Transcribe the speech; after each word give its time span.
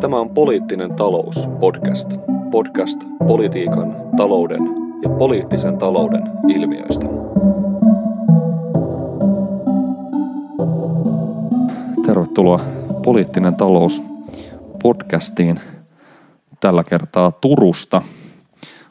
Tämä 0.00 0.16
on 0.16 0.30
Poliittinen 0.30 0.94
talous 0.96 1.48
podcast. 1.60 2.16
Podcast 2.50 3.04
politiikan, 3.26 3.96
talouden 4.16 4.62
ja 5.02 5.08
poliittisen 5.10 5.78
talouden 5.78 6.22
ilmiöistä. 6.48 7.06
Tervetuloa 12.06 12.60
Poliittinen 13.04 13.56
talous 13.56 14.02
podcastiin. 14.82 15.60
Tällä 16.60 16.84
kertaa 16.84 17.32
Turusta. 17.32 18.02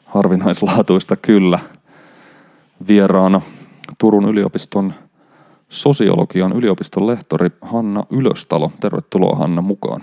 Harvinaislaatuista 0.04 1.16
kyllä. 1.16 1.58
Vieraana 2.88 3.40
Turun 4.00 4.28
yliopiston 4.28 4.94
sosiologian 5.68 6.52
yliopiston 6.52 7.06
lehtori 7.06 7.50
Hanna 7.62 8.04
Ylöstalo. 8.10 8.72
Tervetuloa 8.80 9.36
Hanna 9.36 9.62
mukaan. 9.62 10.02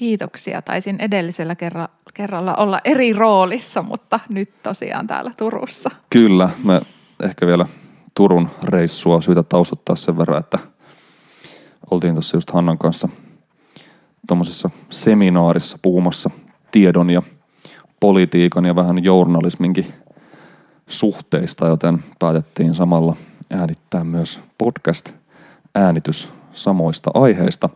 Kiitoksia. 0.00 0.62
Taisin 0.62 1.00
edellisellä 1.00 1.54
kerra, 1.54 1.88
kerralla 2.14 2.54
olla 2.54 2.78
eri 2.84 3.12
roolissa, 3.12 3.82
mutta 3.82 4.20
nyt 4.28 4.62
tosiaan 4.62 5.06
täällä 5.06 5.32
Turussa. 5.36 5.90
Kyllä, 6.10 6.50
me 6.64 6.80
ehkä 7.22 7.46
vielä 7.46 7.66
Turun 8.14 8.48
reissua 8.62 9.20
syytä 9.20 9.42
taustottaa 9.42 9.96
sen 9.96 10.18
verran, 10.18 10.40
että 10.40 10.58
oltiin 11.90 12.14
tuossa 12.14 12.36
just 12.36 12.50
Hannan 12.50 12.78
kanssa 12.78 13.08
tuommoisessa 14.28 14.70
seminaarissa 14.90 15.78
puhumassa 15.82 16.30
tiedon 16.70 17.10
ja 17.10 17.22
politiikan 18.00 18.64
ja 18.64 18.76
vähän 18.76 19.04
journalisminkin 19.04 19.94
suhteista, 20.86 21.66
joten 21.66 22.04
päätettiin 22.18 22.74
samalla 22.74 23.16
äänittää 23.50 24.04
myös 24.04 24.40
podcast-äänitys 24.58 26.28
samoista 26.52 27.10
aiheista. 27.14 27.68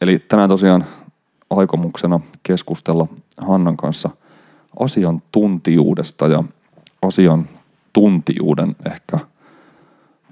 Eli 0.00 0.18
tänään 0.18 0.48
tosiaan 0.48 0.84
aikomuksena 1.56 2.20
keskustella 2.42 3.06
Hannan 3.38 3.76
kanssa 3.76 4.10
asiantuntijuudesta 4.80 6.26
ja 6.26 6.44
asiantuntijuuden 7.02 8.76
ehkä 8.86 9.18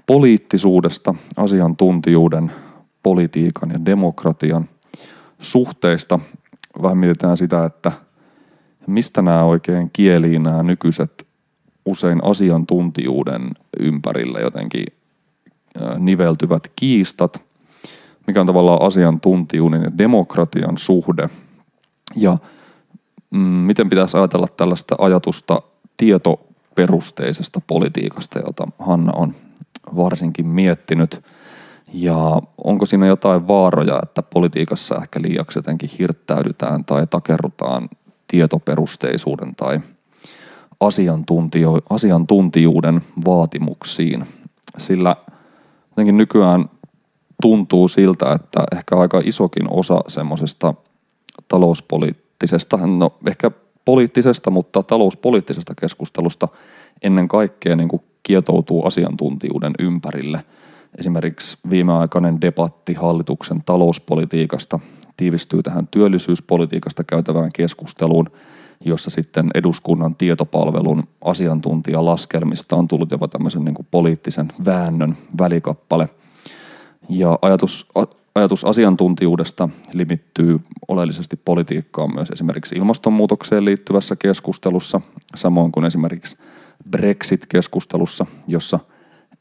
poliittisuudesta, 0.07 1.15
asiantuntijuuden, 1.37 2.51
politiikan 3.03 3.71
ja 3.71 3.85
demokratian 3.85 4.69
suhteista. 5.39 6.19
Vähän 6.81 6.97
mietitään 6.97 7.37
sitä, 7.37 7.65
että 7.65 7.91
mistä 8.87 9.21
nämä 9.21 9.43
oikein 9.43 9.89
kielii 9.93 10.39
nämä 10.39 10.63
nykyiset 10.63 11.27
usein 11.85 12.23
asiantuntijuuden 12.23 13.49
ympärillä 13.79 14.39
jotenkin 14.39 14.85
niveltyvät 15.99 16.71
kiistat– 16.75 17.43
mikä 18.27 18.41
on 18.41 18.47
tavallaan 18.47 18.81
asiantuntijuuden 18.81 19.83
ja 19.83 19.97
demokratian 19.97 20.77
suhde 20.77 21.29
ja 22.15 22.37
mm, 23.31 23.39
miten 23.39 23.89
pitäisi 23.89 24.17
ajatella 24.17 24.47
tällaista 24.57 24.95
ajatusta 24.99 25.61
tietoperusteisesta 25.97 27.61
politiikasta, 27.67 28.39
jota 28.39 28.67
Hanna 28.79 29.11
on 29.15 29.35
varsinkin 29.95 30.47
miettinyt. 30.47 31.21
Ja 31.93 32.41
onko 32.63 32.85
siinä 32.85 33.07
jotain 33.07 33.47
vaaroja, 33.47 33.99
että 34.03 34.21
politiikassa 34.21 34.95
ehkä 34.95 35.21
liiaksi 35.21 35.59
jotenkin 35.59 35.89
hirttäydytään 35.99 36.85
tai 36.85 37.07
takerrutaan 37.07 37.89
tietoperusteisuuden 38.27 39.55
tai 39.55 39.79
asiantuntijuuden 41.89 43.01
vaatimuksiin. 43.25 44.25
Sillä 44.77 45.15
jotenkin 45.89 46.17
nykyään 46.17 46.65
tuntuu 47.41 47.87
siltä, 47.87 48.33
että 48.33 48.63
ehkä 48.71 48.95
aika 48.95 49.21
isokin 49.25 49.67
osa 49.69 50.01
semmoisesta 50.07 50.73
talouspoliittisesta, 51.47 52.77
no 52.77 53.13
ehkä 53.27 53.51
poliittisesta, 53.85 54.51
mutta 54.51 54.83
talouspoliittisesta 54.83 55.75
keskustelusta 55.81 56.47
ennen 57.01 57.27
kaikkea 57.27 57.75
niin 57.75 57.89
kuin 57.89 58.01
kietoutuu 58.23 58.85
asiantuntijuuden 58.85 59.73
ympärille. 59.79 60.43
Esimerkiksi 60.97 61.57
viimeaikainen 61.69 62.41
debatti 62.41 62.93
hallituksen 62.93 63.59
talouspolitiikasta 63.65 64.79
tiivistyy 65.17 65.63
tähän 65.63 65.87
työllisyyspolitiikasta 65.91 67.03
käytävään 67.03 67.51
keskusteluun, 67.53 68.29
jossa 68.85 69.09
sitten 69.09 69.49
eduskunnan 69.55 70.15
tietopalvelun 70.15 71.03
asiantuntijalaskelmista 71.25 72.75
on 72.75 72.87
tullut 72.87 73.11
jopa 73.11 73.27
tämmöisen 73.27 73.65
niin 73.65 73.75
kuin 73.75 73.87
poliittisen 73.91 74.47
väännön 74.65 75.17
välikappale– 75.37 76.09
ja 77.11 77.39
ajatus, 77.41 77.87
ajatus 78.35 78.65
asiantuntijuudesta 78.65 79.69
limittyy 79.93 80.59
oleellisesti 80.87 81.35
politiikkaan 81.35 82.13
myös 82.13 82.29
esimerkiksi 82.29 82.75
ilmastonmuutokseen 82.75 83.65
liittyvässä 83.65 84.15
keskustelussa, 84.15 85.01
samoin 85.35 85.71
kuin 85.71 85.85
esimerkiksi 85.85 86.37
Brexit-keskustelussa, 86.89 88.25
jossa 88.47 88.79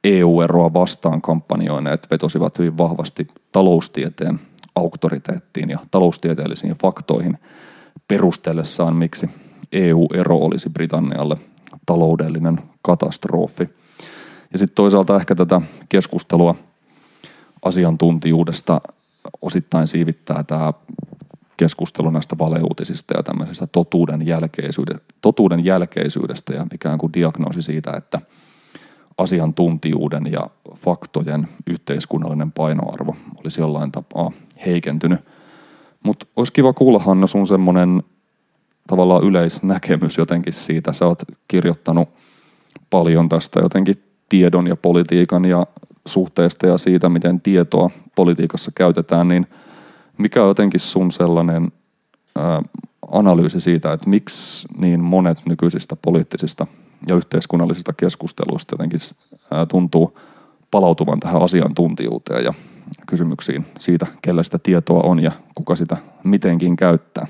EU-eroa 0.04 0.72
vastaan 0.72 1.22
kampanjoineet 1.22 2.06
vetosivat 2.10 2.58
hyvin 2.58 2.78
vahvasti 2.78 3.26
taloustieteen 3.52 4.40
auktoriteettiin 4.74 5.70
ja 5.70 5.78
taloustieteellisiin 5.90 6.76
faktoihin 6.82 7.38
perustellessaan, 8.08 8.96
miksi 8.96 9.30
EU-ero 9.72 10.36
olisi 10.36 10.70
Britannialle 10.70 11.36
taloudellinen 11.86 12.62
katastrofi. 12.82 13.68
Ja 14.52 14.58
sitten 14.58 14.74
toisaalta 14.74 15.16
ehkä 15.16 15.34
tätä 15.34 15.60
keskustelua– 15.88 16.54
asiantuntijuudesta 17.62 18.80
osittain 19.42 19.88
siivittää 19.88 20.44
tämä 20.44 20.72
keskustelu 21.56 22.10
näistä 22.10 22.38
valeuutisista 22.38 23.16
ja 23.16 23.22
tämmöisestä 23.22 23.66
totuuden, 23.66 24.26
jälkeisyydestä, 24.26 25.04
totuuden 25.20 25.64
jälkeisyydestä 25.64 26.54
ja 26.54 26.66
ikään 26.74 26.98
kuin 26.98 27.12
diagnoosi 27.12 27.62
siitä, 27.62 27.90
että 27.96 28.20
asiantuntijuuden 29.18 30.26
ja 30.32 30.46
faktojen 30.76 31.48
yhteiskunnallinen 31.66 32.52
painoarvo 32.52 33.16
olisi 33.40 33.60
jollain 33.60 33.92
tapaa 33.92 34.30
heikentynyt. 34.66 35.20
Mutta 36.02 36.26
olisi 36.36 36.52
kiva 36.52 36.72
kuulla 36.72 36.98
Hanna 36.98 37.26
sun 37.26 37.46
semmoinen 37.46 38.02
tavallaan 38.86 39.24
yleisnäkemys 39.24 40.18
jotenkin 40.18 40.52
siitä. 40.52 40.92
Sä 40.92 41.06
oot 41.06 41.22
kirjoittanut 41.48 42.08
paljon 42.90 43.28
tästä 43.28 43.60
jotenkin 43.60 43.94
tiedon 44.28 44.66
ja 44.66 44.76
politiikan 44.76 45.44
ja 45.44 45.66
suhteesta 46.10 46.66
ja 46.66 46.78
siitä, 46.78 47.08
miten 47.08 47.40
tietoa 47.40 47.90
politiikassa 48.16 48.70
käytetään, 48.74 49.28
niin 49.28 49.46
mikä 50.18 50.42
on 50.42 50.48
jotenkin 50.48 50.80
sun 50.80 51.12
sellainen 51.12 51.72
analyysi 53.10 53.60
siitä, 53.60 53.92
että 53.92 54.10
miksi 54.10 54.68
niin 54.78 55.00
monet 55.00 55.38
nykyisistä 55.46 55.96
poliittisista 55.96 56.66
ja 57.08 57.14
yhteiskunnallisista 57.14 57.92
keskusteluista 57.92 58.74
jotenkin 58.74 59.00
tuntuu 59.68 60.18
palautuvan 60.70 61.20
tähän 61.20 61.42
asiantuntijuuteen 61.42 62.44
ja 62.44 62.54
kysymyksiin 63.06 63.66
siitä, 63.78 64.06
kellä 64.22 64.42
sitä 64.42 64.58
tietoa 64.62 65.02
on 65.02 65.20
ja 65.20 65.32
kuka 65.54 65.76
sitä 65.76 65.96
mitenkin 66.24 66.76
käyttää? 66.76 67.26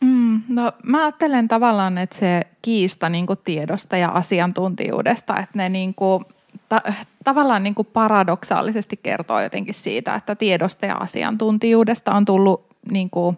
Mm, 0.00 0.40
no 0.48 0.72
mä 0.82 1.04
ajattelen 1.04 1.48
tavallaan, 1.48 1.98
että 1.98 2.16
se 2.16 2.42
kiista 2.62 3.08
niin 3.08 3.26
tiedosta 3.44 3.96
ja 3.96 4.08
asiantuntijuudesta, 4.08 5.36
että 5.36 5.58
ne 5.58 5.68
niin 5.68 5.94
kuin, 5.94 6.24
ta- 6.68 6.92
tavallaan 7.24 7.62
niin 7.62 7.74
kuin 7.74 7.88
paradoksaalisesti 7.92 9.00
kertoo 9.02 9.40
jotenkin 9.40 9.74
siitä, 9.74 10.14
että 10.14 10.34
tiedosta 10.34 10.86
ja 10.86 10.94
asiantuntijuudesta 10.94 12.12
on 12.12 12.24
tullut 12.24 12.66
niin 12.90 13.10
kuin 13.10 13.36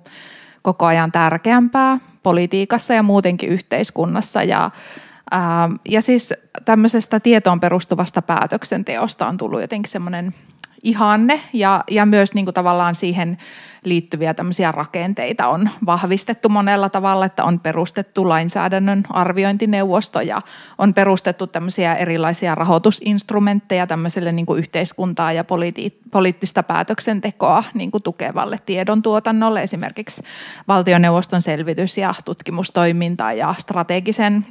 koko 0.63 0.87
ajan 0.87 1.13
tärkeämpää 1.13 1.99
politiikassa 2.23 2.95
ja 2.95 3.03
muutenkin 3.03 3.49
yhteiskunnassa. 3.49 4.43
Ja, 4.43 4.71
ja 5.89 6.03
siis 6.03 6.35
tämmöisestä 6.65 7.21
tietoon 7.21 7.61
perustuvasta 7.61 8.23
päätöksenteosta 8.23 9.27
on 9.27 9.37
tullut 9.37 9.61
jotenkin 9.61 9.91
semmoinen 9.91 10.35
ihanne 10.83 11.41
ja, 11.53 11.85
ja 11.91 12.07
myös 12.07 12.35
niin 12.35 12.47
kuin 12.47 12.55
tavallaan 12.55 12.95
siihen 12.95 13.39
liittyviä 13.85 14.35
tämmöisiä 14.35 14.73
rakenteita 14.73 15.47
on 15.47 15.71
vahvistettu 15.87 16.49
monella 16.49 16.89
tavalla, 16.89 17.27
että 17.27 17.45
on 17.45 17.61
perustettu 17.61 18.29
lainsäädännön 18.29 19.03
arviointineuvosto 19.11 20.21
ja 20.21 20.43
on 20.79 20.95
perustettu 20.95 21.47
tämmöisiä 21.47 21.95
erilaisia 21.95 22.55
rahoitusinstrumentteja 22.55 23.87
tämmöiselle 23.87 24.33
niin 24.33 24.47
kuin 24.47 24.59
yhteiskuntaa 24.59 25.33
ja 25.33 25.45
politi- 25.45 25.99
poliittista 26.11 26.63
päätöksentekoa 26.63 27.65
niin 27.75 27.91
kuin 27.91 28.03
tukevalle 28.03 28.59
tiedontuotannolle, 28.67 29.63
esimerkiksi 29.63 30.23
valtioneuvoston 30.69 31.43
selvitys 31.43 31.99
ja 31.99 32.15
tutkimustoiminta 32.25 33.33
ja 33.33 33.55
strategisen 33.59 34.47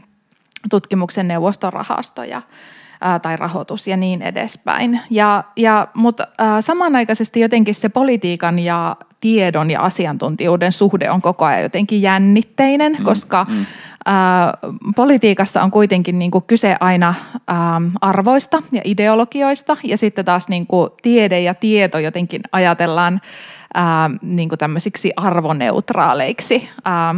tutkimuksen 0.69 1.27
neuvostorahasto 1.27 2.23
ja 2.23 2.41
ää, 3.01 3.19
tai 3.19 3.37
rahoitus 3.37 3.87
ja 3.87 3.97
niin 3.97 4.21
edespäin. 4.21 5.01
Ja, 5.09 5.43
ja, 5.55 5.87
mutta 5.93 6.27
ää, 6.37 6.61
samanaikaisesti 6.61 7.39
jotenkin 7.39 7.75
se 7.75 7.89
politiikan 7.89 8.59
ja 8.59 8.95
tiedon 9.21 9.71
ja 9.71 9.81
asiantuntijuuden 9.81 10.71
suhde 10.71 11.11
on 11.11 11.21
koko 11.21 11.45
ajan 11.45 11.63
jotenkin 11.63 12.01
jännitteinen, 12.01 12.95
mm, 12.99 13.05
koska 13.05 13.45
mm. 13.49 13.65
Ää, 14.09 14.57
politiikassa 14.95 15.61
on 15.61 15.71
kuitenkin 15.71 16.19
niin 16.19 16.31
kuin 16.31 16.43
kyse 16.43 16.75
aina 16.79 17.13
ää, 17.47 17.81
arvoista 18.01 18.63
ja 18.71 18.81
ideologioista 18.83 19.77
ja 19.83 19.97
sitten 19.97 20.25
taas 20.25 20.49
niin 20.49 20.67
kuin 20.67 20.89
tiede 21.01 21.41
ja 21.41 21.53
tieto 21.53 21.99
jotenkin 21.99 22.41
ajatellaan 22.51 23.21
ää, 23.77 24.09
niin 24.21 24.49
kuin 24.49 24.59
tämmöisiksi 24.59 25.11
arvoneutraaleiksi 25.15 26.69
ää, 26.85 27.15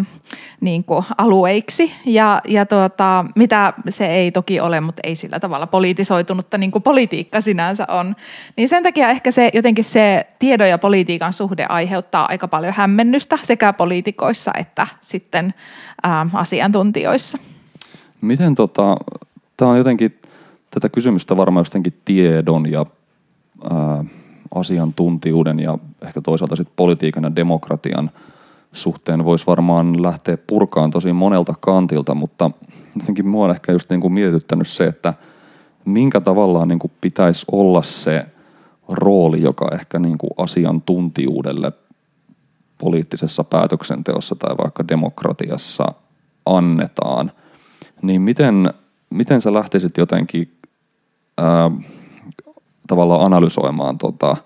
niin 0.62 0.84
kuin 0.84 1.06
alueiksi. 1.18 1.92
Ja, 2.06 2.42
ja 2.48 2.66
tuota, 2.66 3.26
mitä 3.36 3.74
se 3.90 4.06
ei 4.08 4.32
toki 4.32 4.60
ole, 4.60 4.82
mutta 4.82 5.00
ei 5.04 5.16
sillä 5.16 5.40
tavalla 5.40 5.68
politisoitunutta 5.68 6.58
niin 6.58 6.72
kuin 6.72 6.84
politiikka 6.84 7.42
sinänsä 7.42 7.86
on. 7.88 8.16
Niin 8.56 8.70
sen 8.70 8.84
takia 8.84 9.10
ehkä 9.10 9.32
se 9.32 9.50
jotenkin 9.54 9.84
se 9.84 10.28
tiedon 10.40 10.70
ja 10.70 10.78
politiikan 10.78 11.34
suhde 11.34 11.66
aiheuttaa 11.70 12.26
aika 12.30 12.48
paljon 12.48 12.74
hämmennystä 12.74 13.40
sekä 13.44 13.74
poliitikoissa 13.74 14.52
että 14.58 14.88
sitten 15.02 15.54
ää, 16.04 16.28
asiantuntijoissa. 16.34 17.38
Miten 18.22 18.56
tota, 18.56 18.98
tämä 19.58 19.72
on 19.72 19.78
jotenkin, 19.78 20.20
tätä 20.72 20.90
kysymystä 20.90 21.38
varmaan 21.38 21.66
jotenkin 21.66 21.94
tiedon 22.06 22.72
ja 22.72 22.86
ää, 23.72 24.04
asiantuntijuuden 24.56 25.60
ja 25.60 25.78
ehkä 26.02 26.22
toisaalta 26.22 26.56
sitten 26.56 26.74
politiikan 26.76 27.24
ja 27.24 27.36
demokratian 27.36 28.12
suhteen 28.72 29.26
voisi 29.26 29.48
varmaan 29.48 30.04
lähteä 30.04 30.38
purkaan 30.48 30.92
tosi 30.92 31.14
monelta 31.14 31.54
kantilta, 31.60 32.16
mutta 32.16 32.52
jotenkin 33.00 33.28
mua 33.28 33.46
on 33.46 33.52
ehkä 33.52 33.72
just 33.72 33.90
niin 33.90 34.02
kuin 34.02 34.14
mietityttänyt 34.14 34.68
se, 34.68 34.84
että 34.86 35.14
minkä 35.86 36.22
tavallaan 36.22 36.68
niin 36.68 36.80
kuin 36.80 36.92
pitäisi 37.02 37.46
olla 37.52 37.84
se 37.84 38.26
rooli, 38.90 39.42
joka 39.42 39.70
ehkä 39.74 40.00
niin 40.00 40.18
kuin 40.18 40.32
asiantuntijuudelle 40.38 41.72
poliittisessa 42.78 43.44
päätöksenteossa 43.44 44.36
tai 44.36 44.56
vaikka 44.58 44.88
demokratiassa 44.88 45.86
annetaan, 46.46 47.32
niin 48.02 48.22
miten, 48.22 48.74
miten 49.10 49.42
sä 49.42 49.54
lähtisit 49.54 49.98
jotenkin 49.98 50.54
ää, 51.38 51.72
tavallaan 52.90 53.26
analysoimaan 53.26 53.98
tota, 53.98 54.38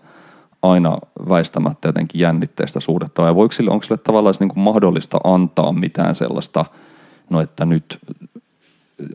aina 0.61 0.97
väistämättä 1.29 1.87
jotenkin 1.87 2.21
jännitteistä 2.21 2.79
suhdetta, 2.79 3.21
vai 3.21 3.35
voiko 3.35 3.51
sille, 3.51 3.71
onko 3.71 3.83
sille 3.83 3.97
tavallaan 3.97 4.35
niin 4.39 4.49
kuin 4.49 4.63
mahdollista 4.63 5.19
antaa 5.23 5.73
mitään 5.73 6.15
sellaista, 6.15 6.65
no 7.29 7.41
että 7.41 7.65
nyt 7.65 7.99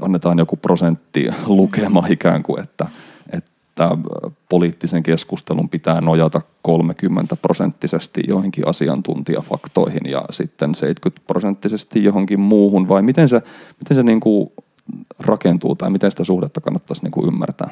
annetaan 0.00 0.38
joku 0.38 0.56
prosentti 0.56 1.28
lukema 1.46 2.04
ikään 2.10 2.42
kuin, 2.42 2.62
että, 2.62 2.86
että 3.32 3.96
poliittisen 4.48 5.02
keskustelun 5.02 5.68
pitää 5.68 6.00
nojata 6.00 6.40
30 6.62 7.36
prosenttisesti 7.36 8.20
joihinkin 8.28 8.68
asiantuntijafaktoihin 8.68 10.10
ja 10.10 10.22
sitten 10.30 10.74
70 10.74 11.26
prosenttisesti 11.26 12.04
johonkin 12.04 12.40
muuhun, 12.40 12.88
vai 12.88 13.02
miten 13.02 13.28
se, 13.28 13.42
miten 13.78 13.94
se 13.94 14.02
niin 14.02 14.20
kuin 14.20 14.52
rakentuu 15.18 15.74
tai 15.74 15.90
miten 15.90 16.10
sitä 16.10 16.24
suhdetta 16.24 16.60
kannattaisi 16.60 17.02
niin 17.02 17.12
kuin 17.12 17.26
ymmärtää? 17.26 17.70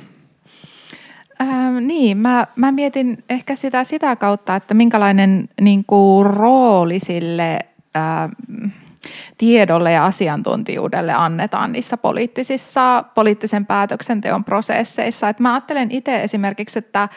Ähm, 1.41 1.77
niin, 1.87 2.19
mä, 2.19 2.47
mä 2.57 2.73
mietin 2.73 3.25
ehkä 3.31 3.57
sitä 3.57 3.85
sitä 3.85 4.17
kautta, 4.17 4.57
että 4.57 4.75
minkälainen 4.75 5.49
niin 5.61 5.85
kuin, 5.85 6.27
rooli 6.27 7.01
sille 7.01 7.59
ähm, 7.97 8.71
tiedolle 9.39 9.93
ja 9.93 10.05
asiantuntijuudelle 10.05 11.13
annetaan 11.13 11.73
niissä 11.73 11.97
poliittisissa, 11.97 13.05
poliittisen 13.15 13.67
päätöksenteon 13.67 14.45
prosesseissa. 14.45 15.29
Et 15.29 15.41
mä 15.41 15.55
ajattelen 15.55 15.91
itse 15.91 16.23
esimerkiksi, 16.23 16.79
että 16.79 17.09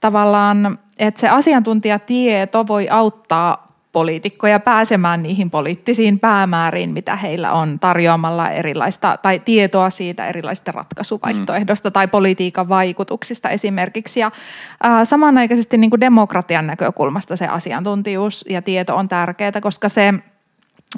tavallaan 0.00 0.78
että 0.98 1.20
se 1.20 1.28
asiantuntijatieto 1.28 2.66
voi 2.66 2.88
auttaa 2.88 3.65
poliitikkoja 3.96 4.60
pääsemään 4.60 5.22
niihin 5.22 5.50
poliittisiin 5.50 6.18
päämääriin, 6.18 6.90
mitä 6.90 7.16
heillä 7.16 7.52
on 7.52 7.78
tarjoamalla 7.78 8.50
erilaista 8.50 9.16
tai 9.22 9.38
tietoa 9.38 9.90
siitä 9.90 10.26
erilaisista 10.26 10.72
ratkaisuvaihtoehdosta 10.72 11.88
mm. 11.88 11.92
tai 11.92 12.08
politiikan 12.08 12.68
vaikutuksista 12.68 13.50
esimerkiksi. 13.50 14.20
Ja 14.20 14.30
ää, 14.82 15.04
samanaikaisesti 15.04 15.78
niin 15.78 15.90
kuin 15.90 16.00
demokratian 16.00 16.66
näkökulmasta 16.66 17.36
se 17.36 17.46
asiantuntijuus 17.46 18.44
ja 18.50 18.62
tieto 18.62 18.96
on 18.96 19.08
tärkeää, 19.08 19.60
koska 19.62 19.88
se 19.88 20.14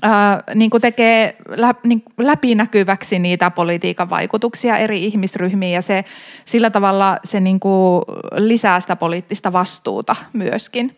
ää, 0.03 0.43
niin 0.55 0.71
kuin 0.71 0.81
tekee 0.81 1.37
lä, 1.49 1.75
niin 1.85 2.03
läpinäkyväksi 2.19 3.19
niitä 3.19 3.51
politiikan 3.51 4.11
vaikutuksia 4.11 4.77
eri 4.77 5.05
ihmisryhmiin 5.05 5.73
ja 5.73 5.83
se, 5.83 6.05
sillä 6.45 6.71
tavalla 6.71 7.17
se 7.25 7.41
niin 7.41 7.61
kuin 7.61 8.05
lisää 8.37 8.81
sitä 8.81 8.97
poliittista 8.97 9.53
vastuuta 9.53 10.17
myöskin. 10.33 10.97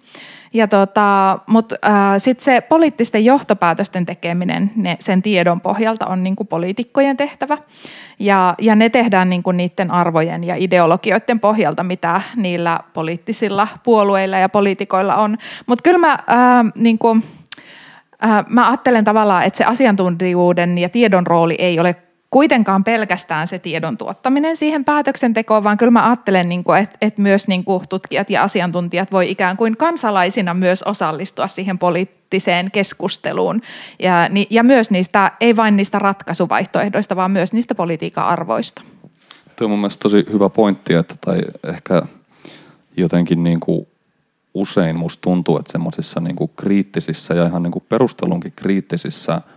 Ja 0.52 0.68
tota, 0.68 1.38
Mutta 1.46 1.76
sitten 2.18 2.44
se 2.44 2.60
poliittisten 2.60 3.24
johtopäätösten 3.24 4.06
tekeminen 4.06 4.70
ne, 4.76 4.96
sen 5.00 5.22
tiedon 5.22 5.60
pohjalta 5.60 6.06
on 6.06 6.24
niinku 6.24 6.44
poliitikkojen 6.44 7.16
tehtävä. 7.16 7.58
Ja, 8.18 8.54
ja 8.60 8.74
ne 8.74 8.88
tehdään 8.88 9.30
niinku 9.30 9.52
niiden 9.52 9.90
arvojen 9.90 10.44
ja 10.44 10.54
ideologioiden 10.58 11.40
pohjalta, 11.40 11.82
mitä 11.82 12.20
niillä 12.36 12.80
poliittisilla 12.92 13.68
puolueilla 13.82 14.38
ja 14.38 14.48
poliitikoilla 14.48 15.16
on. 15.16 15.38
Mutta 15.66 15.82
kyllä 15.82 15.98
mä... 15.98 16.12
Äh, 16.12 16.72
niinku, 16.78 17.16
äh, 18.24 18.44
mä 18.48 18.68
ajattelen 18.68 19.04
tavallaan, 19.04 19.42
että 19.42 19.56
se 19.58 19.64
asiantuntijuuden 19.64 20.78
ja 20.78 20.88
tiedon 20.88 21.26
rooli 21.26 21.54
ei 21.58 21.80
ole 21.80 21.96
kuitenkaan 22.30 22.84
pelkästään 22.84 23.46
se 23.46 23.58
tiedon 23.58 23.98
tuottaminen 23.98 24.56
siihen 24.56 24.84
päätöksentekoon, 24.84 25.64
vaan 25.64 25.76
kyllä 25.76 25.90
mä 25.90 26.06
ajattelen, 26.06 26.48
niin 26.48 26.64
että, 27.00 27.22
myös 27.22 27.48
niin 27.48 27.64
tutkijat 27.88 28.30
ja 28.30 28.42
asiantuntijat 28.42 29.12
voi 29.12 29.30
ikään 29.30 29.56
kuin 29.56 29.76
kansalaisina 29.76 30.54
myös 30.54 30.82
osallistua 30.82 31.48
siihen 31.48 31.78
poliittiseen 31.78 32.70
keskusteluun. 32.70 33.62
Ja 34.50 34.62
myös 34.62 34.90
niistä, 34.90 35.32
ei 35.40 35.56
vain 35.56 35.76
niistä 35.76 35.98
ratkaisuvaihtoehdoista, 35.98 37.16
vaan 37.16 37.30
myös 37.30 37.52
niistä 37.52 37.74
politiikan 37.74 38.24
arvoista. 38.24 38.82
Tuo 39.56 39.64
on 39.64 39.70
mun 39.70 39.78
mielestä 39.78 40.02
tosi 40.02 40.26
hyvä 40.32 40.48
pointti, 40.48 40.94
että 40.94 41.14
tai 41.20 41.40
ehkä 41.68 42.02
jotenkin 42.96 43.42
niin 43.42 43.60
kuin 43.60 43.86
usein 44.54 44.96
musta 44.96 45.20
tuntuu, 45.20 45.58
että 45.58 45.72
semmoisissa 45.72 46.20
niin 46.20 46.36
kriittisissä 46.56 47.34
ja 47.34 47.46
ihan 47.46 47.62
niin 47.62 47.72
kuin 47.72 47.84
perustelunkin 47.88 48.52
kriittisissä– 48.56 49.40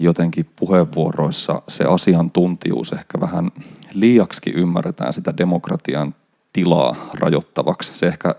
jotenkin 0.00 0.50
puheenvuoroissa 0.56 1.62
se 1.68 1.84
asiantuntijuus 1.84 2.92
ehkä 2.92 3.20
vähän 3.20 3.50
liiaksi 3.92 4.50
ymmärretään 4.54 5.12
sitä 5.12 5.36
demokratian 5.36 6.14
tilaa 6.52 6.96
rajoittavaksi. 7.14 7.94
Se 7.94 8.06
ehkä 8.06 8.34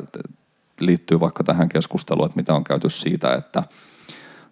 liittyy 0.79 1.19
vaikka 1.19 1.43
tähän 1.43 1.69
keskusteluun, 1.69 2.25
että 2.25 2.39
mitä 2.39 2.53
on 2.53 2.63
käyty 2.63 2.89
siitä, 2.89 3.33
että 3.33 3.63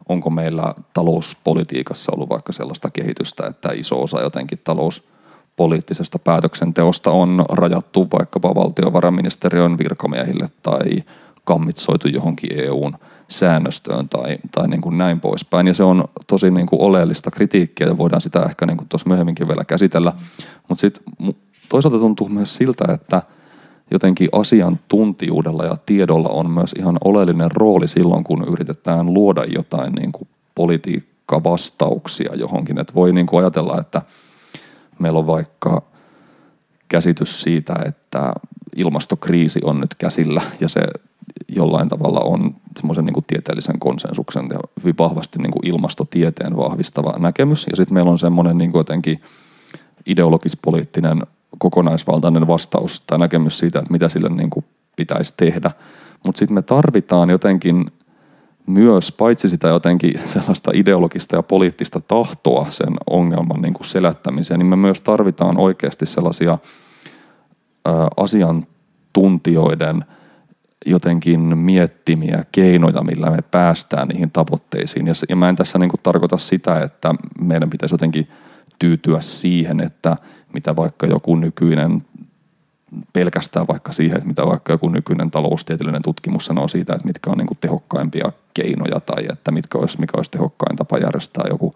onko 0.09 0.29
meillä 0.29 0.75
talouspolitiikassa 0.93 2.11
ollut 2.11 2.29
vaikka 2.29 2.53
sellaista 2.53 2.89
kehitystä, 2.89 3.47
että 3.47 3.69
iso 3.71 4.03
osa 4.03 4.21
jotenkin 4.21 4.59
talouspoliittisesta 5.59 6.19
päätöksenteosta 6.19 7.11
on 7.11 7.45
rajattu 7.49 8.07
vaikkapa 8.19 8.55
valtiovarainministeriön 8.55 9.77
virkamiehille 9.77 10.49
tai 10.61 11.03
kammitsoitu 11.43 12.07
johonkin 12.07 12.59
EUn 12.59 12.93
säännöstöön 13.27 14.09
tai, 14.09 14.37
tai 14.51 14.67
niin 14.67 14.81
kuin 14.81 14.97
näin 14.97 15.19
poispäin. 15.19 15.67
Ja 15.67 15.73
se 15.73 15.83
on 15.83 16.03
tosi 16.27 16.51
niin 16.51 16.67
kuin 16.67 16.81
oleellista 16.81 17.31
kritiikkiä 17.31 17.87
ja 17.87 17.97
voidaan 17.97 18.21
sitä 18.21 18.43
ehkä 18.43 18.65
niin 18.65 18.77
kuin 18.77 18.89
tuossa 18.89 19.09
myöhemminkin 19.09 19.47
vielä 19.47 19.65
käsitellä. 19.65 20.13
Mutta 20.69 20.81
sitten 20.81 21.03
toisaalta 21.69 21.99
tuntuu 21.99 22.29
myös 22.29 22.55
siltä, 22.55 22.93
että 22.93 23.21
jotenkin 23.91 24.29
asiantuntijuudella 24.31 25.65
ja 25.65 25.77
tiedolla 25.85 26.29
on 26.29 26.49
myös 26.49 26.73
ihan 26.79 26.97
oleellinen 27.03 27.51
rooli 27.51 27.87
silloin, 27.87 28.23
kun 28.23 28.45
yritetään 28.51 29.13
luoda 29.13 29.43
jotain 29.43 29.93
niin 29.93 30.11
kuin 30.11 30.27
politiikkavastauksia 30.55 32.35
johonkin. 32.35 32.79
Että 32.79 32.93
voi 32.95 33.13
niin 33.13 33.25
kuin 33.25 33.39
ajatella, 33.39 33.79
että 33.79 34.01
meillä 34.99 35.19
on 35.19 35.27
vaikka 35.27 35.81
käsitys 36.89 37.41
siitä, 37.41 37.73
että 37.85 38.33
ilmastokriisi 38.75 39.59
on 39.63 39.79
nyt 39.79 39.95
käsillä 39.95 40.41
ja 40.59 40.69
se 40.69 40.81
jollain 41.47 41.89
tavalla 41.89 42.19
on 42.19 42.55
semmoisen 42.77 43.05
niin 43.05 43.23
tieteellisen 43.27 43.79
konsensuksen 43.79 44.47
ja 44.53 44.59
hyvin 44.79 44.95
vahvasti 44.99 45.39
niin 45.39 45.51
kuin 45.51 45.67
ilmastotieteen 45.67 46.57
vahvistava 46.57 47.13
näkemys. 47.19 47.67
Ja 47.69 47.75
sitten 47.75 47.93
meillä 47.93 48.11
on 48.11 48.19
semmoinen 48.19 48.57
niin 48.57 48.71
jotenkin 48.73 49.21
ideologis-poliittinen 50.05 51.23
kokonaisvaltainen 51.57 52.47
vastaus 52.47 53.01
tai 53.07 53.19
näkemys 53.19 53.59
siitä, 53.59 53.79
että 53.79 53.91
mitä 53.91 54.09
sille 54.09 54.29
niin 54.29 54.49
kuin 54.49 54.65
pitäisi 54.95 55.33
tehdä. 55.37 55.71
Mutta 56.25 56.39
sitten 56.39 56.55
me 56.55 56.61
tarvitaan 56.61 57.29
jotenkin 57.29 57.91
myös 58.69 59.11
paitsi 59.11 59.49
sitä 59.49 59.67
jotenkin 59.67 60.19
sellaista 60.25 60.71
ideologista 60.73 61.35
ja 61.35 61.43
poliittista 61.43 61.99
tahtoa 61.99 62.67
sen 62.69 62.93
ongelman 63.09 63.61
niin 63.61 63.73
kuin 63.73 63.85
selättämiseen, 63.85 64.59
niin 64.59 64.67
me 64.67 64.75
myös 64.75 65.01
tarvitaan 65.01 65.57
oikeasti 65.57 66.05
sellaisia 66.05 66.51
ä, 66.53 66.57
asiantuntijoiden– 68.17 70.05
jotenkin 70.85 71.57
miettimiä 71.57 72.45
keinoja, 72.51 73.03
millä 73.03 73.29
me 73.29 73.41
päästään 73.51 74.07
niihin 74.07 74.31
tavoitteisiin. 74.31 75.07
Ja, 75.07 75.13
ja 75.29 75.35
mä 75.35 75.49
en 75.49 75.55
tässä 75.55 75.79
niin 75.79 75.89
kuin 75.89 75.99
tarkoita 76.03 76.37
sitä, 76.37 76.83
että 76.83 77.15
meidän 77.41 77.69
pitäisi 77.69 77.93
jotenkin 77.93 78.27
tyytyä 78.79 79.21
siihen, 79.21 79.79
että 79.79 80.15
mitä 80.53 80.75
vaikka 80.75 81.07
joku 81.07 81.35
nykyinen 81.35 82.01
pelkästään 83.13 83.67
vaikka 83.67 83.91
siihen, 83.91 84.17
että 84.17 84.27
mitä 84.27 84.45
vaikka 84.45 84.73
joku 84.73 84.89
nykyinen 84.89 85.31
taloustieteellinen 85.31 86.01
tutkimus 86.01 86.45
sanoo 86.45 86.67
siitä, 86.67 86.93
että 86.93 87.07
mitkä 87.07 87.29
on 87.29 87.37
niin 87.37 87.47
kuin 87.47 87.57
tehokkaimpia 87.61 88.31
keinoja 88.53 88.99
tai 88.99 89.25
että 89.31 89.51
mitkä 89.51 89.77
olisi, 89.77 89.99
mikä 89.99 90.17
olisi 90.17 90.31
tehokkain 90.31 90.75
tapa 90.75 90.97
järjestää 90.97 91.45
joku 91.49 91.75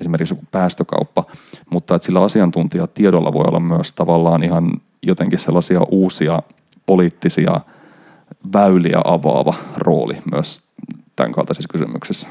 esimerkiksi 0.00 0.34
joku 0.34 0.44
päästökauppa, 0.50 1.24
mutta 1.70 1.94
että 1.94 2.06
sillä 2.06 2.22
asiantuntijatiedolla 2.22 3.32
voi 3.32 3.44
olla 3.48 3.60
myös 3.60 3.92
tavallaan 3.92 4.42
ihan 4.42 4.70
jotenkin 5.02 5.38
sellaisia 5.38 5.80
uusia 5.90 6.42
poliittisia– 6.86 7.60
väyliä 8.52 9.00
avaava 9.04 9.54
rooli 9.76 10.16
myös 10.32 10.62
tämän 11.16 11.32
kaltaisissa 11.32 11.68
kysymyksissä. 11.72 12.28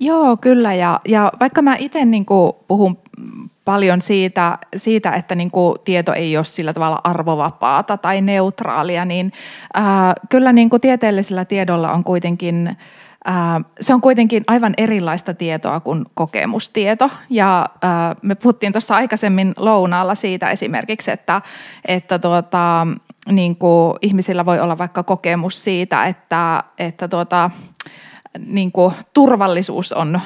Joo, 0.00 0.36
kyllä. 0.36 0.74
Ja, 0.74 1.00
ja 1.08 1.32
vaikka 1.40 1.62
mä 1.62 1.76
itse 1.76 2.04
niin 2.04 2.26
puhun 2.68 2.98
paljon 3.64 4.02
siitä, 4.02 4.58
siitä 4.76 5.12
että 5.12 5.34
niin 5.34 5.50
kuin 5.50 5.78
tieto 5.84 6.12
ei 6.12 6.36
ole 6.36 6.44
sillä 6.44 6.72
tavalla 6.72 7.00
arvovapaata 7.04 7.96
tai 7.96 8.20
neutraalia, 8.20 9.04
niin 9.04 9.32
ää, 9.74 10.14
kyllä 10.28 10.52
niin 10.52 10.70
kuin 10.70 10.80
tieteellisellä 10.80 11.44
tiedolla 11.44 11.92
on 11.92 12.04
kuitenkin 12.04 12.76
se 13.80 13.94
on 13.94 14.00
kuitenkin 14.00 14.44
aivan 14.46 14.74
erilaista 14.76 15.34
tietoa 15.34 15.80
kuin 15.80 16.04
kokemustieto. 16.14 17.10
Ja 17.30 17.66
me 18.22 18.34
puhuttiin 18.34 18.72
tuossa 18.72 18.96
aikaisemmin 18.96 19.52
lounaalla 19.56 20.14
siitä 20.14 20.50
esimerkiksi, 20.50 21.10
että, 21.10 21.42
että 21.84 22.18
tuota, 22.18 22.86
niin 23.30 23.56
kuin 23.56 23.94
ihmisillä 24.02 24.46
voi 24.46 24.60
olla 24.60 24.78
vaikka 24.78 25.02
kokemus 25.02 25.64
siitä, 25.64 26.04
että, 26.04 26.64
että 26.78 27.08
tuota, 27.08 27.50
niin 28.46 28.72
kuin 28.72 28.94
turvallisuus 29.14 29.92
on, 29.92 30.20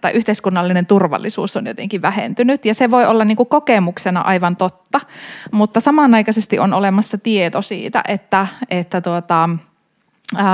tai 0.00 0.12
yhteiskunnallinen 0.12 0.86
turvallisuus 0.86 1.56
on 1.56 1.66
jotenkin 1.66 2.02
vähentynyt. 2.02 2.64
Ja 2.64 2.74
se 2.74 2.90
voi 2.90 3.06
olla 3.06 3.24
niin 3.24 3.36
kuin 3.36 3.48
kokemuksena 3.48 4.20
aivan 4.20 4.56
totta, 4.56 5.00
mutta 5.52 5.80
samanaikaisesti 5.80 6.58
on 6.58 6.74
olemassa 6.74 7.18
tieto 7.18 7.62
siitä, 7.62 8.04
että, 8.08 8.46
että 8.70 9.00
tuota, 9.00 9.48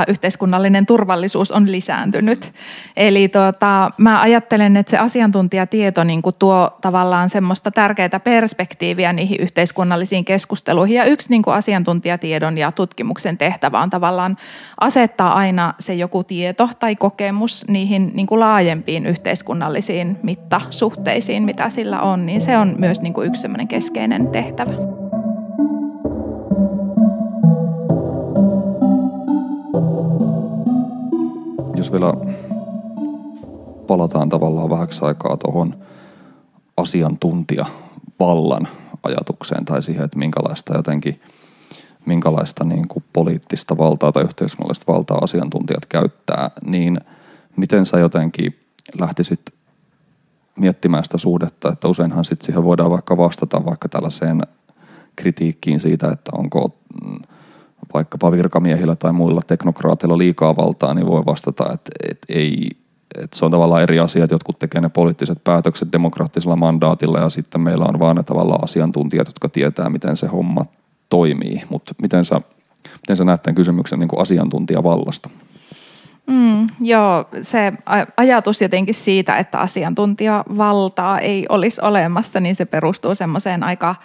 yhteiskunnallinen 0.08 0.86
turvallisuus 0.86 1.52
on 1.52 1.72
lisääntynyt. 1.72 2.52
Eli 2.96 3.28
tuota, 3.28 3.90
mä 3.98 4.20
ajattelen, 4.20 4.76
että 4.76 4.90
se 4.90 4.98
asiantuntijatieto 4.98 6.04
niin 6.04 6.22
kuin 6.22 6.36
tuo 6.38 6.70
tavallaan 6.80 7.30
semmoista 7.30 7.70
tärkeää 7.70 8.20
perspektiiviä 8.24 9.12
niihin 9.12 9.40
yhteiskunnallisiin 9.40 10.24
keskusteluihin. 10.24 10.96
Ja 10.96 11.04
yksi 11.04 11.30
niin 11.30 11.42
kuin 11.42 11.54
asiantuntijatiedon 11.54 12.58
ja 12.58 12.72
tutkimuksen 12.72 13.38
tehtävä 13.38 13.80
on 13.80 13.90
tavallaan 13.90 14.36
asettaa 14.80 15.34
aina 15.34 15.74
se 15.78 15.94
joku 15.94 16.24
tieto 16.24 16.70
tai 16.78 16.96
kokemus 16.96 17.68
niihin 17.68 18.10
niin 18.14 18.26
kuin 18.26 18.40
laajempiin 18.40 19.06
yhteiskunnallisiin 19.06 20.18
mittasuhteisiin, 20.22 21.42
mitä 21.42 21.70
sillä 21.70 22.00
on. 22.00 22.26
Niin 22.26 22.40
se 22.40 22.58
on 22.58 22.74
myös 22.78 23.00
niin 23.00 23.14
kuin 23.14 23.26
yksi 23.26 23.42
semmoinen 23.42 23.68
keskeinen 23.68 24.28
tehtävä. 24.28 25.17
Jos 31.88 31.92
vielä 31.92 32.12
palataan 33.86 34.28
tavallaan 34.28 34.70
vähäksi 34.70 35.04
aikaa 35.04 35.36
tuohon 35.36 35.74
asiantuntijavallan 36.76 38.68
ajatukseen 39.02 39.64
tai 39.64 39.82
siihen, 39.82 40.04
että 40.04 40.18
minkälaista 40.18 40.76
jotenkin 40.76 41.20
minkälaista 42.06 42.64
niin 42.64 42.88
kuin 42.88 43.04
poliittista 43.12 43.78
valtaa 43.78 44.12
tai 44.12 44.24
yhteiskunnallista 44.24 44.92
valtaa 44.92 45.18
asiantuntijat 45.18 45.86
käyttää, 45.86 46.50
niin 46.64 47.00
miten 47.56 47.86
sä 47.86 47.98
jotenkin 47.98 48.58
lähtisit 49.00 49.40
miettimään 50.56 51.04
sitä 51.04 51.18
suhdetta, 51.18 51.72
että 51.72 51.88
useinhan 51.88 52.24
sit 52.24 52.42
siihen 52.42 52.64
voidaan 52.64 52.90
vaikka 52.90 53.16
vastata 53.16 53.64
vaikka 53.64 53.88
tällaiseen 53.88 54.42
kritiikkiin 55.16 55.80
siitä, 55.80 56.10
että 56.10 56.30
onko 56.34 56.76
vaikkapa 57.94 58.32
virkamiehillä 58.32 58.96
tai 58.96 59.12
muilla 59.12 59.40
teknokraateilla 59.46 60.18
liikaa 60.18 60.56
valtaa, 60.56 60.94
niin 60.94 61.06
voi 61.06 61.26
vastata, 61.26 61.72
että, 61.72 61.90
että 62.10 62.26
ei, 62.28 62.70
että 63.22 63.38
se 63.38 63.44
on 63.44 63.50
tavallaan 63.50 63.82
eri 63.82 63.98
asia, 63.98 64.24
että 64.24 64.34
jotkut 64.34 64.58
tekee 64.58 64.80
ne 64.80 64.88
poliittiset 64.88 65.44
päätökset 65.44 65.92
demokraattisella 65.92 66.56
mandaatilla 66.56 67.18
ja 67.18 67.28
sitten 67.28 67.60
meillä 67.60 67.84
on 67.84 67.98
vaan 67.98 68.16
ne 68.16 68.22
tavallaan 68.22 68.64
asiantuntijat, 68.64 69.28
jotka 69.28 69.48
tietää, 69.48 69.90
miten 69.90 70.16
se 70.16 70.26
homma 70.26 70.66
toimii. 71.08 71.62
Mutta 71.70 71.94
miten 72.02 72.24
sä, 72.24 72.40
miten 72.94 73.16
sä 73.16 73.24
näet 73.24 73.42
tämän 73.42 73.54
kysymyksen 73.54 74.00
niin 74.00 74.08
kuin 74.08 74.22
asiantuntijavallasta? 74.22 75.30
Mm, 76.26 76.66
joo, 76.80 77.24
se 77.42 77.72
ajatus 78.16 78.62
jotenkin 78.62 78.94
siitä, 78.94 79.36
että 79.36 79.58
asiantuntijavaltaa 79.58 81.18
ei 81.18 81.46
olisi 81.48 81.80
olemassa, 81.80 82.40
niin 82.40 82.54
se 82.54 82.64
perustuu 82.64 83.14
semmoiseen 83.14 83.64
aika– 83.64 83.94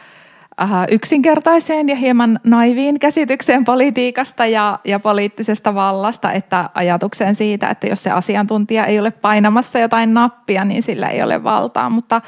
yksinkertaiseen 0.92 1.90
ja 1.90 1.96
hieman 1.96 2.40
naiviin 2.44 3.00
käsitykseen 3.00 3.66
politiikasta 3.66 4.46
ja, 4.46 4.80
ja 4.86 5.00
poliittisesta 5.00 5.76
vallasta, 5.76 6.32
että 6.32 6.70
ajatukseen 6.74 7.36
siitä, 7.36 7.70
että 7.70 7.88
jos 7.88 8.04
se 8.04 8.12
asiantuntija 8.12 8.86
ei 8.86 9.00
ole 9.00 9.12
painamassa 9.12 9.80
jotain 9.80 10.14
nappia, 10.14 10.66
niin 10.66 10.84
sillä 10.84 11.08
ei 11.08 11.24
ole 11.24 11.44
valtaa. 11.44 11.90
Mutta 11.90 12.22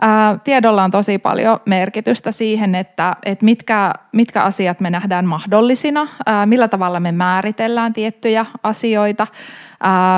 ää, 0.00 0.38
tiedolla 0.44 0.84
on 0.84 0.90
tosi 0.90 1.18
paljon 1.18 1.60
merkitystä 1.66 2.32
siihen, 2.32 2.74
että, 2.74 3.16
että 3.24 3.44
mitkä, 3.44 3.92
mitkä 4.12 4.42
asiat 4.42 4.80
me 4.80 4.90
nähdään 4.90 5.26
mahdollisina, 5.26 6.08
ää, 6.26 6.46
millä 6.46 6.68
tavalla 6.68 7.00
me 7.00 7.12
määritellään 7.12 7.92
tiettyjä 7.92 8.46
asioita– 8.62 9.26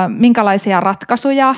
minkälaisia 0.07 0.79
ratkaisuja 0.79 1.55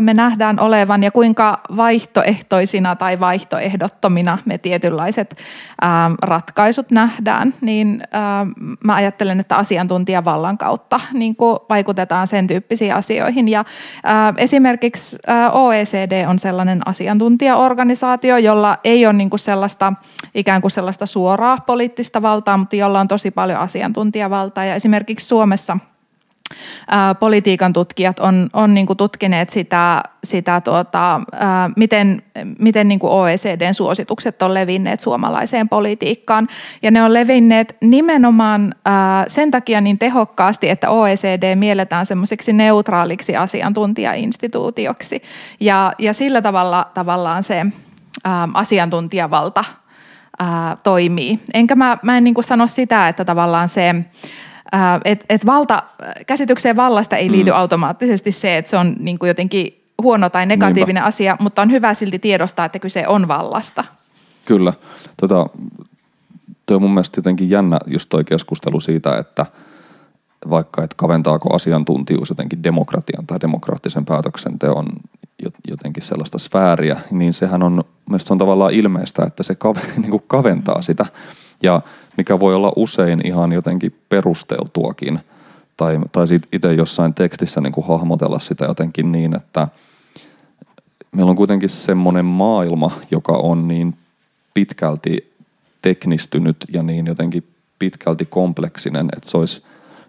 me 0.00 0.14
nähdään 0.14 0.60
olevan 0.60 1.02
ja 1.02 1.10
kuinka 1.10 1.60
vaihtoehtoisina 1.76 2.96
tai 2.96 3.20
vaihtoehdottomina 3.20 4.38
me 4.44 4.58
tietynlaiset 4.58 5.36
ratkaisut 6.22 6.90
nähdään, 6.90 7.54
niin 7.60 8.02
mä 8.84 8.94
ajattelen, 8.94 9.40
että 9.40 9.56
asiantuntijavallan 9.56 10.58
kautta 10.58 11.00
niin 11.12 11.36
kuin 11.36 11.58
vaikutetaan 11.68 12.26
sen 12.26 12.46
tyyppisiin 12.46 12.94
asioihin. 12.94 13.48
Ja 13.48 13.64
esimerkiksi 14.36 15.18
OECD 15.52 16.26
on 16.28 16.38
sellainen 16.38 16.88
asiantuntijaorganisaatio, 16.88 18.36
jolla 18.36 18.78
ei 18.84 19.06
ole 19.06 19.12
niin 19.12 19.30
kuin 19.30 19.40
sellaista 19.40 19.92
ikään 20.34 20.60
kuin 20.60 20.70
sellaista 20.70 21.06
suoraa 21.06 21.58
poliittista 21.66 22.22
valtaa, 22.22 22.56
mutta 22.56 22.76
jolla 22.76 23.00
on 23.00 23.08
tosi 23.08 23.30
paljon 23.30 23.58
asiantuntijavaltaa. 23.58 24.64
Ja 24.64 24.74
esimerkiksi 24.74 25.26
Suomessa– 25.26 25.78
politiikan 27.20 27.72
tutkijat 27.72 28.20
on, 28.20 28.48
on 28.52 28.74
niin 28.74 28.86
kuin 28.86 28.96
tutkineet 28.96 29.50
sitä, 29.50 30.02
sitä 30.24 30.60
tuota, 30.60 31.20
ää, 31.32 31.70
miten, 31.76 32.22
miten 32.58 32.88
niin 32.88 32.98
kuin 32.98 33.12
OECDn 33.12 33.74
suositukset 33.74 34.42
on 34.42 34.54
levinneet 34.54 35.00
suomalaiseen 35.00 35.68
politiikkaan. 35.68 36.48
Ja 36.82 36.90
ne 36.90 37.02
on 37.02 37.14
levinneet 37.14 37.76
nimenomaan 37.80 38.74
ää, 38.84 39.24
sen 39.28 39.50
takia 39.50 39.80
niin 39.80 39.98
tehokkaasti, 39.98 40.68
että 40.68 40.90
OECD 40.90 41.54
mielletään 41.54 42.06
semmoiseksi 42.06 42.52
neutraaliksi 42.52 43.36
asiantuntijainstituutioksi. 43.36 45.22
Ja, 45.60 45.92
ja 45.98 46.12
sillä 46.12 46.42
tavalla 46.42 46.90
tavallaan 46.94 47.42
se 47.42 47.66
ää, 48.24 48.48
asiantuntijavalta 48.54 49.64
ää, 50.38 50.76
toimii. 50.82 51.40
Enkä 51.54 51.74
mä, 51.74 51.98
mä 52.02 52.16
en 52.16 52.24
niin 52.24 52.34
kuin 52.34 52.44
sano 52.44 52.66
sitä, 52.66 53.08
että 53.08 53.24
tavallaan 53.24 53.68
se 53.68 53.94
että 55.04 55.26
et 55.28 55.46
valta, 55.46 55.82
käsitykseen 56.26 56.76
vallasta 56.76 57.16
ei 57.16 57.30
liity 57.30 57.50
mm. 57.50 57.56
automaattisesti 57.56 58.32
se, 58.32 58.58
että 58.58 58.70
se 58.70 58.76
on 58.76 58.94
niin 58.98 59.18
kuin 59.18 59.28
jotenkin 59.28 59.84
huono 60.02 60.30
tai 60.30 60.46
negatiivinen 60.46 60.94
Niinpä. 60.94 61.08
asia, 61.08 61.36
mutta 61.40 61.62
on 61.62 61.70
hyvä 61.70 61.94
silti 61.94 62.18
tiedostaa, 62.18 62.64
että 62.64 62.78
kyse 62.78 63.08
on 63.08 63.28
vallasta. 63.28 63.84
Kyllä. 64.44 64.72
Tota, 65.16 65.46
tuo 66.66 66.76
on 66.76 66.82
mun 66.82 66.94
mielestä 66.94 67.18
jotenkin 67.18 67.50
jännä 67.50 67.78
just 67.86 68.08
toi 68.08 68.24
keskustelu 68.24 68.80
siitä, 68.80 69.18
että 69.18 69.46
vaikka, 70.50 70.84
että 70.84 70.94
kaventaako 70.96 71.54
asiantuntijuus 71.54 72.28
jotenkin 72.28 72.62
demokratian 72.62 73.26
tai 73.26 73.40
demokraattisen 73.40 74.04
päätöksenteon 74.04 74.86
jotenkin 75.68 76.02
sellaista 76.02 76.38
sfääriä, 76.38 77.00
niin 77.10 77.32
sehän 77.32 77.62
on, 77.62 77.84
mielestäni 78.06 78.28
se 78.28 78.32
on 78.34 78.38
tavallaan 78.38 78.72
ilmeistä, 78.72 79.24
että 79.26 79.42
se 79.42 79.54
kave, 79.54 79.80
niin 79.96 80.10
kuin 80.10 80.22
kaventaa 80.26 80.82
sitä 80.82 81.06
ja 81.62 81.80
mikä 82.20 82.40
voi 82.40 82.54
olla 82.54 82.72
usein 82.76 83.26
ihan 83.26 83.52
jotenkin 83.52 83.94
perusteltuakin. 84.08 85.20
Tai, 85.76 85.98
tai 86.12 86.26
itse 86.52 86.74
jossain 86.74 87.14
tekstissä 87.14 87.60
niin 87.60 87.72
kuin 87.72 87.86
hahmotella 87.86 88.38
sitä 88.38 88.64
jotenkin 88.64 89.12
niin, 89.12 89.36
että 89.36 89.68
meillä 91.12 91.30
on 91.30 91.36
kuitenkin 91.36 91.68
semmoinen 91.68 92.24
maailma, 92.24 92.90
joka 93.10 93.32
on 93.32 93.68
niin 93.68 93.96
pitkälti 94.54 95.32
teknistynyt 95.82 96.56
ja 96.72 96.82
niin 96.82 97.06
jotenkin 97.06 97.44
pitkälti 97.78 98.24
kompleksinen, 98.24 99.08
että 99.16 99.30
se 99.30 99.36
olisi 99.36 99.62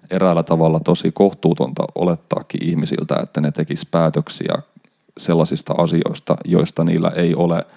eräällä 0.10 0.44
tavalla 0.44 0.80
tosi 0.80 1.12
kohtuutonta 1.12 1.84
olettaakin 1.96 2.64
ihmisiltä, 2.64 3.16
että 3.24 3.42
ne 3.42 3.52
tekis 3.52 3.86
päätöksiä 3.86 4.56
sellaisista 5.18 5.74
asioista, 5.78 6.36
joista 6.46 6.84
niillä 6.84 7.12
ei 7.16 7.36
ole– 7.36 7.66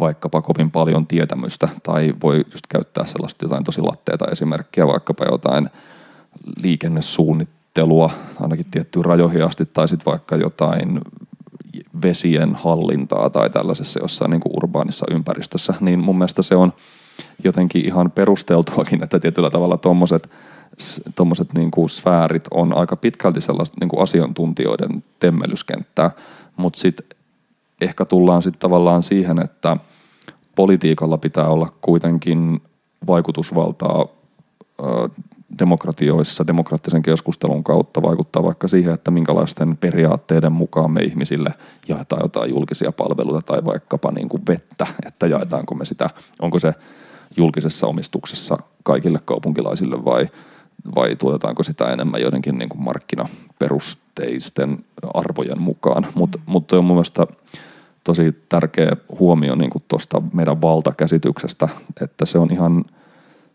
vaikkapa 0.00 0.42
kovin 0.42 0.70
paljon 0.70 1.06
tietämystä 1.06 1.68
tai 1.82 2.14
voi 2.22 2.36
just 2.52 2.66
käyttää 2.68 3.06
sellaista 3.06 3.44
jotain 3.44 3.64
tosi 3.64 3.80
latteita 3.80 4.30
esimerkkiä, 4.32 4.86
vaikkapa 4.86 5.24
jotain 5.24 5.70
liikennesuunnittelua 6.56 8.10
ainakin 8.40 8.66
tiettyyn 8.70 9.04
rajoihin 9.04 9.44
asti 9.44 9.66
tai 9.66 9.88
sitten 9.88 10.10
vaikka 10.10 10.36
jotain 10.36 11.00
vesien 12.02 12.54
hallintaa 12.54 13.30
tai 13.30 13.50
tällaisessa 13.50 14.00
jossain 14.02 14.30
niin 14.30 14.40
kuin 14.40 14.52
urbaanissa 14.56 15.06
ympäristössä, 15.10 15.74
niin 15.80 15.98
mun 15.98 16.18
mielestä 16.18 16.42
se 16.42 16.56
on 16.56 16.72
jotenkin 17.44 17.86
ihan 17.86 18.10
perusteltuakin, 18.10 19.02
että 19.02 19.20
tietyllä 19.20 19.50
tavalla 19.50 19.76
tuommoiset 19.76 20.30
tuommoiset 21.14 21.54
niin 21.54 21.70
kuin 21.70 21.88
sfäärit 21.88 22.48
on 22.50 22.76
aika 22.76 22.96
pitkälti 22.96 23.40
sellaista 23.40 23.76
niin 23.80 23.88
kuin 23.88 24.02
asiantuntijoiden 24.02 25.02
temmellyskenttää, 25.18 26.10
mutta 26.56 26.78
sitten 26.78 27.06
ehkä 27.80 28.04
tullaan 28.04 28.42
sitten 28.42 28.60
tavallaan 28.60 29.02
siihen, 29.02 29.38
että 29.38 29.76
politiikalla 30.56 31.18
pitää 31.18 31.48
olla 31.48 31.72
kuitenkin 31.80 32.62
vaikutusvaltaa 33.06 34.06
demokratioissa 35.58 36.46
demokraattisen 36.46 37.02
keskustelun 37.02 37.64
kautta 37.64 38.02
vaikuttaa 38.02 38.42
vaikka 38.42 38.68
siihen, 38.68 38.94
että 38.94 39.10
minkälaisten 39.10 39.76
periaatteiden 39.76 40.52
mukaan 40.52 40.90
me 40.90 41.00
ihmisille 41.00 41.54
jaetaan 41.88 42.22
jotain 42.22 42.50
julkisia 42.50 42.92
palveluita 42.92 43.42
tai 43.42 43.64
vaikkapa 43.64 44.12
niin 44.12 44.28
kuin 44.28 44.42
vettä, 44.48 44.86
että 45.06 45.26
jaetaanko 45.26 45.74
me 45.74 45.84
sitä, 45.84 46.10
onko 46.42 46.58
se 46.58 46.74
julkisessa 47.36 47.86
omistuksessa 47.86 48.58
kaikille 48.82 49.20
kaupunkilaisille 49.24 50.04
vai, 50.04 50.28
vai 50.94 51.16
tuotetaanko 51.16 51.62
sitä 51.62 51.92
enemmän 51.92 52.20
joidenkin 52.20 52.58
niin 52.58 52.68
kuin 52.68 52.82
markkinaperusteisten 52.82 54.84
arvojen 55.14 55.60
mukaan. 55.60 56.06
Mutta 56.14 56.38
mut 56.46 56.72
on 56.72 56.84
mun 56.84 56.96
mielestä 56.96 57.26
tosi 58.04 58.44
tärkeä 58.48 58.96
huomio 59.18 59.54
niin 59.54 59.70
tuosta 59.88 60.22
meidän 60.32 60.62
valtakäsityksestä, 60.62 61.68
että 62.02 62.24
se 62.24 62.38
on 62.38 62.52
ihan, 62.52 62.84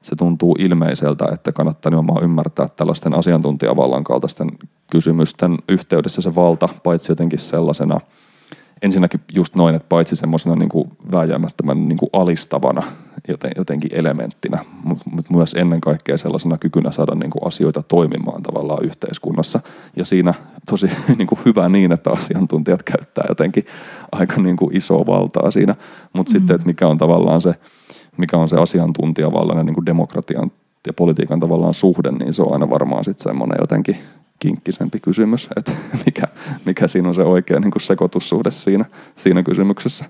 se 0.01 0.15
tuntuu 0.15 0.55
ilmeiseltä, 0.59 1.25
että 1.33 1.51
kannattaa 1.51 1.89
nimenomaan 1.89 2.23
ymmärtää 2.23 2.69
tällaisten 2.75 3.13
asiantuntijavallan 3.13 4.03
kaltaisten 4.03 4.51
kysymysten 4.91 5.57
yhteydessä 5.69 6.21
se 6.21 6.35
valta, 6.35 6.69
paitsi 6.83 7.11
jotenkin 7.11 7.39
sellaisena– 7.39 7.99
ensinnäkin 8.81 9.21
just 9.33 9.55
noin, 9.55 9.75
että 9.75 9.89
paitsi 9.89 10.15
semmoisena 10.15 10.55
niin 10.55 10.69
vääjäämättömän 11.11 11.87
niin 11.87 11.97
kuin 11.97 12.09
alistavana 12.13 12.83
joten, 13.27 13.51
jotenkin 13.57 13.91
elementtinä, 13.93 14.65
mutta 14.83 15.33
myös 15.33 15.53
ennen 15.53 15.81
kaikkea 15.81 16.17
sellaisena 16.17 16.57
kykynä 16.57 16.91
saada 16.91 17.15
niin 17.15 17.31
kuin 17.31 17.47
asioita 17.47 17.83
toimimaan 17.83 18.43
tavallaan 18.43 18.85
yhteiskunnassa. 18.85 19.59
Ja 19.95 20.05
siinä 20.05 20.33
tosi 20.69 20.89
niin 21.17 21.27
kuin 21.27 21.39
hyvä 21.45 21.69
niin, 21.69 21.91
että 21.91 22.11
asiantuntijat 22.11 22.83
käyttää 22.83 23.25
jotenkin 23.29 23.65
aika 24.11 24.41
niin 24.41 24.57
kuin 24.57 24.75
isoa 24.75 25.05
valtaa 25.05 25.51
siinä. 25.51 25.75
Mutta 26.13 26.29
mm-hmm. 26.31 26.39
sitten, 26.39 26.55
että 26.55 26.67
mikä 26.67 26.87
on 26.87 26.97
tavallaan 26.97 27.41
se, 27.41 27.55
mikä 28.17 28.37
on 28.37 28.49
se 28.49 28.57
asiantuntijavallan 28.57 29.57
ja 29.57 29.63
niin 29.63 29.75
kuin 29.75 29.85
demokratian 29.85 30.51
ja 30.87 30.93
politiikan 30.93 31.39
tavallaan 31.39 31.73
suhde, 31.73 32.11
niin 32.11 32.33
se 32.33 32.41
on 32.41 32.53
aina 32.53 32.69
varmaan 32.69 33.03
sitten 33.03 33.23
semmoinen 33.23 33.57
jotenkin 33.61 33.97
kinkkisempi 34.39 34.99
kysymys, 34.99 35.49
että 35.57 35.71
mikä, 36.05 36.27
mikä 36.65 36.87
siinä 36.87 37.09
on 37.09 37.15
se 37.15 37.21
oikea 37.21 37.59
niin 37.59 37.71
kuin 37.71 37.81
sekoitussuhde 37.81 38.51
siinä, 38.51 38.85
siinä 39.15 39.43
kysymyksessä. 39.43 40.05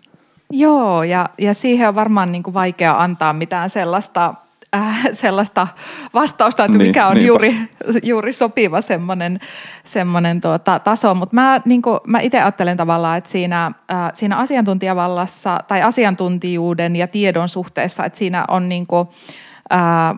Joo, 0.52 1.04
ja, 1.04 1.30
ja 1.38 1.54
siihen 1.54 1.88
on 1.88 1.96
varmaan 1.96 2.32
niin 2.32 2.44
kuin 2.44 2.54
vaikea 2.54 3.04
antaa 3.04 3.34
mitään 3.34 3.70
sellaista, 3.70 4.34
äh, 4.76 5.04
sellaista 5.12 5.68
vastausta, 6.14 6.66
että 6.66 6.78
niin, 6.78 6.88
mikä 6.88 7.08
on 7.08 7.26
juuri, 7.26 7.56
juuri 8.04 8.34
sopiva 8.34 8.82
semmoinen, 8.82 9.40
semmoinen 9.84 10.42
tuota, 10.42 10.80
taso. 10.80 11.16
Mutta 11.16 11.36
mä, 11.36 11.62
niin 11.66 11.82
mä 12.08 12.20
itse 12.20 12.42
ajattelen 12.42 12.78
tavallaan, 12.78 13.18
että 13.18 13.30
siinä, 13.30 13.66
äh, 13.66 14.12
siinä 14.14 14.38
asiantuntijavallassa 14.38 15.60
tai 15.68 15.82
asiantuntijuuden 15.82 16.96
ja 16.96 17.08
tiedon 17.08 17.50
suhteessa, 17.50 18.06
että 18.06 18.20
siinä 18.20 18.46
on 18.48 18.70
niin 18.70 18.88
kuin, 18.88 19.08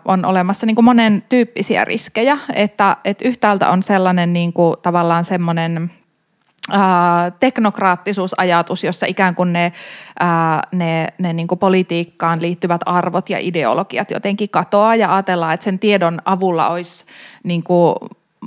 on 0.05 0.25
olemassa 0.25 0.65
niin 0.65 0.75
kuin 0.75 0.85
monen 0.85 1.23
tyyppisiä 1.29 1.85
riskejä, 1.85 2.37
että, 2.53 2.97
että 3.05 3.27
yhtäältä 3.27 3.69
on 3.69 3.83
sellainen 3.83 4.33
niin 4.33 4.53
kuin, 4.53 4.75
tavallaan 4.81 5.25
semmoinen 5.25 5.91
teknokraattisuusajatus, 7.39 8.83
jossa 8.83 9.05
ikään 9.05 9.35
kuin 9.35 9.53
ne, 9.53 9.73
ne, 10.71 11.07
ne 11.17 11.33
niin 11.33 11.47
kuin 11.47 11.59
politiikkaan 11.59 12.41
liittyvät 12.41 12.81
arvot 12.85 13.29
ja 13.29 13.37
ideologiat 13.39 14.11
jotenkin 14.11 14.49
katoaa 14.49 14.95
ja 14.95 15.15
ajatellaan, 15.15 15.53
että 15.53 15.63
sen 15.63 15.79
tiedon 15.79 16.19
avulla 16.25 16.69
olisi 16.69 17.05
niin 17.43 17.63
kuin 17.63 17.95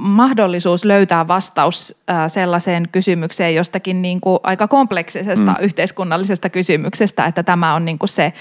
mahdollisuus 0.01 0.85
löytää 0.85 1.29
vastaus 1.29 2.03
sellaiseen 2.29 2.89
kysymykseen 2.93 3.55
jostakin 3.55 4.03
niin 4.03 4.21
kuin 4.21 4.39
aika 4.43 4.69
kompleksisesta 4.69 5.53
mm. 5.53 5.65
yhteiskunnallisesta 5.65 6.49
kysymyksestä, 6.49 7.27
että 7.27 7.43
tämä 7.43 7.75
on 7.75 7.85
niin 7.85 7.99
kuin 7.99 8.09
se 8.09 8.33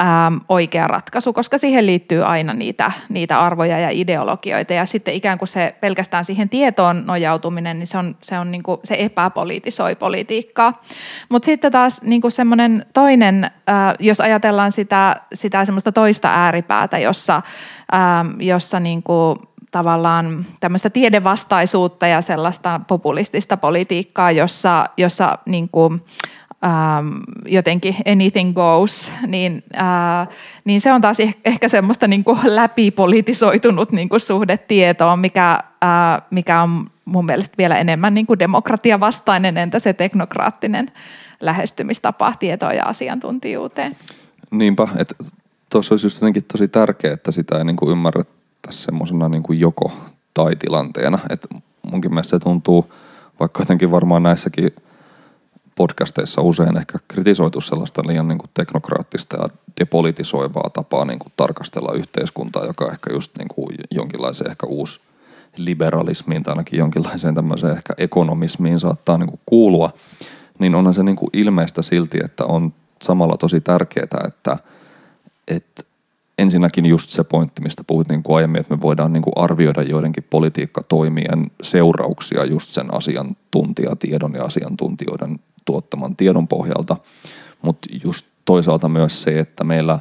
äm, 0.00 0.40
oikea 0.48 0.86
ratkaisu, 0.86 1.32
koska 1.32 1.58
siihen 1.58 1.86
liittyy 1.86 2.24
aina 2.24 2.54
niitä, 2.54 2.92
niitä 3.08 3.40
arvoja 3.40 3.78
ja 3.78 3.88
ideologioita 3.92 4.72
ja 4.72 4.86
sitten 4.86 5.14
ikään 5.14 5.38
kuin 5.38 5.48
se 5.48 5.74
pelkästään 5.80 6.24
siihen 6.24 6.48
tietoon 6.48 7.06
nojautuminen, 7.06 7.78
niin 7.78 7.86
se, 7.86 7.98
on, 7.98 8.16
se, 8.22 8.38
on 8.38 8.50
niin 8.50 8.62
kuin, 8.62 8.80
se 8.84 8.96
epäpolitisoi 8.98 9.94
politiikkaa. 9.94 10.82
Mutta 11.28 11.46
sitten 11.46 11.72
taas 11.72 12.02
niin 12.02 12.20
kuin 12.20 12.32
semmoinen 12.32 12.86
toinen, 12.92 13.44
äh, 13.44 13.94
jos 13.98 14.20
ajatellaan 14.20 14.72
sitä, 14.72 15.16
sitä 15.34 15.64
semmoista 15.64 15.92
toista 15.92 16.28
ääripäätä, 16.34 16.98
jossa, 16.98 17.42
jossa 18.40 18.80
niin 18.80 19.02
kuin 19.02 19.38
tavallaan 19.70 20.46
tämmöistä 20.60 20.90
tiedevastaisuutta 20.90 22.06
ja 22.06 22.22
sellaista 22.22 22.80
populistista 22.88 23.56
politiikkaa, 23.56 24.30
jossa, 24.30 24.86
jossa 24.96 25.38
niin 25.46 25.68
kuin, 25.68 26.02
ähm, 26.64 27.08
jotenkin 27.46 27.96
anything 28.12 28.54
goes, 28.54 29.12
niin, 29.26 29.62
äh, 29.76 30.28
niin 30.64 30.80
se 30.80 30.92
on 30.92 31.00
taas 31.00 31.18
ehkä 31.44 31.68
semmoista 31.68 32.08
niin 32.08 32.24
kuin 32.24 32.38
läpipolitisoitunut 32.44 33.92
niin 33.92 34.08
kuin 34.08 34.20
suhde 34.20 34.56
tietoon, 34.56 35.18
mikä, 35.18 35.60
äh, 35.84 36.22
mikä 36.30 36.62
on 36.62 36.86
mun 37.04 37.26
mielestä 37.26 37.54
vielä 37.58 37.78
enemmän 37.78 38.14
niin 38.14 38.26
kuin 38.26 38.38
demokratiavastainen, 38.38 39.56
entä 39.56 39.78
se 39.78 39.92
teknokraattinen 39.92 40.92
lähestymistapa 41.40 42.34
tietoon 42.38 42.76
ja 42.76 42.84
asiantuntijuuteen. 42.84 43.96
Niinpä, 44.50 44.88
että 44.96 45.14
tuossa 45.70 45.92
olisi 45.92 46.06
just 46.06 46.20
jotenkin 46.20 46.44
tosi 46.52 46.68
tärkeää, 46.68 47.14
että 47.14 47.30
sitä 47.30 47.58
ei 47.58 47.64
niin 47.64 47.76
kuin 47.76 47.98
tässä 48.68 48.84
semmoisena 48.84 49.28
niin 49.28 49.42
kuin 49.42 49.60
joko 49.60 49.92
tai 50.34 50.56
tilanteena. 50.56 51.18
että 51.30 51.48
munkin 51.90 52.10
mielestä 52.10 52.30
se 52.30 52.38
tuntuu, 52.38 52.92
vaikka 53.40 53.60
jotenkin 53.60 53.90
varmaan 53.90 54.22
näissäkin 54.22 54.70
podcasteissa 55.74 56.42
usein 56.42 56.76
ehkä 56.76 56.98
kritisoitu 57.08 57.60
sellaista 57.60 58.02
liian 58.06 58.28
niin 58.28 58.38
kuin 58.38 58.50
teknokraattista 58.54 59.36
ja 59.36 59.48
depolitisoivaa 59.80 60.70
tapaa 60.72 61.04
niin 61.04 61.18
kuin 61.18 61.32
tarkastella 61.36 61.92
yhteiskuntaa, 61.92 62.66
joka 62.66 62.92
ehkä 62.92 63.12
just 63.12 63.38
niin 63.38 63.48
kuin 63.54 63.76
jonkinlaiseen 63.90 64.50
ehkä 64.50 64.66
uusi 64.66 65.00
liberalismiin 65.56 66.42
tai 66.42 66.52
ainakin 66.52 66.78
jonkinlaiseen 66.78 67.34
tämmöiseen 67.34 67.76
ehkä 67.76 67.94
ekonomismiin 67.98 68.80
saattaa 68.80 69.18
niin 69.18 69.28
kuin 69.28 69.40
kuulua, 69.46 69.90
niin 70.58 70.74
onhan 70.74 70.94
se 70.94 71.02
niin 71.02 71.16
kuin 71.16 71.30
ilmeistä 71.32 71.82
silti, 71.82 72.18
että 72.24 72.44
on 72.44 72.72
samalla 73.02 73.36
tosi 73.36 73.60
tärkeää, 73.60 74.24
että, 74.26 74.56
että 75.48 75.87
ensinnäkin 76.38 76.86
just 76.86 77.10
se 77.10 77.24
pointti, 77.24 77.62
mistä 77.62 77.84
puhuit 77.86 78.08
niin 78.08 78.22
kuin 78.22 78.36
aiemmin, 78.36 78.60
että 78.60 78.74
me 78.74 78.80
voidaan 78.80 79.12
niin 79.12 79.22
kuin 79.22 79.32
arvioida 79.36 79.82
joidenkin 79.82 80.24
politiikkatoimien 80.30 81.50
seurauksia 81.62 82.44
just 82.44 82.70
sen 82.70 82.94
asiantuntijatiedon 82.94 84.34
ja 84.34 84.44
asiantuntijoiden 84.44 85.38
tuottaman 85.64 86.16
tiedon 86.16 86.48
pohjalta, 86.48 86.96
mutta 87.62 87.88
just 88.04 88.26
toisaalta 88.44 88.88
myös 88.88 89.22
se, 89.22 89.38
että 89.38 89.64
meillä 89.64 89.98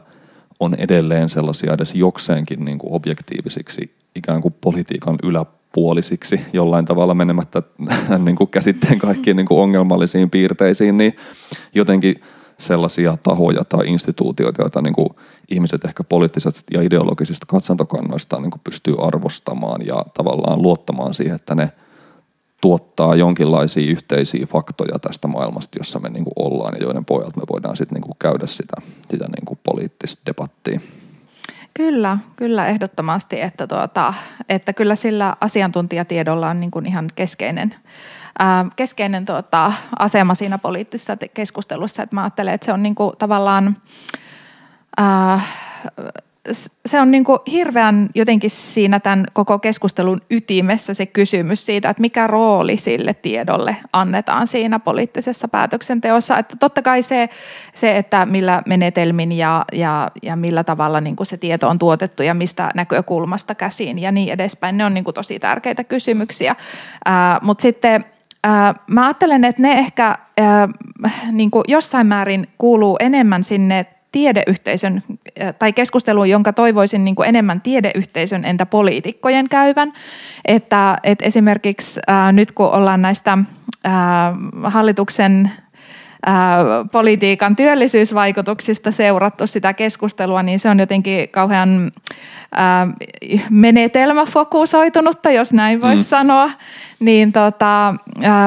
on 0.60 0.76
edelleen 0.76 1.30
sellaisia 1.30 1.74
edes 1.74 1.96
jokseenkin 1.96 2.66
niin 2.66 2.78
kuin 2.78 2.94
objektiivisiksi 2.94 3.96
ikään 4.16 4.42
kuin 4.42 4.56
politiikan 4.62 5.16
yläpuolisiksi 5.24 6.42
jollain 6.54 6.86
tavalla 6.86 7.14
menemättä 7.14 7.64
niin 8.26 8.36
kuin 8.36 8.50
käsitteen 8.50 9.00
kaikkiin 9.00 9.38
niin 9.38 9.48
kuin 9.48 9.60
ongelmallisiin 9.60 10.30
piirteisiin, 10.30 10.98
niin 10.98 11.16
jotenkin– 11.74 12.22
sellaisia 12.60 13.18
tahoja 13.24 13.64
tai 13.64 13.88
instituutioita, 13.88 14.62
joita 14.62 14.82
niin 14.82 14.94
kuin 14.94 15.10
ihmiset 15.50 15.86
ehkä 15.86 16.04
poliittisista 16.04 16.62
ja 16.72 16.82
ideologisista 16.82 17.46
katsantokannoista 17.46 18.40
niin 18.40 18.52
kuin 18.52 18.62
pystyy 18.64 18.96
arvostamaan 19.02 19.86
ja 19.86 20.06
tavallaan 20.14 20.62
luottamaan 20.62 21.14
siihen, 21.14 21.36
että 21.36 21.56
ne 21.56 21.72
tuottaa 22.62 23.16
jonkinlaisia 23.16 23.92
yhteisiä 23.92 24.46
faktoja 24.46 25.00
tästä 25.00 25.28
maailmasta, 25.28 25.80
jossa 25.80 26.00
me 26.00 26.10
niin 26.10 26.24
kuin 26.24 26.34
ollaan 26.36 26.74
ja 26.76 26.84
joiden 26.84 27.06
pohjalta 27.06 27.40
me 27.40 27.46
voidaan 27.52 27.78
sitten 27.78 27.96
niin 27.96 28.04
kuin 28.04 28.16
käydä 28.20 28.48
sitä, 28.48 28.82
sitä 29.12 29.26
niin 29.26 29.46
kuin 29.46 29.60
poliittista 29.64 30.22
debattia. 30.26 30.80
Kyllä, 31.74 32.18
kyllä 32.36 32.68
ehdottomasti, 32.68 33.42
että, 33.42 33.68
tuota, 33.68 34.14
että 34.50 34.74
kyllä 34.74 34.96
sillä 34.96 35.36
asiantuntijatiedolla 35.42 36.50
on 36.50 36.60
niin 36.60 36.72
kuin 36.72 36.86
ihan 36.86 37.10
keskeinen 37.16 37.76
keskeinen 38.76 39.26
tuota, 39.26 39.74
asema 40.00 40.36
siinä 40.36 40.58
poliittisessa 40.58 41.18
keskustelussa. 41.34 42.04
Että 42.04 42.16
mä 42.16 42.24
ajattelen, 42.24 42.54
että 42.54 42.66
se 42.66 42.74
on 42.74 42.84
niinku 42.84 43.14
tavallaan... 43.18 43.78
Ää, 44.98 45.42
se 46.86 47.02
on 47.02 47.12
niin 47.12 47.24
kuin 47.24 47.40
hirveän 47.52 48.10
jotenkin 48.16 48.50
siinä 48.50 49.00
tämän 49.00 49.26
koko 49.34 49.60
keskustelun 49.60 50.22
ytimessä 50.30 50.94
se 50.94 51.06
kysymys 51.06 51.66
siitä, 51.66 51.90
että 51.90 52.02
mikä 52.02 52.28
rooli 52.28 52.78
sille 52.78 53.14
tiedolle 53.14 53.78
annetaan 53.94 54.48
siinä 54.48 54.80
poliittisessa 54.80 55.48
päätöksenteossa. 55.48 56.38
Että 56.38 56.56
totta 56.60 56.82
kai 56.82 57.04
se, 57.04 57.30
se 57.74 57.98
että 57.98 58.26
millä 58.26 58.64
menetelmin 58.66 59.32
ja, 59.32 59.66
ja, 59.74 60.12
ja 60.22 60.36
millä 60.36 60.64
tavalla 60.64 61.02
niin 61.02 61.16
kuin 61.16 61.28
se 61.28 61.38
tieto 61.38 61.70
on 61.70 61.80
tuotettu 61.80 62.24
ja 62.24 62.34
mistä 62.34 62.70
näkökulmasta 62.76 63.56
käsiin 63.56 64.00
ja 64.00 64.12
niin 64.12 64.30
edespäin, 64.34 64.78
ne 64.78 64.86
on 64.86 64.94
niin 64.94 65.04
kuin 65.04 65.16
tosi 65.16 65.40
tärkeitä 65.40 65.84
kysymyksiä. 65.84 66.56
Mutta 67.42 67.62
sitten– 67.62 68.06
mä 68.88 69.06
ajattelen, 69.06 69.44
että 69.44 69.62
ne 69.62 69.72
ehkä 69.72 70.16
niin 71.32 71.52
kuin 71.52 71.64
jossain 71.68 72.08
määrin 72.08 72.48
kuuluu 72.58 72.98
enemmän 73.00 73.44
sinne 73.44 73.86
tiedeyhteisön 74.12 75.04
tai 75.60 75.74
keskusteluun, 75.74 76.30
jonka 76.30 76.54
toivoisin 76.54 77.06
niin 77.06 77.16
kuin 77.16 77.30
enemmän 77.30 77.62
tiedeyhteisön 77.62 78.46
entä 78.46 78.66
poliitikkojen 78.66 79.50
käyvän. 79.50 79.94
Että, 80.46 80.98
että 81.04 81.26
esimerkiksi 81.26 82.00
ää, 82.08 82.32
nyt 82.32 82.52
kun 82.52 82.72
ollaan 82.72 83.02
näistä 83.02 83.38
ää, 83.84 84.36
hallituksen 84.64 85.52
politiikan 86.92 87.56
työllisyysvaikutuksista 87.56 88.92
seurattu 88.92 89.48
sitä 89.48 89.74
keskustelua, 89.74 90.44
niin 90.44 90.60
se 90.60 90.70
on 90.70 90.80
jotenkin 90.80 91.30
kauhean 91.30 91.92
menetelmäfokusoitunutta, 93.50 95.32
jos 95.32 95.54
näin 95.54 95.82
voisi 95.82 96.04
mm. 96.04 96.08
sanoa, 96.08 96.52
niin 97.00 97.32
tota, 97.32 97.96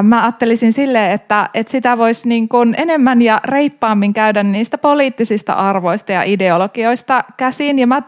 mä 0.03 0.23
ajattelisin 0.23 0.73
sille, 0.73 1.13
että, 1.13 1.51
että 1.55 1.71
sitä 1.71 1.99
voisi 1.99 2.29
niin 2.29 2.49
kuin 2.49 2.75
enemmän 2.79 3.23
ja 3.23 3.41
reippaammin 3.45 4.15
käydä 4.15 4.43
niistä 4.43 4.79
poliittisista 4.79 5.53
arvoista 5.53 6.13
ja 6.13 6.23
ideologioista 6.23 7.25
käsiin. 7.37 7.79
Ja 7.79 7.87
mä 7.87 8.03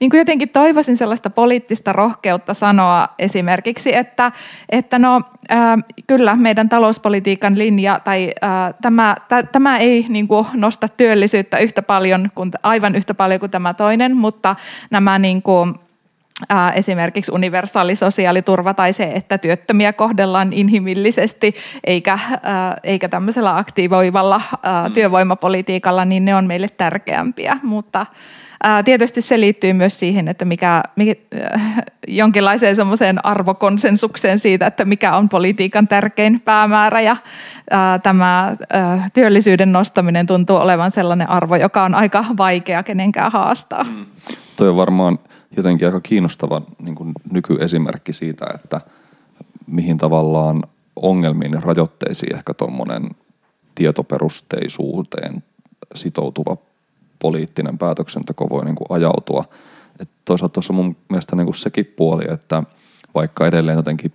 niin 0.00 0.10
kuin 0.10 0.18
jotenkin 0.18 0.48
toivoisin 0.48 0.96
sellaista 0.96 1.30
poliittista 1.30 1.92
rohkeutta 1.92 2.54
sanoa 2.54 3.08
esimerkiksi, 3.18 3.96
että, 3.96 4.32
että 4.68 4.98
no 4.98 5.22
kyllä 6.06 6.36
meidän 6.36 6.68
talouspolitiikan 6.68 7.58
linja 7.58 8.00
tai 8.04 8.30
tämä, 8.82 9.16
tämä 9.52 9.78
ei 9.78 10.06
niin 10.08 10.28
kuin 10.28 10.46
nosta 10.54 10.88
työllisyyttä 10.88 11.58
yhtä 11.58 11.82
paljon 11.82 12.30
kuin, 12.34 12.50
aivan 12.62 12.94
yhtä 12.94 13.14
paljon 13.14 13.40
kuin 13.40 13.50
tämä 13.50 13.74
toinen, 13.74 14.16
mutta 14.16 14.56
nämä 14.90 15.18
niin 15.18 15.42
kuin, 15.42 15.74
esimerkiksi 16.74 17.32
universaali 17.32 17.96
sosiaaliturva 17.96 18.74
tai 18.74 18.92
se, 18.92 19.04
että 19.04 19.38
työttömiä 19.38 19.92
kohdellaan 19.92 20.52
inhimillisesti 20.52 21.54
eikä, 21.84 22.18
eikä 22.84 23.08
tämmöisellä 23.08 23.56
aktivoivalla 23.56 24.38
mm. 24.38 24.92
työvoimapolitiikalla, 24.92 26.04
niin 26.04 26.24
ne 26.24 26.34
on 26.34 26.46
meille 26.46 26.68
tärkeämpiä, 26.68 27.58
mutta 27.62 28.06
Tietysti 28.84 29.22
se 29.22 29.40
liittyy 29.40 29.72
myös 29.72 29.98
siihen, 29.98 30.28
että 30.28 30.44
mikä, 30.44 30.82
mikä 30.96 31.14
jonkinlaiseen 32.08 32.76
semmoiseen 32.76 33.26
arvokonsensukseen 33.26 34.38
siitä, 34.38 34.66
että 34.66 34.84
mikä 34.84 35.16
on 35.16 35.28
politiikan 35.28 35.88
tärkein 35.88 36.40
päämäärä 36.40 37.00
ja 37.00 37.16
tämä 38.02 38.56
työllisyyden 39.14 39.72
nostaminen 39.72 40.26
tuntuu 40.26 40.56
olevan 40.56 40.90
sellainen 40.90 41.30
arvo, 41.30 41.56
joka 41.56 41.84
on 41.84 41.94
aika 41.94 42.24
vaikea 42.36 42.82
kenenkään 42.82 43.32
haastaa. 43.32 43.84
Mm. 43.84 44.06
Toi 44.56 44.68
on 44.68 44.76
varmaan 44.76 45.18
jotenkin 45.56 45.88
aika 45.88 46.00
kiinnostava 46.00 46.62
niin 46.82 46.94
kuin 46.94 47.12
nykyesimerkki 47.30 48.12
siitä, 48.12 48.46
että 48.54 48.80
mihin 49.66 49.98
tavallaan 49.98 50.62
ongelmiin 50.96 51.52
ja 51.52 51.60
rajoitteisiin 51.60 52.36
ehkä 52.36 52.54
tuommoinen 52.54 53.10
tietoperusteisuuteen 53.74 55.42
sitoutuva 55.94 56.56
poliittinen 57.18 57.78
päätöksenteko 57.78 58.50
voi 58.50 58.64
niin 58.64 58.76
kuin 58.76 58.86
ajautua. 58.90 59.44
Et 60.00 60.08
toisaalta 60.24 60.52
tuossa 60.52 60.72
mun 60.72 60.96
mielestä 61.08 61.36
niin 61.36 61.46
kuin 61.46 61.54
sekin 61.54 61.92
puoli, 61.96 62.24
että 62.30 62.62
vaikka 63.14 63.46
edelleen 63.46 63.76
jotenkin 63.76 64.12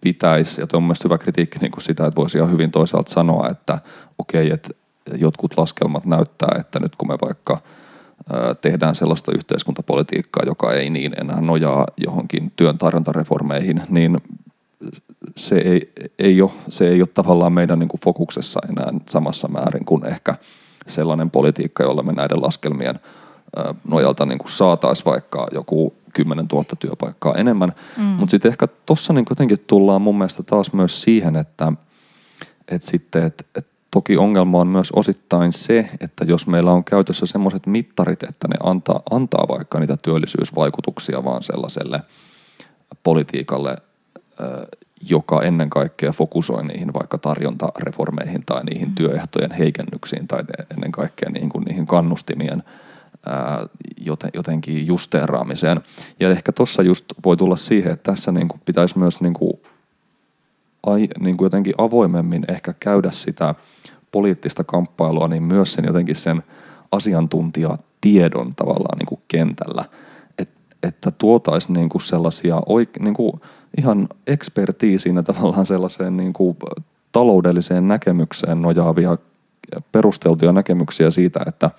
pitäisi, 0.00 0.60
ja 0.60 0.66
tuo 0.66 0.78
on 0.78 0.82
mielestäni 0.82 1.08
hyvä 1.08 1.18
kritiikki 1.18 1.58
niin 1.58 1.72
kuin 1.72 1.82
sitä, 1.82 2.06
että 2.06 2.20
voisi 2.20 2.38
ihan 2.38 2.50
hyvin 2.50 2.70
toisaalta 2.70 3.12
sanoa, 3.12 3.48
että 3.48 3.78
okei, 4.18 4.50
että 4.50 4.70
jotkut 5.14 5.54
laskelmat 5.56 6.06
näyttää, 6.06 6.56
että 6.60 6.80
nyt 6.80 6.96
kun 6.96 7.08
me 7.08 7.18
vaikka 7.22 7.58
tehdään 8.60 8.94
sellaista 8.94 9.32
yhteiskuntapolitiikkaa, 9.34 10.42
joka 10.46 10.72
ei 10.72 10.90
niin 10.90 11.12
enää 11.20 11.40
nojaa 11.40 11.86
johonkin 11.96 12.52
työn 12.56 12.78
tarjontareformeihin, 12.78 13.82
niin 13.88 14.20
se 15.36 15.56
ei, 15.56 15.92
ei, 16.18 16.42
ole, 16.42 16.50
se 16.68 16.88
ei 16.88 17.00
ole 17.00 17.08
tavallaan 17.14 17.52
meidän 17.52 17.78
niin 17.78 17.88
kuin 17.88 18.00
fokuksessa 18.00 18.60
enää 18.68 18.90
samassa 19.08 19.48
määrin 19.48 19.84
kuin 19.84 20.06
ehkä– 20.06 20.34
sellainen 20.86 21.30
politiikka, 21.30 21.82
jolla 21.82 22.02
me 22.02 22.12
näiden 22.12 22.42
laskelmien 22.42 23.00
nojalta 23.88 24.26
niin 24.26 24.38
kuin 24.38 24.50
saataisiin 24.50 25.04
vaikka 25.04 25.46
joku 25.52 25.94
10 26.12 26.46
000 26.52 26.64
työpaikkaa 26.78 27.34
enemmän. 27.34 27.72
Mm. 27.96 28.02
Mutta 28.02 28.30
sitten 28.30 28.48
ehkä 28.48 28.68
tuossa 28.86 29.12
niin 29.12 29.26
jotenkin 29.30 29.64
tullaan 29.66 30.02
mun 30.02 30.18
mielestä 30.18 30.42
taas 30.42 30.72
myös 30.72 31.02
siihen, 31.02 31.36
että, 31.36 31.72
että 32.68 32.90
sitten, 32.90 33.24
että, 33.24 33.44
että 33.54 33.70
toki 33.96 34.16
ongelma 34.16 34.58
on 34.58 34.68
myös 34.68 34.92
osittain 34.92 35.52
se, 35.52 35.88
että 36.00 36.24
jos 36.24 36.46
meillä 36.46 36.72
on 36.72 36.84
käytössä 36.84 37.26
semmoiset 37.26 37.66
mittarit, 37.66 38.22
että 38.22 38.48
ne 38.48 38.54
antaa, 38.62 39.02
antaa 39.10 39.46
vaikka 39.48 39.80
niitä 39.80 39.96
työllisyysvaikutuksia 39.96 41.24
vaan 41.24 41.42
sellaiselle 41.42 42.00
politiikalle, 43.02 43.76
joka 45.10 45.42
ennen 45.42 45.70
kaikkea 45.70 46.12
fokusoi 46.12 46.66
niihin 46.66 46.94
vaikka 46.94 47.18
tarjontareformeihin 47.18 48.42
tai 48.46 48.64
niihin 48.64 48.88
mm. 48.88 48.94
työehtojen 48.94 49.52
heikennyksiin 49.52 50.28
tai 50.28 50.40
ennen 50.70 50.92
kaikkea 50.92 51.30
niin 51.30 51.48
kuin 51.48 51.64
niihin 51.64 51.86
kannustimien 51.86 52.62
ää, 53.26 53.66
jotenkin 54.34 54.86
justeeraamiseen. 54.86 55.80
Ja 56.20 56.30
ehkä 56.30 56.52
tuossa 56.52 56.82
just 56.82 57.04
voi 57.24 57.36
tulla 57.36 57.56
siihen, 57.56 57.92
että 57.92 58.12
tässä 58.12 58.32
niin 58.32 58.48
kuin 58.48 58.60
pitäisi 58.64 58.98
myös 58.98 59.20
niin 59.20 59.34
kuin, 59.34 59.52
ai, 60.86 61.08
niin 61.20 61.36
kuin 61.36 61.46
jotenkin 61.46 61.74
avoimemmin 61.78 62.44
ehkä 62.48 62.74
käydä 62.80 63.10
sitä 63.10 63.54
poliittista 64.12 64.64
kamppailua, 64.64 65.28
niin 65.28 65.42
myös 65.42 65.72
sen 65.72 65.84
jotenkin 65.84 66.16
sen 66.16 66.42
asiantuntijatiedon 66.92 68.54
tavallaan 68.56 68.98
niin 68.98 69.06
kuin 69.06 69.20
kentällä, 69.28 69.84
Et, 70.38 70.50
että 70.82 71.10
tuotaisiin 71.10 71.74
niin 71.74 71.88
kuin 71.88 72.02
sellaisia 72.02 72.62
oike, 72.66 73.00
niin 73.02 73.14
kuin 73.14 73.32
ihan 73.78 74.08
ekspertiisiin 74.26 75.24
tavallaan 75.24 75.66
sellaiseen 75.66 76.16
niin 76.16 76.32
kuin 76.32 76.56
taloudelliseen 77.12 77.88
näkemykseen 77.88 78.62
nojaavia 78.62 79.18
perusteltuja 79.92 80.52
näkemyksiä 80.52 81.10
siitä, 81.10 81.40
että 81.46 81.70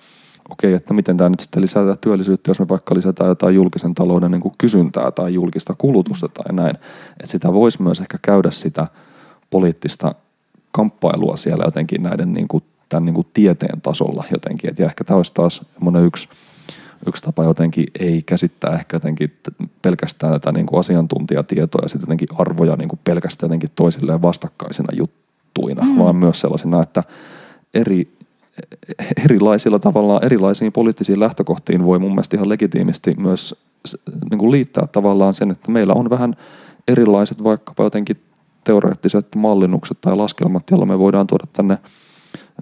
okei, 0.48 0.74
että 0.74 0.94
miten 0.94 1.16
tämä 1.16 1.30
nyt 1.30 1.40
sitten 1.40 1.62
lisää 1.62 1.96
työllisyyttä, 2.00 2.50
jos 2.50 2.60
me 2.60 2.68
vaikka 2.68 2.94
lisätään 2.94 3.28
jotain 3.28 3.54
julkisen 3.54 3.94
talouden 3.94 4.30
niin 4.30 4.40
kuin 4.40 4.54
kysyntää 4.58 5.10
tai 5.10 5.34
julkista 5.34 5.74
kulutusta 5.78 6.28
tai 6.28 6.54
näin. 6.54 6.76
Että 7.10 7.26
sitä 7.26 7.52
voisi 7.52 7.82
myös 7.82 8.00
ehkä 8.00 8.18
käydä 8.22 8.50
sitä 8.50 8.86
poliittista 9.50 10.14
kamppailua 10.72 11.36
siellä 11.36 11.64
jotenkin 11.64 12.02
näiden 12.02 12.32
niin 12.34 12.48
kuin, 12.48 12.64
tämän 12.88 13.04
niin 13.04 13.14
kuin 13.14 13.26
tieteen 13.34 13.80
tasolla 13.80 14.24
jotenkin. 14.32 14.70
Et 14.70 14.78
ja 14.78 14.86
ehkä 14.86 15.04
tämä 15.04 15.16
olisi 15.16 15.34
taas 15.34 15.62
yksi 16.06 16.28
yksi 17.06 17.22
tapa 17.22 17.44
jotenkin 17.44 17.86
ei 18.00 18.22
käsittää 18.22 18.74
ehkä 18.74 18.96
jotenkin 18.96 19.32
pelkästään 19.82 20.32
tätä 20.32 20.52
niin 20.52 20.66
kuin 20.66 20.80
asiantuntijatietoa 20.80 21.82
ja 21.82 21.88
sitten 21.88 22.06
jotenkin 22.06 22.28
arvoja 22.38 22.76
niin 22.76 22.88
kuin 22.88 23.00
pelkästään 23.04 23.48
jotenkin 23.48 23.70
toisilleen 23.76 24.22
vastakkaisina 24.22 24.88
juttuina, 24.96 25.84
mm. 25.84 25.98
vaan 25.98 26.16
myös 26.16 26.40
sellaisina, 26.40 26.82
että 26.82 27.04
eri, 27.74 28.17
erilaisilla 29.24 29.78
tavallaan 29.78 30.24
erilaisiin 30.24 30.72
poliittisiin 30.72 31.20
lähtökohtiin 31.20 31.84
voi 31.84 31.98
mun 31.98 32.10
mielestä 32.10 32.36
ihan 32.36 32.48
legitiimisti 32.48 33.14
myös 33.18 33.54
niin 34.30 34.38
kuin 34.38 34.50
liittää 34.50 34.86
tavallaan 34.86 35.34
sen, 35.34 35.50
että 35.50 35.72
meillä 35.72 35.92
on 35.92 36.10
vähän 36.10 36.34
erilaiset 36.88 37.44
vaikkapa 37.44 37.84
jotenkin 37.84 38.16
teoreettiset 38.64 39.26
mallinnukset 39.36 40.00
tai 40.00 40.16
laskelmat, 40.16 40.70
joilla 40.70 40.86
me 40.86 40.98
voidaan 40.98 41.26
tuoda 41.26 41.44
tänne 41.52 41.78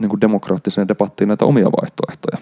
niin 0.00 0.08
kuin 0.08 0.20
demokraattiseen 0.20 0.88
debattiin 0.88 1.28
näitä 1.28 1.44
omia 1.44 1.72
vaihtoehtoja. 1.72 2.38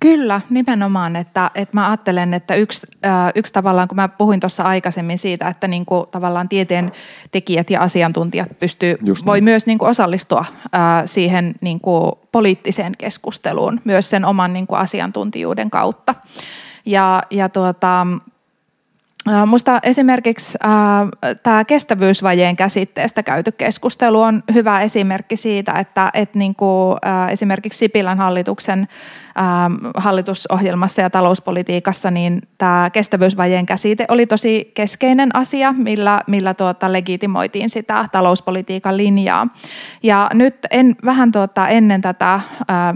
Kyllä, 0.00 0.40
nimenomaan. 0.50 1.16
Että, 1.16 1.50
että 1.54 1.76
mä 1.76 1.90
ajattelen, 1.90 2.34
että 2.34 2.54
yksi, 2.54 2.86
äh, 3.06 3.32
yksi 3.34 3.52
tavallaan, 3.52 3.88
kun 3.88 3.96
mä 3.96 4.08
puhuin 4.08 4.40
tuossa 4.40 4.62
aikaisemmin 4.62 5.18
siitä, 5.18 5.48
että 5.48 5.68
niin 5.68 5.86
kuin, 5.86 6.06
tavallaan 6.10 6.48
tieteen 6.48 6.92
tekijät 7.30 7.70
ja 7.70 7.80
asiantuntijat 7.80 8.58
pystyy, 8.58 8.98
voi 9.26 9.40
myös 9.40 9.66
niin 9.66 9.78
kuin, 9.78 9.88
osallistua 9.88 10.44
äh, 10.74 11.02
siihen 11.06 11.54
niin 11.60 11.80
kuin, 11.80 12.12
poliittiseen 12.32 12.92
keskusteluun 12.98 13.80
myös 13.84 14.10
sen 14.10 14.24
oman 14.24 14.52
niin 14.52 14.66
kuin, 14.66 14.78
asiantuntijuuden 14.78 15.70
kautta. 15.70 16.14
Ja, 16.86 17.22
ja 17.30 17.48
tuota, 17.48 18.06
Minusta 19.26 19.80
esimerkiksi 19.82 20.58
tämä 21.42 21.64
kestävyysvajeen 21.64 22.56
käsitteestä 22.56 23.22
käyty 23.22 23.52
keskustelu 23.52 24.20
on 24.20 24.42
hyvä 24.54 24.80
esimerkki 24.80 25.36
siitä, 25.36 25.72
että 25.72 26.10
et 26.14 26.34
niinku, 26.34 26.96
äh, 27.06 27.32
esimerkiksi 27.32 27.78
Sipilän 27.78 28.18
hallituksen 28.18 28.88
hallitusohjelmassa 29.96 31.02
ja 31.02 31.10
talouspolitiikassa, 31.10 32.10
niin 32.10 32.42
tämä 32.58 32.90
kestävyysvajeen 32.92 33.66
käsite 33.66 34.04
oli 34.08 34.26
tosi 34.26 34.70
keskeinen 34.74 35.36
asia, 35.36 35.72
millä, 35.72 36.20
millä 36.26 36.54
tuota 36.54 36.92
legitimoitiin 36.92 37.70
sitä 37.70 38.08
talouspolitiikan 38.12 38.96
linjaa. 38.96 39.46
Ja 40.02 40.30
nyt 40.34 40.54
en, 40.70 40.96
vähän 41.04 41.32
tuota, 41.32 41.68
ennen 41.68 42.00
tätä 42.00 42.40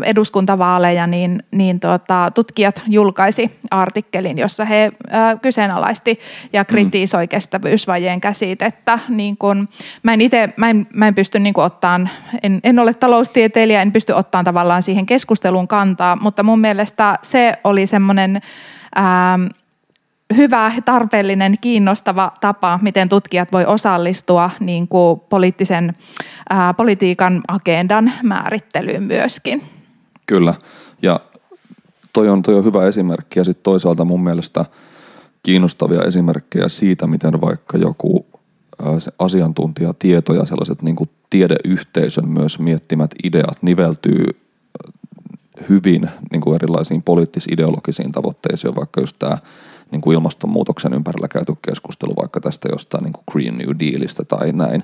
eduskuntavaaleja, 0.05 1.07
niin, 1.07 1.43
niin 1.51 1.81
tuota, 1.81 2.31
tutkijat 2.35 2.83
julkaisi 2.87 3.59
artikkelin, 3.71 4.39
jossa 4.39 4.65
he 4.65 4.93
äh, 5.15 5.41
kyseenalaisti 5.43 6.15
ja 6.52 6.62
mm. 6.62 6.66
kritisoi 6.66 7.29
kestävyysvajeen 7.29 8.20
käsitettä. 8.20 8.98
Niin 9.09 9.37
kun, 9.37 9.68
mä 10.02 10.12
en 10.14 10.20
itse, 10.20 10.48
mä 10.57 10.70
en, 10.70 10.87
mä 10.94 11.09
en 11.09 11.14
pysty 11.14 11.38
niin 11.38 11.61
ottaan, 11.61 12.11
en, 12.42 12.61
en 12.64 12.79
ole 12.79 12.94
taloustieteilijä, 12.94 13.83
en 13.83 13.92
pysty 13.92 14.12
ottamaan 14.12 14.44
tavallaan 14.44 14.83
siihen 14.83 15.07
keskusteluun 15.07 15.68
kantaa, 15.68 16.16
mutta 16.16 16.42
mun 16.42 16.59
mielestä 16.59 17.18
se 17.22 17.52
oli 17.64 17.87
semmoinen 17.87 18.40
ähm, 18.98 19.46
hyvä, 20.37 20.72
tarpeellinen, 20.85 21.55
kiinnostava 21.61 22.33
tapa, 22.40 22.79
miten 22.83 23.09
tutkijat 23.09 23.52
voi 23.52 23.64
osallistua 23.64 24.50
niin 24.61 24.88
kuin 24.88 25.20
poliittisen, 25.20 25.96
ää, 26.50 26.68
äh, 26.68 26.76
politiikan 26.76 27.40
agendan 27.48 28.12
määrittelyyn 28.22 29.02
myöskin. 29.02 29.62
Kyllä, 30.26 30.55
ja 31.02 31.20
toi 32.12 32.29
on, 32.29 32.42
toi 32.42 32.55
on 32.55 32.64
hyvä 32.64 32.87
esimerkki 32.87 33.38
ja 33.38 33.44
sitten 33.44 33.62
toisaalta 33.62 34.05
mun 34.05 34.24
mielestä 34.24 34.64
kiinnostavia 35.46 36.02
esimerkkejä 36.02 36.68
siitä, 36.68 37.06
miten 37.06 37.40
vaikka 37.40 37.78
joku 37.78 38.26
asiantuntijatieto 39.18 40.35
ja 40.35 40.44
sellaiset 40.44 40.82
niin 40.82 40.96
kuin 40.96 41.11
tiedeyhteisön 41.30 42.28
myös 42.28 42.59
miettimät 42.59 43.11
ideat 43.24 43.62
niveltyy 43.62 44.24
hyvin 45.68 46.11
niin 46.32 46.40
kuin 46.40 46.54
erilaisiin 46.54 47.02
poliittis-ideologisiin 47.02 48.12
tavoitteisiin, 48.12 48.76
vaikka 48.76 49.00
just 49.00 49.16
tämä 49.18 49.38
niin 49.90 50.00
kuin 50.00 50.14
ilmastonmuutoksen 50.14 50.94
ympärillä 50.94 51.28
käyty 51.28 51.52
keskustelu 51.62 52.16
vaikka 52.16 52.40
tästä 52.40 52.68
jostain 52.72 53.04
niin 53.04 53.12
kuin 53.12 53.24
Green 53.32 53.59
New 53.59 53.70
Dealista 53.78 54.24
tai 54.24 54.52
näin. 54.52 54.80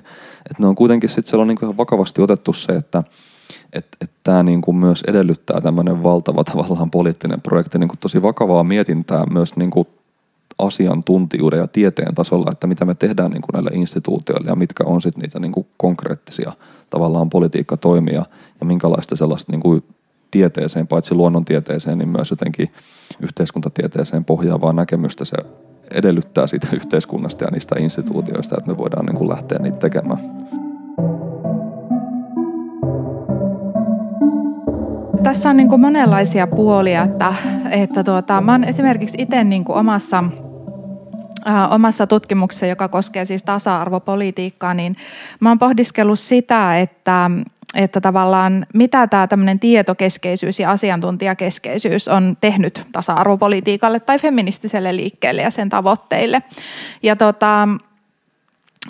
Että 0.49 0.59
ne 0.59 0.67
on 0.67 0.75
kuitenkin 0.75 1.09
sitten 1.09 1.29
siellä 1.29 1.41
on 1.41 1.47
niin 1.47 1.57
kuin 1.57 1.67
ihan 1.67 1.77
vakavasti 1.77 2.21
otettu 2.21 2.53
se, 2.53 2.73
että 2.73 3.03
et, 3.73 3.87
et 4.01 4.11
tämä 4.23 4.43
niin 4.43 4.61
kuin 4.61 4.77
myös 4.77 5.03
edellyttää 5.07 5.61
tämmöinen 5.61 6.03
valtava 6.03 6.43
tavallaan 6.43 6.91
poliittinen 6.91 7.41
projekti 7.41 7.79
niin 7.79 7.87
kuin 7.89 7.99
tosi 7.99 8.21
vakavaa 8.21 8.63
mietintää 8.63 9.25
myös 9.25 9.55
niin 9.55 9.71
kuin 9.71 9.87
asiantuntijuuden 10.65 11.59
ja 11.59 11.67
tieteen 11.67 12.15
tasolla, 12.15 12.51
että 12.51 12.67
mitä 12.67 12.85
me 12.85 12.95
tehdään 12.95 13.31
niin 13.31 13.41
kuin 13.41 13.53
näille 13.53 13.69
instituutioille 13.73 14.49
ja 14.49 14.55
mitkä 14.55 14.83
on 14.85 15.01
sitten 15.01 15.21
niitä 15.21 15.39
niin 15.39 15.51
kuin 15.51 15.67
konkreettisia 15.77 16.51
tavallaan 16.89 17.29
politiikkatoimia 17.29 18.25
ja 18.59 18.65
minkälaista 18.65 19.15
sellaista 19.15 19.51
niin 19.51 19.61
kuin 19.61 19.83
tieteeseen, 20.31 20.87
paitsi 20.87 21.15
luonnontieteeseen, 21.15 21.97
niin 21.97 22.09
myös 22.09 22.31
jotenkin 22.31 22.71
yhteiskuntatieteeseen 23.21 24.25
pohjaavaa 24.25 24.73
näkemystä 24.73 25.25
se 25.25 25.37
edellyttää 25.91 26.47
siitä 26.47 26.67
yhteiskunnasta 26.75 27.43
ja 27.43 27.51
niistä 27.51 27.75
instituutioista, 27.79 28.55
että 28.57 28.71
me 28.71 28.77
voidaan 28.77 29.05
niin 29.05 29.17
kuin 29.17 29.29
lähteä 29.29 29.59
niitä 29.59 29.77
tekemään. 29.77 30.19
Tässä 35.23 35.49
on 35.49 35.57
niin 35.57 35.69
kuin 35.69 35.81
monenlaisia 35.81 36.47
puolia, 36.47 37.03
että, 37.03 37.33
että 37.71 38.03
tuota, 38.03 38.41
mä 38.41 38.51
oon 38.51 38.63
esimerkiksi 38.63 39.17
itse 39.19 39.43
niin 39.43 39.65
kuin 39.65 39.77
omassa 39.77 40.23
omassa 41.69 42.07
tutkimuksessa, 42.07 42.65
joka 42.65 42.87
koskee 42.87 43.25
siis 43.25 43.43
tasa-arvopolitiikkaa, 43.43 44.73
niin 44.73 44.95
mä 45.39 45.49
oon 45.49 45.59
pohdiskellut 45.59 46.19
sitä, 46.19 46.79
että 46.79 47.29
että 47.75 48.01
tavallaan 48.01 48.65
mitä 48.73 49.07
tämä 49.07 49.27
tämmöinen 49.27 49.59
tietokeskeisyys 49.59 50.59
ja 50.59 50.71
asiantuntijakeskeisyys 50.71 52.07
on 52.07 52.37
tehnyt 52.41 52.87
tasa-arvopolitiikalle 52.91 53.99
tai 53.99 54.19
feministiselle 54.19 54.95
liikkeelle 54.95 55.41
ja 55.41 55.51
sen 55.51 55.69
tavoitteille. 55.69 56.41
Ja 57.03 57.15
tota, 57.15 57.67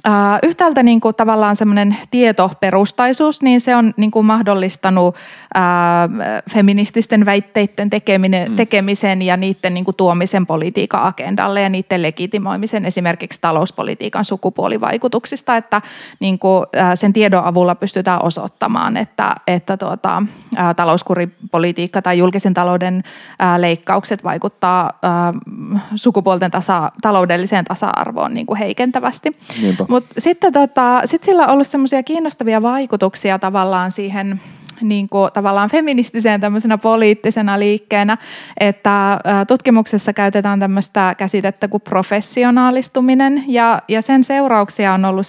Uh, 0.07 0.13
yhtäältä 0.43 0.83
niin 0.83 1.01
kuin 1.01 1.15
tavallaan 1.15 1.55
semmoinen 1.55 1.97
tietoperustaisuus, 2.11 3.41
niin 3.41 3.61
se 3.61 3.75
on 3.75 3.93
niin 3.97 4.11
kuin 4.11 4.25
mahdollistanut 4.25 5.15
uh, 5.15 6.41
feminististen 6.51 7.25
väitteiden 7.25 7.89
tekeminen, 7.89 8.49
mm. 8.49 8.55
tekemisen 8.55 9.21
ja 9.21 9.37
niiden 9.37 9.73
niin 9.73 9.85
kuin 9.85 9.95
tuomisen 9.95 10.45
politiikan 10.45 11.03
agendalle 11.03 11.61
ja 11.61 11.69
niiden 11.69 12.01
legitimoimisen 12.01 12.85
esimerkiksi 12.85 13.41
talouspolitiikan 13.41 14.25
sukupuolivaikutuksista, 14.25 15.57
että 15.57 15.81
niin 16.19 16.39
kuin, 16.39 16.63
uh, 16.63 16.67
sen 16.95 17.13
tiedon 17.13 17.43
avulla 17.43 17.75
pystytään 17.75 18.23
osoittamaan, 18.23 18.97
että, 18.97 19.35
että 19.47 19.77
tuota, 19.77 20.17
uh, 20.51 20.75
talouskuripolitiikka 20.75 22.01
tai 22.01 22.17
julkisen 22.17 22.53
talouden 22.53 23.03
uh, 23.05 23.59
leikkaukset 23.61 24.23
vaikuttaa 24.23 24.91
uh, 24.93 25.81
sukupuolten 25.95 26.51
tasa, 26.51 26.91
taloudelliseen 27.01 27.65
tasa-arvoon 27.65 28.33
niin 28.33 28.45
kuin 28.45 28.59
heikentävästi. 28.59 29.37
Niinpä. 29.61 29.82
Mutta 29.89 30.13
sitten 30.17 30.53
tota, 30.53 31.01
sit 31.05 31.23
sillä 31.23 31.43
on 31.45 31.49
ollut 31.49 31.67
semmoisia 31.67 32.03
kiinnostavia 32.03 32.61
vaikutuksia 32.61 33.39
tavallaan 33.39 33.91
siihen 33.91 34.41
niin 34.81 35.09
kuin, 35.09 35.31
tavallaan 35.33 35.69
feministiseen 35.69 36.41
tämmöisenä 36.41 36.77
poliittisena 36.77 37.59
liikkeenä, 37.59 38.17
että 38.59 39.19
tutkimuksessa 39.47 40.13
käytetään 40.13 40.59
tämmöistä 40.59 41.15
käsitettä 41.17 41.67
kuin 41.67 41.81
professionaalistuminen 41.81 43.43
ja, 43.47 43.81
ja 43.87 44.01
sen 44.01 44.23
seurauksia 44.23 44.93
on 44.93 45.05
ollut 45.05 45.25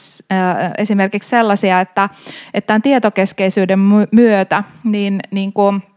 esimerkiksi 0.78 1.28
sellaisia, 1.28 1.80
että, 1.80 2.08
että 2.54 2.66
tämän 2.66 2.82
tietokeskeisyyden 2.82 3.78
myötä 4.12 4.64
niin, 4.84 5.20
niin 5.30 5.52
kuin– 5.52 5.82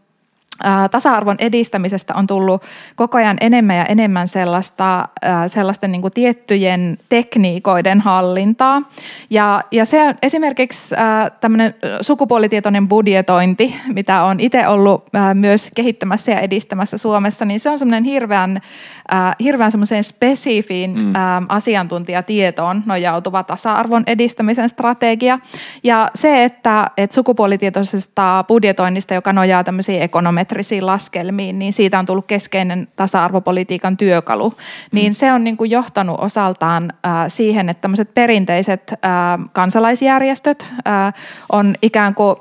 tasa-arvon 0.92 1.36
edistämisestä 1.40 2.14
on 2.14 2.28
tullut 2.28 2.64
koko 2.96 3.18
ajan 3.18 3.38
enemmän 3.42 3.78
ja 3.78 3.86
enemmän 3.86 4.28
sellaista, 4.28 5.08
sellaisten 5.48 5.92
niin 5.92 6.12
tiettyjen 6.14 6.98
tekniikoiden 7.10 8.02
hallintaa. 8.02 8.82
Ja, 9.30 9.62
ja 9.72 9.86
se 9.86 10.04
on 10.04 10.16
esimerkiksi 10.22 10.96
tämmöinen 11.42 11.74
sukupuolitietoinen 12.02 12.88
budjetointi, 12.88 13.76
mitä 13.94 14.24
on 14.24 14.40
itse 14.40 14.68
ollut 14.68 15.06
myös 15.34 15.72
kehittämässä 15.76 16.32
ja 16.32 16.40
edistämässä 16.40 16.98
Suomessa, 16.98 17.46
niin 17.46 17.60
se 17.60 17.70
on 17.70 17.80
semmoinen 17.80 18.04
hirveän, 18.04 18.62
hirveän 19.40 19.72
semmoiseen 19.72 20.04
spesifiin 20.04 20.92
mm. 21.00 21.14
asiantuntijatietoon 21.50 22.84
nojautuva 22.86 23.44
tasa-arvon 23.44 24.04
edistämisen 24.08 24.70
strategia. 24.70 25.40
Ja 25.84 26.10
se, 26.16 26.44
että, 26.44 26.92
että 26.98 27.14
sukupuolitietoisesta 27.14 28.46
budjetoinnista, 28.48 29.14
joka 29.14 29.34
nojaa 29.34 29.64
tämmöisiin 29.64 30.02
ekonometriin, 30.02 30.47
parametrisiin 30.48 30.86
laskelmiin, 30.86 31.60
niin 31.60 31.74
siitä 31.74 32.00
on 32.00 32.06
tullut 32.06 32.26
keskeinen 32.26 32.88
tasa-arvopolitiikan 32.96 33.98
työkalu. 33.98 34.50
Mm. 34.50 34.56
Niin 34.92 35.14
se 35.14 35.32
on 35.32 35.44
niin 35.44 35.58
kuin 35.58 35.72
johtanut 35.72 36.20
osaltaan 36.20 36.94
äh, 37.06 37.26
siihen, 37.28 37.70
että 37.70 37.82
tämmöiset 37.82 38.14
perinteiset 38.14 38.92
äh, 38.92 39.00
kansalaisjärjestöt 39.54 40.66
äh, 40.88 41.14
on 41.52 41.76
ikään 41.82 42.16
kuin 42.16 42.36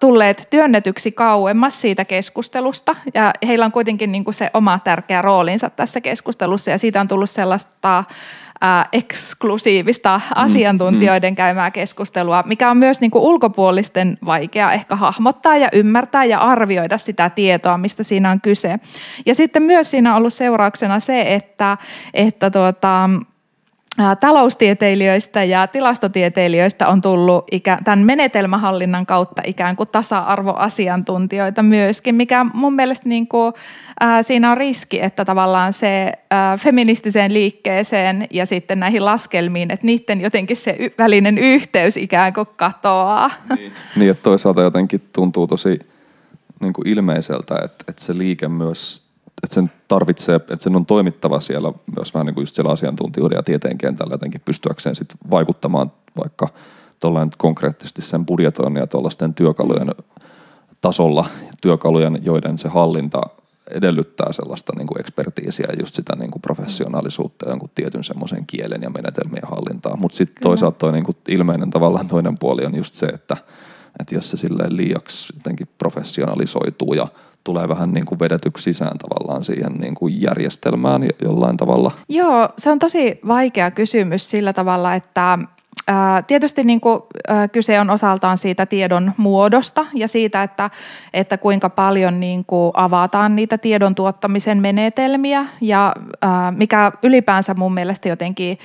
tulleet 0.00 0.46
työnnetyksi 0.50 1.12
kauemmas 1.12 1.80
siitä 1.80 2.04
keskustelusta 2.04 2.96
ja 3.14 3.32
heillä 3.46 3.64
on 3.64 3.72
kuitenkin 3.72 4.12
niin 4.12 4.24
kuin 4.24 4.34
se 4.34 4.50
oma 4.54 4.78
tärkeä 4.84 5.22
roolinsa 5.22 5.70
tässä 5.70 6.00
keskustelussa 6.00 6.70
ja 6.70 6.78
siitä 6.78 7.00
on 7.00 7.08
tullut 7.08 7.30
sellaista 7.30 8.04
äh, 8.64 8.88
eksklusiivista 8.92 10.18
mm, 10.18 10.32
asiantuntijoiden 10.34 11.32
mm. 11.32 11.36
käymää 11.36 11.70
keskustelua, 11.70 12.42
mikä 12.46 12.70
on 12.70 12.76
myös 12.76 13.00
niin 13.00 13.10
kuin 13.10 13.22
ulkopuolisten 13.22 14.18
vaikea 14.26 14.72
ehkä 14.72 14.96
hahmottaa 14.96 15.56
ja 15.56 15.68
ymmärtää 15.72 16.24
ja 16.24 16.38
arvioida 16.38 16.98
sitä 16.98 17.30
tietoa, 17.30 17.78
mistä 17.78 18.02
siinä 18.02 18.30
on 18.30 18.40
kyse. 18.40 18.78
Ja 19.26 19.34
sitten 19.34 19.62
myös 19.62 19.90
siinä 19.90 20.10
on 20.10 20.16
ollut 20.16 20.34
seurauksena 20.34 21.00
se, 21.00 21.34
että, 21.34 21.78
että 22.14 22.50
tuota, 22.50 23.10
taloustieteilijöistä 24.20 25.44
ja 25.44 25.66
tilastotieteilijöistä 25.66 26.88
on 26.88 27.00
tullut 27.00 27.44
ikä, 27.50 27.78
tämän 27.84 27.98
menetelmähallinnan 27.98 29.06
kautta 29.06 29.42
ikään 29.46 29.76
kuin 29.76 29.88
tasa-arvoasiantuntijoita 29.88 31.62
myöskin, 31.62 32.14
mikä 32.14 32.46
mun 32.54 32.74
mielestä 32.74 33.08
niin 33.08 33.28
kuin, 33.28 33.52
ää, 34.00 34.22
siinä 34.22 34.50
on 34.50 34.56
riski, 34.56 35.02
että 35.02 35.24
tavallaan 35.24 35.72
se 35.72 36.12
ää, 36.30 36.58
feministiseen 36.58 37.34
liikkeeseen 37.34 38.26
ja 38.30 38.46
sitten 38.46 38.80
näihin 38.80 39.04
laskelmiin, 39.04 39.70
että 39.70 39.86
niiden 39.86 40.20
jotenkin 40.20 40.56
se 40.56 40.76
y- 40.78 40.90
välinen 40.98 41.38
yhteys 41.38 41.96
ikään 41.96 42.32
kuin 42.32 42.48
katoaa. 42.56 43.30
Niin, 43.56 43.72
niin 43.96 44.10
että 44.10 44.22
toisaalta 44.22 44.62
jotenkin 44.62 45.08
tuntuu 45.12 45.46
tosi 45.46 45.78
niin 46.60 46.72
kuin 46.72 46.88
ilmeiseltä, 46.88 47.54
että, 47.64 47.84
että 47.88 48.04
se 48.04 48.18
liike 48.18 48.48
myös 48.48 49.05
että 49.42 49.54
sen 49.54 49.70
tarvitsee, 49.88 50.34
että 50.34 50.56
sen 50.60 50.76
on 50.76 50.86
toimittava 50.86 51.40
siellä 51.40 51.72
myös 51.96 52.14
vähän 52.14 52.26
niin 52.26 52.34
kuin 52.34 52.42
just 52.42 52.54
siellä 52.54 52.72
asiantuntijuuden 52.72 53.36
ja 53.36 53.42
tieteen 53.42 53.78
kentällä 53.78 54.14
jotenkin 54.14 54.40
pystyäkseen 54.44 54.94
sit 54.94 55.14
vaikuttamaan 55.30 55.92
vaikka 56.16 56.48
tuollainen 57.00 57.30
konkreettisesti 57.38 58.02
sen 58.02 58.26
budjetoinnin 58.26 58.80
ja 58.80 58.86
tuollaisten 58.86 59.34
työkalujen 59.34 59.94
tasolla, 60.80 61.26
työkalujen, 61.60 62.18
joiden 62.22 62.58
se 62.58 62.68
hallinta 62.68 63.20
edellyttää 63.70 64.32
sellaista 64.32 64.72
niin 64.76 64.86
kuin 64.86 65.00
ekspertiisiä 65.00 65.66
ja 65.68 65.78
just 65.78 65.94
sitä 65.94 66.16
niin 66.16 66.30
kuin 66.30 66.42
professionaalisuutta 66.42 67.46
ja 67.46 67.52
jonkun 67.52 67.70
tietyn 67.74 68.04
semmoisen 68.04 68.46
kielen 68.46 68.82
ja 68.82 68.90
menetelmien 68.90 69.48
hallintaa. 69.48 69.96
Mutta 69.96 70.16
sitten 70.16 70.42
toisaalta 70.42 70.78
toi 70.78 70.92
niin 70.92 71.04
kuin 71.04 71.16
ilmeinen 71.28 71.70
tavallaan 71.70 72.08
toinen 72.08 72.38
puoli 72.38 72.66
on 72.66 72.76
just 72.76 72.94
se, 72.94 73.06
että, 73.06 73.36
että 74.00 74.14
jos 74.14 74.30
se 74.30 74.36
silleen 74.36 74.76
liiaksi 74.76 75.32
jotenkin 75.36 75.68
professionalisoituu 75.78 76.94
ja 76.94 77.08
tulee 77.46 77.68
vähän 77.68 77.92
niin 77.92 78.06
kuin 78.06 78.18
vedetyksi 78.18 78.64
sisään 78.64 78.98
tavallaan 78.98 79.44
siihen 79.44 79.72
niin 79.72 79.94
kuin 79.94 80.22
järjestelmään 80.22 81.08
jollain 81.22 81.56
tavalla? 81.56 81.92
Joo, 82.08 82.48
se 82.58 82.70
on 82.70 82.78
tosi 82.78 83.20
vaikea 83.28 83.70
kysymys 83.70 84.30
sillä 84.30 84.52
tavalla, 84.52 84.94
että 84.94 85.38
Tietysti 86.26 86.62
niin 86.62 86.80
kuin, 86.80 87.00
kyse 87.52 87.80
on 87.80 87.90
osaltaan 87.90 88.38
siitä 88.38 88.66
tiedon 88.66 89.12
muodosta 89.16 89.86
ja 89.94 90.08
siitä, 90.08 90.42
että, 90.42 90.70
että 91.14 91.38
kuinka 91.38 91.70
paljon 91.70 92.20
niin 92.20 92.44
kuin 92.44 92.72
avataan 92.74 93.36
niitä 93.36 93.58
tiedon 93.58 93.94
tuottamisen 93.94 94.58
menetelmiä 94.58 95.46
ja 95.60 95.94
mikä 96.50 96.92
ylipäänsä 97.02 97.54
mun 97.54 97.74
mielestä 97.74 98.08
jotenkin 98.08 98.58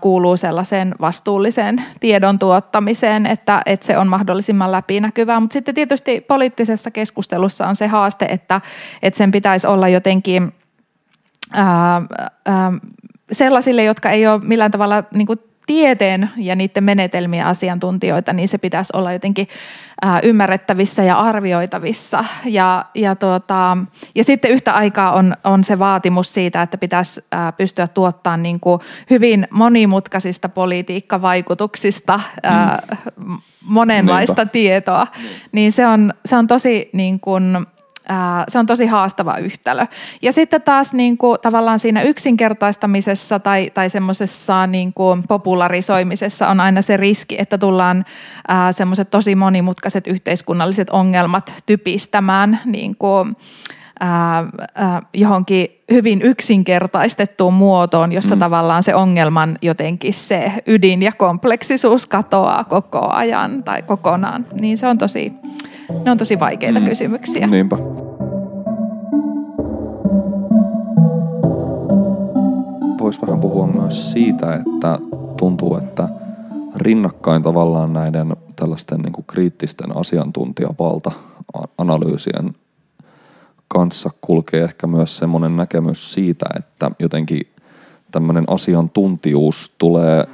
kuuluu 0.00 0.36
sellaiseen 0.36 0.94
vastuulliseen 1.00 1.84
tiedon 2.00 2.38
tuottamiseen, 2.38 3.26
että, 3.26 3.62
että 3.66 3.86
se 3.86 3.98
on 3.98 4.08
mahdollisimman 4.08 4.72
läpinäkyvää. 4.72 5.40
Mutta 5.40 5.52
sitten 5.52 5.74
tietysti 5.74 6.20
poliittisessa 6.20 6.90
keskustelussa 6.90 7.66
on 7.66 7.76
se 7.76 7.86
haaste, 7.86 8.24
että, 8.24 8.60
että 9.02 9.18
sen 9.18 9.30
pitäisi 9.30 9.66
olla 9.66 9.88
jotenkin 9.88 10.52
ää, 11.52 12.02
ää, 12.46 12.72
sellaisille, 13.32 13.84
jotka 13.84 14.10
ei 14.10 14.26
ole 14.26 14.40
millään 14.44 14.70
tavalla 14.70 15.04
niin 15.14 15.26
kuin 15.26 15.38
tieteen 15.70 16.30
ja 16.36 16.56
niiden 16.56 16.84
menetelmien 16.84 17.46
asiantuntijoita, 17.46 18.32
niin 18.32 18.48
se 18.48 18.58
pitäisi 18.58 18.92
olla 18.96 19.12
jotenkin 19.12 19.48
ymmärrettävissä 20.22 21.02
ja 21.02 21.18
arvioitavissa. 21.20 22.24
Ja, 22.44 22.84
ja, 22.94 23.16
tuota, 23.16 23.76
ja 24.14 24.24
sitten 24.24 24.50
yhtä 24.50 24.74
aikaa 24.74 25.12
on, 25.12 25.34
on 25.44 25.64
se 25.64 25.78
vaatimus 25.78 26.34
siitä, 26.34 26.62
että 26.62 26.78
pitäisi 26.78 27.24
pystyä 27.56 27.88
tuottamaan 27.88 28.42
niin 28.42 28.60
kuin 28.60 28.80
hyvin 29.10 29.48
monimutkaisista 29.50 30.48
politiikkavaikutuksista 30.48 32.20
mm. 33.26 33.36
monenlaista 33.64 34.42
Niinpä. 34.42 34.52
tietoa. 34.52 35.06
Niin 35.52 35.72
se 35.72 35.86
on, 35.86 36.14
se 36.24 36.36
on 36.36 36.46
tosi 36.46 36.90
niin 36.92 37.20
kuin, 37.20 37.66
se 38.48 38.58
on 38.58 38.66
tosi 38.66 38.86
haastava 38.86 39.36
yhtälö. 39.36 39.86
Ja 40.22 40.32
sitten 40.32 40.62
taas 40.62 40.94
niin 40.94 41.18
kuin, 41.18 41.38
tavallaan 41.42 41.78
siinä 41.78 42.02
yksinkertaistamisessa 42.02 43.38
tai, 43.38 43.70
tai 43.74 43.90
semmoisessa 43.90 44.66
niin 44.66 44.92
kuin 44.92 45.22
popularisoimisessa 45.28 46.48
on 46.48 46.60
aina 46.60 46.82
se 46.82 46.96
riski, 46.96 47.36
että 47.38 47.58
tullaan 47.58 48.04
semmoiset 48.70 49.10
tosi 49.10 49.34
monimutkaiset 49.34 50.06
yhteiskunnalliset 50.06 50.90
ongelmat 50.90 51.52
typistämään 51.66 52.60
niin 52.64 52.96
kuin, 52.96 53.36
ää, 54.00 54.44
ää, 54.74 55.00
johonkin 55.14 55.68
hyvin 55.90 56.22
yksinkertaistettuun 56.22 57.54
muotoon, 57.54 58.12
jossa 58.12 58.34
mm. 58.34 58.38
tavallaan 58.38 58.82
se 58.82 58.94
ongelman 58.94 59.58
jotenkin 59.62 60.14
se 60.14 60.52
ydin 60.66 61.02
ja 61.02 61.12
kompleksisuus 61.12 62.06
katoaa 62.06 62.64
koko 62.64 63.08
ajan 63.10 63.62
tai 63.62 63.82
kokonaan. 63.82 64.46
Niin 64.60 64.78
se 64.78 64.86
on 64.86 64.98
tosi, 64.98 65.32
ne 66.04 66.10
on 66.10 66.18
tosi 66.18 66.40
vaikeita 66.40 66.80
mm. 66.80 66.86
kysymyksiä. 66.86 67.46
Niinpä. 67.46 67.76
Voisi 73.00 73.20
vähän 73.22 73.40
puhua 73.40 73.66
myös 73.66 74.12
siitä, 74.12 74.54
että 74.54 74.98
tuntuu, 75.36 75.76
että 75.76 76.08
rinnakkain 76.76 77.42
tavallaan 77.42 77.92
näiden 77.92 78.36
tällaisten 78.56 79.00
niin 79.00 79.12
kuin 79.12 79.24
kriittisten 79.26 79.96
asiantuntijavalta 79.96 81.10
analyysien 81.78 82.54
kanssa 83.68 84.10
kulkee 84.20 84.64
ehkä 84.64 84.86
myös 84.86 85.16
semmoinen 85.16 85.56
näkemys 85.56 86.12
siitä, 86.12 86.46
että 86.58 86.90
jotenkin 86.98 87.40
tämmöinen 88.10 88.44
asiantuntijuus 88.46 89.74
tulee 89.78 90.24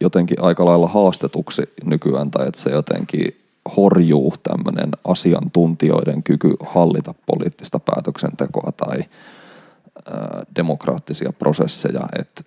jotenkin 0.00 0.42
aika 0.42 0.64
lailla 0.64 0.88
haastetuksi 0.88 1.62
nykyään 1.84 2.30
tai 2.30 2.48
että 2.48 2.60
se 2.60 2.70
jotenkin 2.70 3.45
horjuu 3.76 4.34
tämmöinen 4.42 4.90
asiantuntijoiden 5.04 6.22
kyky 6.22 6.54
hallita 6.66 7.14
poliittista 7.26 7.80
päätöksentekoa 7.80 8.72
tai 8.72 8.98
ää, 8.98 10.42
demokraattisia 10.56 11.32
prosesseja, 11.32 12.08
että 12.18 12.44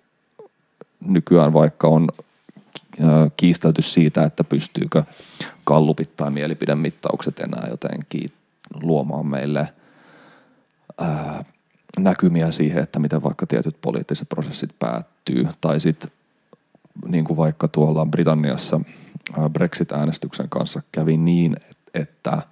nykyään 1.06 1.52
vaikka 1.52 1.88
on 1.88 2.08
kiistelty 3.36 3.82
siitä, 3.82 4.24
että 4.24 4.44
pystyykö 4.44 5.04
kallupit 5.64 6.16
tai 6.16 6.30
mielipidemittaukset 6.30 7.40
enää 7.40 7.66
jotenkin 7.70 8.32
luomaan 8.82 9.26
meille– 9.26 9.68
ää, 11.00 11.44
näkymiä 11.98 12.50
siihen, 12.50 12.82
että 12.82 12.98
miten 12.98 13.22
vaikka 13.22 13.46
tietyt 13.46 13.76
poliittiset 13.80 14.28
prosessit 14.28 14.70
päättyy. 14.78 15.48
Tai 15.60 15.80
sitten 15.80 16.10
niin 17.08 17.24
kuin 17.24 17.36
vaikka 17.36 17.68
tuolla 17.68 18.06
Britanniassa 18.06 18.80
Brexit-äänestyksen 19.52 20.48
kanssa 20.48 20.82
kävi 20.92 21.16
niin, 21.16 21.56
että, 21.94 22.42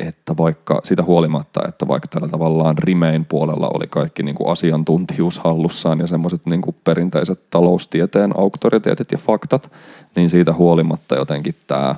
että 0.00 0.36
vaikka 0.36 0.80
sitä 0.84 1.02
huolimatta, 1.02 1.60
että 1.68 1.88
vaikka 1.88 2.08
tällä 2.08 2.28
tavallaan 2.28 2.78
Remain 2.78 3.24
puolella 3.24 3.70
oli 3.74 3.86
kaikki 3.86 4.22
niin 4.22 4.34
kuin 4.34 4.48
asiantuntijuus 4.48 5.38
hallussaan 5.38 5.98
ja 5.98 6.06
semmoiset 6.06 6.46
niin 6.46 6.62
kuin 6.62 6.76
perinteiset 6.84 7.50
taloustieteen 7.50 8.38
auktoriteetit 8.38 9.12
ja 9.12 9.18
faktat, 9.18 9.72
niin 10.16 10.30
siitä 10.30 10.52
huolimatta 10.52 11.14
jotenkin 11.14 11.54
tämä 11.66 11.94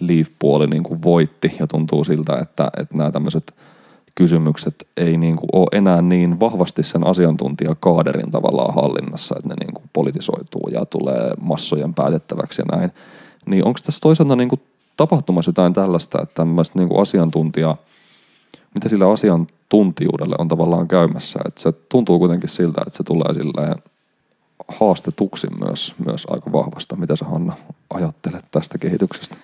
Leave-puoli 0.00 0.66
niin 0.66 0.82
kuin 0.82 1.02
voitti 1.02 1.56
ja 1.60 1.66
tuntuu 1.66 2.04
siltä, 2.04 2.36
että, 2.42 2.70
että 2.76 2.96
nämä 2.96 3.10
tämmöiset– 3.10 3.54
kysymykset 4.14 4.88
ei 4.96 5.16
niin 5.16 5.36
kuin 5.36 5.48
ole 5.52 5.68
enää 5.72 6.02
niin 6.02 6.40
vahvasti 6.40 6.82
sen 6.82 7.06
asiantuntijakaaderin 7.06 8.30
tavallaan 8.30 8.74
hallinnassa, 8.74 9.34
että 9.38 9.48
ne 9.48 9.54
niin 9.60 9.74
kuin 9.74 9.90
politisoituu 9.92 10.68
ja 10.72 10.86
tulee 10.86 11.30
massojen 11.40 11.94
päätettäväksi 11.94 12.62
ja 12.62 12.76
näin. 12.76 12.92
Niin 13.46 13.64
onko 13.64 13.80
tässä 13.84 14.00
toisaalta 14.00 14.36
niin 14.36 14.50
tapahtumassa 14.96 15.48
jotain 15.48 15.72
tällaista, 15.72 16.22
että 16.22 16.34
tämmöistä 16.34 16.78
niin 16.78 17.00
asiantuntija, 17.00 17.76
mitä 18.74 18.88
sillä 18.88 19.10
asiantuntijuudelle 19.10 20.36
on 20.38 20.48
tavallaan 20.48 20.88
käymässä, 20.88 21.40
että 21.46 21.60
se 21.60 21.72
tuntuu 21.72 22.18
kuitenkin 22.18 22.48
siltä, 22.48 22.80
että 22.86 22.96
se 22.96 23.02
tulee 23.02 23.34
silleen 23.34 23.74
haastetuksi 24.68 25.46
myös, 25.66 25.94
myös 26.06 26.26
aika 26.30 26.52
vahvasta. 26.52 26.96
Mitä 26.96 27.16
sä 27.16 27.24
Hanna 27.24 27.52
ajattelet 27.94 28.44
tästä 28.50 28.78
kehityksestä? 28.78 29.36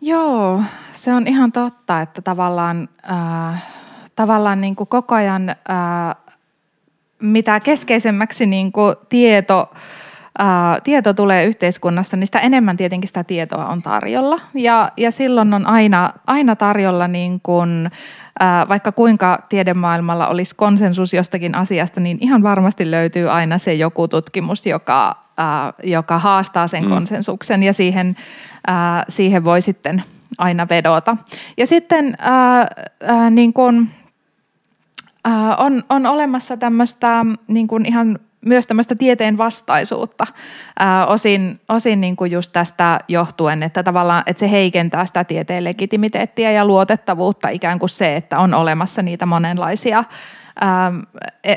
Joo, 0.00 0.62
se 0.92 1.14
on 1.14 1.26
ihan 1.26 1.52
totta, 1.52 2.00
että 2.00 2.22
tavallaan, 2.22 2.88
äh, 3.10 3.66
tavallaan 4.16 4.60
niin 4.60 4.76
kuin 4.76 4.88
koko 4.88 5.14
ajan 5.14 5.48
äh, 5.50 5.56
mitä 7.22 7.60
keskeisemmäksi 7.60 8.46
niin 8.46 8.72
kuin 8.72 8.96
tieto, 9.08 9.70
äh, 9.74 10.03
tieto 10.84 11.14
tulee 11.14 11.44
yhteiskunnassa, 11.44 12.16
niin 12.16 12.26
sitä 12.26 12.38
enemmän 12.38 12.76
tietenkin 12.76 13.08
sitä 13.08 13.24
tietoa 13.24 13.66
on 13.66 13.82
tarjolla. 13.82 14.40
Ja, 14.54 14.92
ja 14.96 15.10
silloin 15.10 15.54
on 15.54 15.66
aina, 15.66 16.10
aina 16.26 16.56
tarjolla 16.56 17.08
niin 17.08 17.40
kuin, 17.42 17.90
äh, 18.42 18.68
vaikka 18.68 18.92
kuinka 18.92 19.38
tiedemaailmalla 19.48 20.28
olisi 20.28 20.56
konsensus 20.56 21.12
jostakin 21.12 21.54
asiasta, 21.54 22.00
niin 22.00 22.18
ihan 22.20 22.42
varmasti 22.42 22.90
löytyy 22.90 23.30
aina 23.30 23.58
se 23.58 23.74
joku 23.74 24.08
tutkimus, 24.08 24.66
joka 24.66 25.24
äh, 25.40 25.74
joka 25.82 26.18
haastaa 26.18 26.68
sen 26.68 26.84
mm. 26.84 26.90
konsensuksen 26.90 27.62
ja 27.62 27.72
siihen, 27.72 28.16
äh, 28.68 29.04
siihen 29.08 29.44
voi 29.44 29.62
sitten 29.62 30.04
aina 30.38 30.66
vedota. 30.68 31.16
Ja 31.56 31.66
sitten 31.66 32.16
äh, 32.20 32.60
äh, 33.10 33.30
niin 33.30 33.54
äh, 35.26 35.32
on, 35.58 35.82
on 35.88 36.06
olemassa 36.06 36.56
tämmöistä 36.56 37.26
niin 37.48 37.86
ihan 37.86 38.18
myös 38.46 38.66
tämmöistä 38.66 38.94
tieteen 38.94 39.38
vastaisuutta 39.38 40.26
ää, 40.78 41.06
osin, 41.06 41.60
osin 41.68 42.00
niin 42.00 42.16
kuin 42.16 42.30
just 42.30 42.52
tästä 42.52 42.98
johtuen, 43.08 43.62
että 43.62 43.82
tavallaan 43.82 44.22
että 44.26 44.40
se 44.40 44.50
heikentää 44.50 45.06
sitä 45.06 45.24
tieteen 45.24 45.64
legitimiteettiä 45.64 46.52
ja 46.52 46.64
luotettavuutta 46.64 47.48
ikään 47.48 47.78
kuin 47.78 47.90
se, 47.90 48.16
että 48.16 48.38
on 48.38 48.54
olemassa 48.54 49.02
niitä 49.02 49.26
monenlaisia 49.26 50.04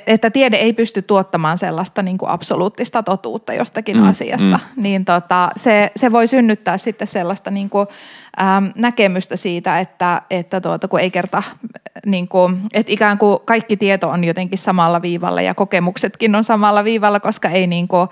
että 0.07 0.29
tiede 0.29 0.55
ei 0.55 0.73
pysty 0.73 1.01
tuottamaan 1.01 1.57
sellaista 1.57 2.01
niin 2.03 2.17
kuin 2.17 2.29
absoluuttista 2.29 3.03
totuutta 3.03 3.53
jostakin 3.53 3.97
mm, 3.97 4.07
asiasta, 4.07 4.59
mm. 4.75 4.83
niin 4.83 5.05
tota, 5.05 5.49
se, 5.55 5.91
se 5.95 6.11
voi 6.11 6.27
synnyttää 6.27 6.77
sitten 6.77 7.07
sellaista 7.07 7.51
niin 7.51 7.69
kuin, 7.69 7.87
äm, 8.41 8.71
näkemystä 8.75 9.35
siitä, 9.35 9.79
että, 9.79 10.21
että 10.29 10.61
tuota, 10.61 10.87
kun 10.87 10.99
ei 10.99 11.11
kerta, 11.11 11.43
niin 12.05 12.27
kuin, 12.27 12.61
että 12.73 12.93
ikään 12.93 13.17
kuin 13.17 13.39
kaikki 13.45 13.77
tieto 13.77 14.09
on 14.09 14.23
jotenkin 14.23 14.59
samalla 14.59 15.01
viivalla 15.01 15.41
ja 15.41 15.53
kokemuksetkin 15.53 16.35
on 16.35 16.43
samalla 16.43 16.83
viivalla, 16.83 17.19
koska 17.19 17.49
ei 17.49 17.67
niin 17.67 17.87
kuin, 17.87 18.09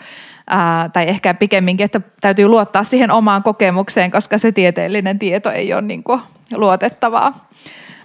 ää, 0.50 0.90
tai 0.90 1.10
ehkä 1.10 1.34
pikemminkin, 1.34 1.86
että 1.86 2.02
täytyy 2.22 2.48
luottaa 2.48 2.84
siihen 2.84 3.12
omaan 3.12 3.44
kokemukseen, 3.44 4.12
koska 4.12 4.38
se 4.38 4.52
tieteellinen 4.52 5.20
tieto 5.20 5.52
ei 5.52 5.74
ole 5.74 5.82
niin 5.82 6.04
kuin 6.04 6.22
luotettavaa. 6.54 7.48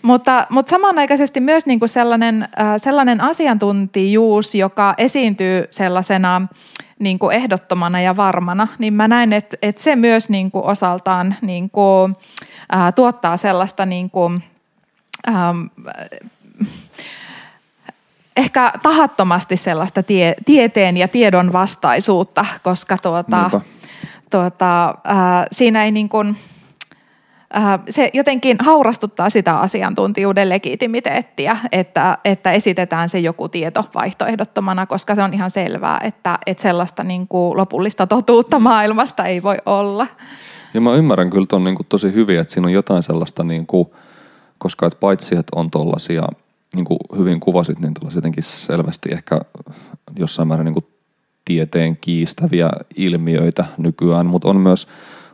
Mutta, 0.03 0.47
mutta 0.51 0.71
samanaikaisesti 0.71 1.41
myös 1.41 1.67
niin 1.67 1.79
kuin 1.79 1.89
sellainen, 1.89 2.43
äh, 2.43 2.75
sellainen 2.77 3.21
asiantuntijuus, 3.21 4.55
joka 4.55 4.95
esiintyy 4.99 5.67
sellaisena 5.71 6.43
niin 6.99 7.19
kuin 7.19 7.37
ehdottomana 7.37 8.01
ja 8.01 8.17
varmana, 8.17 8.69
niin 8.79 8.95
mä 8.95 9.09
näen, 9.09 9.33
että, 9.33 9.57
että 9.63 9.83
se 9.83 9.97
myös 9.97 10.29
niin 10.29 10.51
kuin 10.51 10.65
osaltaan 10.65 11.37
niin 11.43 11.71
kuin, 11.71 12.17
äh, 12.75 12.95
tuottaa 12.95 13.37
sellaista 13.37 13.87
niin 13.87 14.11
kuin, 14.11 14.45
ähm, 15.29 15.63
ehkä 18.37 18.73
tahattomasti 18.83 19.57
sellaista 19.57 20.03
tie, 20.03 20.35
tieteen 20.45 20.97
ja 20.97 21.09
tiedon 21.09 21.53
vastaisuutta, 21.53 22.47
koska 22.63 22.99
tuota, 22.99 23.61
tuota, 24.31 24.89
äh, 24.89 25.47
siinä 25.53 25.85
ei 25.85 25.91
niin 25.91 26.09
kuin, 26.09 26.37
se 27.91 28.11
jotenkin 28.15 28.57
haurastuttaa 28.61 29.31
sitä 29.31 29.59
asiantuntijuuden 29.59 30.49
legitimiteettiä, 30.49 31.57
että, 31.73 32.19
että 32.25 32.53
esitetään 32.53 33.09
se 33.09 33.19
joku 33.19 33.49
tieto 33.49 33.85
vaihtoehdottomana, 33.95 34.87
koska 34.87 35.15
se 35.15 35.23
on 35.23 35.35
ihan 35.35 35.51
selvää, 35.51 36.01
että, 36.05 36.39
että 36.47 36.63
sellaista 36.63 37.03
niin 37.03 37.29
kuin 37.29 37.57
lopullista 37.57 38.07
totuutta 38.07 38.59
maailmasta 38.59 39.27
ei 39.27 39.43
voi 39.43 39.57
olla. 39.67 40.07
Ja 40.75 40.81
mä 40.81 40.95
ymmärrän 40.95 41.31
kyllä 41.31 41.47
ton 41.47 41.65
niin 41.65 41.75
kuin 41.75 41.87
tosi 41.87 42.13
hyvin, 42.13 42.39
että 42.39 42.53
siinä 42.53 42.67
on 42.67 42.73
jotain 42.73 43.03
sellaista, 43.03 43.45
niin 43.45 43.67
kuin, 43.67 43.89
koska 44.59 44.87
että 44.87 45.01
paitsi 45.01 45.35
että 45.35 45.57
on 45.57 45.71
tollaisia, 45.71 46.23
niin 46.75 46.85
kuin 46.85 46.99
hyvin 47.19 47.41
kuvasit, 47.41 47.79
niin 47.79 47.95
tällaisia 47.95 48.19
jotenkin 48.19 48.43
selvästi 48.43 49.09
ehkä 49.13 49.41
jossain 50.17 50.49
määrin 50.49 50.65
niin 50.65 50.75
kuin 50.75 50.87
tieteen 51.45 51.97
kiistäviä 51.97 52.71
ilmiöitä 52.97 53.65
nykyään, 53.79 54.27
mutta 54.27 54.49
on 54.49 54.57
myös 54.57 54.89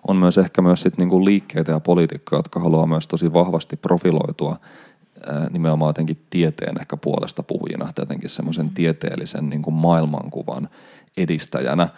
on 0.09 0.17
myös 0.17 0.39
ehkä 0.39 0.63
myös 0.63 0.81
sit 0.81 0.99
niinku 0.99 1.25
liikkeitä 1.25 1.73
ja 1.73 1.81
poliitikkoja, 1.81 2.39
jotka 2.39 2.61
haluaa 2.61 2.87
myös 2.87 3.09
tosi 3.09 3.33
vahvasti 3.33 3.77
profiloitua 3.77 4.57
nimenomaan 5.51 5.89
jotenkin 5.89 6.19
tieteen 6.31 6.81
ehkä 6.81 6.97
puolesta 6.97 7.43
puhujina, 7.43 7.93
jotenkin 7.99 8.31
semmoisen 8.31 8.71
tieteellisen 8.71 9.51
niin 9.51 9.63
kuin 9.63 9.75
maailmankuvan 9.75 10.69
edistäjänä. 11.17 11.89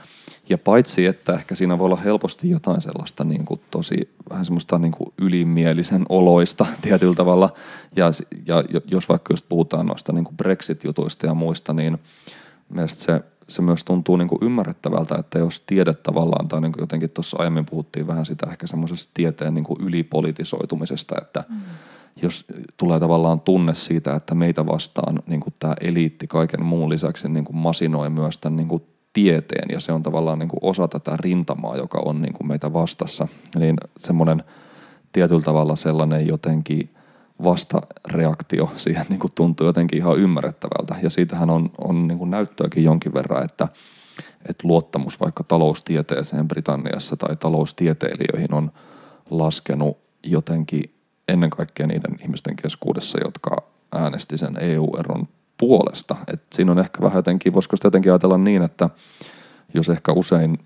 Ja 0.49 0.59
paitsi, 0.59 1.07
että 1.07 1.33
ehkä 1.33 1.55
siinä 1.55 1.79
voi 1.79 1.85
olla 1.85 1.97
helposti 1.97 2.51
jotain 2.51 2.83
sellaista 2.83 3.25
niin 3.25 3.45
kuin 3.45 3.61
tosi 3.71 4.15
vähän 4.31 4.45
semmoista 4.45 4.79
niin 4.79 4.93
kuin 4.93 5.13
ylimielisen 5.19 6.07
oloista 6.09 6.67
tietyllä 6.83 7.15
tavalla. 7.15 7.51
Ja, 7.97 8.07
ja 8.47 8.65
jos 8.87 9.09
vaikka 9.09 9.33
just 9.33 9.47
puhutaan 9.49 9.87
noista 9.87 10.13
niin 10.13 10.25
kuin 10.25 10.37
Brexit-jutuista 10.37 11.27
ja 11.27 11.35
muista, 11.35 11.73
niin 11.73 11.99
mielestäni 12.69 13.19
se, 13.19 13.25
se 13.49 13.63
myös 13.63 13.85
tuntuu 13.85 14.17
niin 14.17 14.29
kuin 14.29 14.39
ymmärrettävältä, 14.43 15.15
että 15.15 15.39
jos 15.39 15.61
tiede 15.61 15.95
tavallaan, 15.95 16.49
tai 16.49 16.61
niin 16.61 16.73
kuin 16.73 16.83
jotenkin 16.83 17.11
tuossa 17.11 17.37
aiemmin 17.41 17.67
puhuttiin 17.67 18.07
vähän 18.07 18.27
sitä 18.27 18.47
ehkä 18.51 18.67
semmoisesta 18.67 19.11
tieteen 19.15 19.55
niin 19.55 19.65
kuin 19.65 19.81
ylipolitisoitumisesta, 19.81 21.15
että 21.21 21.45
mm 21.49 21.57
jos 22.23 22.45
tulee 22.77 23.01
tavallaan 23.01 23.41
tunne 23.41 23.75
siitä, 23.75 24.15
että 24.15 24.35
meitä 24.35 24.67
vastaan 24.67 25.19
niin 25.27 25.41
kuin 25.41 25.55
tämä 25.59 25.75
eliitti 25.81 26.27
kaiken 26.27 26.63
muun 26.63 26.91
lisäksi 26.91 27.29
niin 27.29 27.45
kuin 27.45 27.57
masinoi 27.57 28.11
myös 28.11 28.39
tämän 28.39 28.57
niin 28.57 28.69
kuin 28.69 28.83
tieteen 29.13 29.69
ja 29.73 29.81
se 29.81 29.93
on 29.93 30.03
tavallaan 30.03 30.39
niin 30.39 30.49
kuin 30.49 30.61
osa 30.63 30.89
tätä 30.89 31.17
rintamaa, 31.17 31.77
joka 31.77 32.03
on 32.05 32.23
niin 32.23 32.33
kuin 32.33 32.49
meitä 32.49 32.73
vastassa. 32.73 33.29
Eli 33.57 33.75
semmoinen 33.99 34.45
tietyllä 35.13 35.43
tavalla 35.43 35.77
sellainen 35.77 36.27
jotenkin 36.27 36.91
vastareaktio 37.43 38.73
siihen 38.77 39.07
niin 39.09 39.19
kuin 39.19 39.33
tuntuu 39.35 39.67
jotenkin 39.67 39.99
ihan 39.99 40.19
ymmärrettävältä. 40.19 40.97
Ja 41.03 41.11
siitähän 41.11 41.51
on, 41.51 41.71
on 41.79 42.09
niin 42.09 42.19
kuin 42.19 42.31
näyttöäkin 42.31 42.85
jonkin 42.85 43.15
verran, 43.15 43.45
että, 43.45 43.69
että 44.49 44.69
luottamus 44.69 45.21
vaikka 45.21 45.45
taloustieteeseen 45.45 46.49
Britanniassa 46.49 47.17
tai 47.17 47.37
taloustieteilijöihin 47.37 48.55
on 48.55 48.73
laskenut 49.31 49.99
jotenkin 50.23 50.95
ennen 51.29 51.51
kaikkea 51.51 51.87
niiden 51.87 52.17
ihmisten 52.23 52.57
keskuudessa, 52.57 53.19
jotka 53.25 53.63
äänesti 53.93 54.39
sen 54.39 54.57
EU-eron 54.61 55.29
puolesta. 55.59 56.17
Et 56.33 56.43
siinä 56.53 56.73
on 56.73 56.79
ehkä 56.79 57.03
vähän 57.03 57.19
jotenkin, 57.19 57.55
voisiko 57.55 57.77
sitä 57.77 57.87
jotenkin 57.87 58.13
ajatella 58.13 58.39
niin, 58.39 58.63
että 58.63 58.91
jos 59.75 59.89
ehkä 59.89 60.13
usein 60.13 60.59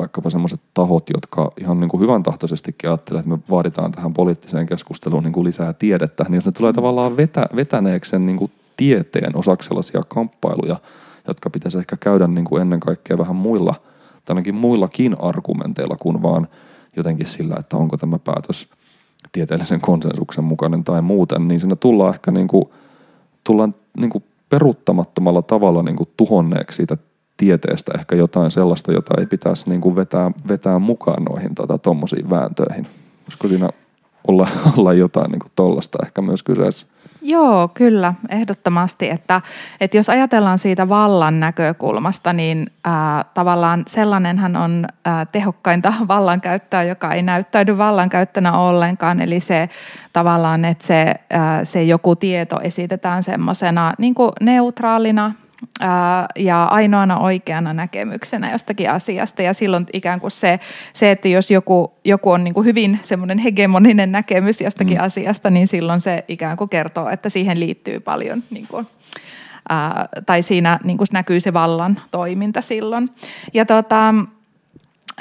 vaikkapa 0.00 0.30
semmoiset 0.30 0.60
tahot, 0.74 1.10
jotka 1.14 1.52
ihan 1.60 1.80
niin 1.80 1.88
kuin 1.88 2.00
hyvän 2.00 2.22
tahtoisestikin 2.22 2.90
ajattelee, 2.90 3.20
että 3.20 3.30
me 3.30 3.38
vaaditaan 3.50 3.92
tähän 3.92 4.14
poliittiseen 4.14 4.66
keskusteluun 4.66 5.22
niin 5.22 5.32
kuin 5.32 5.44
lisää 5.44 5.72
tiedettä, 5.72 6.24
niin 6.24 6.34
jos 6.34 6.46
ne 6.46 6.52
tulee 6.52 6.72
tavallaan 6.72 7.16
vetä, 7.16 7.46
vetäneeksi 7.56 8.10
sen 8.10 8.26
niin 8.26 8.36
kuin 8.36 8.50
tieteen 8.76 9.36
osaksi 9.36 9.66
sellaisia 9.66 10.02
kamppailuja, 10.08 10.76
jotka 11.28 11.50
pitäisi 11.50 11.78
ehkä 11.78 11.96
käydä 11.96 12.26
niin 12.26 12.44
kuin 12.44 12.62
ennen 12.62 12.80
kaikkea 12.80 13.18
vähän 13.18 13.36
muilla, 13.36 13.74
tai 14.24 14.34
ainakin 14.34 14.54
muillakin 14.54 15.16
argumenteilla 15.18 15.96
kuin 15.96 16.22
vaan 16.22 16.48
jotenkin 16.96 17.26
sillä, 17.26 17.56
että 17.58 17.76
onko 17.76 17.96
tämä 17.96 18.18
päätös 18.18 18.68
tieteellisen 19.32 19.80
konsensuksen 19.80 20.44
mukainen 20.44 20.84
tai 20.84 21.02
muuten, 21.02 21.48
niin 21.48 21.60
siinä 21.60 21.76
tullaan 21.76 22.14
ehkä 22.14 22.30
niin 22.30 22.48
kuin, 22.48 22.64
tullaan 23.44 23.74
niin 23.96 24.10
kuin 24.10 24.24
peruuttamattomalla 24.48 25.42
tavalla 25.42 25.82
niin 25.82 25.96
kuin 25.96 26.08
tuhonneeksi 26.16 26.76
siitä 26.76 26.96
tieteestä 27.40 27.92
ehkä 27.98 28.16
jotain 28.16 28.50
sellaista, 28.50 28.92
jota 28.92 29.14
ei 29.18 29.26
pitäisi 29.26 29.70
niin 29.70 29.80
kuin 29.80 29.96
vetää, 29.96 30.30
vetää 30.48 30.78
mukaan 30.78 31.24
noihin 31.24 31.50
tuommoisiin 31.82 32.22
tota, 32.22 32.36
vääntöihin. 32.36 32.86
Olisiko 33.24 33.48
siinä 33.48 33.68
olla, 34.28 34.48
olla 34.76 34.92
jotain 34.92 35.30
niin 35.30 35.40
tollasta 35.56 35.98
ehkä 36.04 36.22
myös 36.22 36.42
kyseessä? 36.42 36.86
Joo, 37.22 37.68
kyllä, 37.68 38.14
ehdottomasti. 38.28 39.10
Että, 39.10 39.40
että 39.80 39.96
jos 39.96 40.08
ajatellaan 40.08 40.58
siitä 40.58 40.88
vallan 40.88 41.40
näkökulmasta, 41.40 42.32
niin 42.32 42.66
ää, 42.84 43.24
tavallaan 43.34 43.82
sellainenhan 43.86 44.56
on 44.56 44.86
ää, 45.04 45.26
tehokkainta 45.26 45.92
vallankäyttöä, 46.08 46.82
joka 46.82 47.12
ei 47.12 47.22
näyttäydy 47.22 47.78
vallankäyttönä 47.78 48.58
ollenkaan. 48.58 49.20
Eli 49.20 49.40
se 49.40 49.68
tavallaan, 50.12 50.64
että 50.64 50.86
se, 50.86 51.14
ää, 51.30 51.64
se 51.64 51.82
joku 51.82 52.16
tieto 52.16 52.60
esitetään 52.60 53.22
semmoisena 53.22 53.92
niin 53.98 54.14
neutraalina 54.40 55.32
ja 56.36 56.64
ainoana 56.64 57.18
oikeana 57.18 57.72
näkemyksenä 57.72 58.52
jostakin 58.52 58.90
asiasta. 58.90 59.42
Ja 59.42 59.54
silloin 59.54 59.86
ikään 59.92 60.20
kuin 60.20 60.30
se, 60.30 60.60
se 60.92 61.10
että 61.10 61.28
jos 61.28 61.50
joku, 61.50 61.92
joku 62.04 62.30
on 62.30 62.44
niin 62.44 62.54
kuin 62.54 62.64
hyvin 62.64 62.98
semmoinen 63.02 63.38
hegemoninen 63.38 64.12
näkemys 64.12 64.60
jostakin 64.60 64.98
mm. 64.98 65.04
asiasta, 65.04 65.50
niin 65.50 65.66
silloin 65.66 66.00
se 66.00 66.24
ikään 66.28 66.56
kuin 66.56 66.70
kertoo, 66.70 67.08
että 67.08 67.28
siihen 67.28 67.60
liittyy 67.60 68.00
paljon 68.00 68.42
niin 68.50 68.66
kuin, 68.66 68.86
ää, 69.68 70.08
tai 70.26 70.42
siinä 70.42 70.78
niin 70.84 70.98
kuin 70.98 71.08
näkyy 71.12 71.40
se 71.40 71.52
vallan 71.52 72.00
toiminta 72.10 72.60
silloin. 72.60 73.10
Ja 73.54 73.66
tota, 73.66 74.14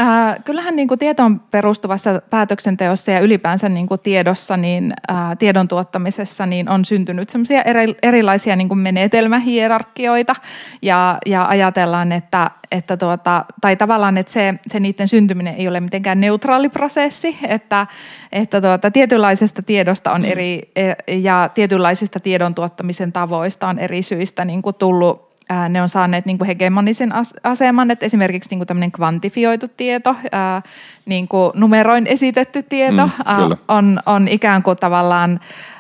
Äh, 0.02 0.36
kyllähän 0.45 0.76
niin 0.76 0.88
kuin 0.88 1.00
tietoon 1.00 1.39
perustuvassa 1.39 2.22
päätöksenteossa 2.30 3.12
ja 3.12 3.20
ylipäänsä 3.20 3.70
niin 3.70 3.88
kuin 3.88 4.00
tiedossa, 4.00 4.58
niin 4.58 4.93
äh, 5.12 5.38
tiedon 5.38 5.68
tuottamisessa 5.68 6.45
niin 6.45 6.70
on 6.70 6.86
syntynyt 6.86 7.30
semmoisia 7.30 7.62
eri, 7.62 7.95
erilaisia 8.04 8.56
niin 8.56 8.68
kuin 8.68 8.78
menetelmähierarkioita 8.78 10.36
ja, 10.82 11.18
ja 11.26 11.45
ajatellaan, 11.45 12.12
että, 12.12 12.52
että 12.72 12.97
tuota, 12.97 13.45
tai 13.62 13.76
tavallaan, 13.76 14.18
että 14.18 14.34
se, 14.34 14.54
se 14.68 14.80
niiden 14.80 15.08
syntyminen 15.08 15.56
ei 15.56 15.68
ole 15.68 15.80
mitenkään 15.80 16.22
neutraali 16.22 16.70
prosessi, 16.70 17.38
että, 17.47 17.88
että 18.32 18.62
tuota, 18.62 18.91
tietynlaisesta 18.91 19.62
tiedosta 19.62 20.12
on 20.12 20.22
mm. 20.22 20.32
eri 20.32 20.72
e, 20.76 20.93
ja 21.08 21.50
tietynlaisista 21.54 22.20
tiedon 22.20 22.56
tuottamisen 22.56 23.12
tavoista 23.12 23.68
on 23.68 23.80
eri 23.80 24.02
syistä 24.02 24.45
niin 24.45 24.62
kuin 24.62 24.76
tullut 24.76 25.29
ää, 25.50 25.70
ne 25.70 25.82
on 25.82 25.89
saaneet 25.89 26.26
niin 26.26 26.38
kuin 26.38 26.47
hegemonisen 26.47 27.14
aseman, 27.43 27.91
että 27.91 28.06
esimerkiksi 28.06 28.50
niin 28.50 28.60
kuin 28.60 28.68
tämmöinen 28.68 28.91
kvantifioitu 28.91 29.68
tieto, 29.68 30.16
ää, 30.32 30.62
niin 31.06 31.28
kuin 31.28 31.52
numeroin 31.56 32.08
esitetty 32.08 32.64
tieto 32.64 33.08
mm, 33.08 33.12
ää, 33.26 33.38
on, 33.68 34.00
on 34.06 34.28
ikään 34.28 34.64
kuin 34.64 34.78
tavallaan 34.78 35.39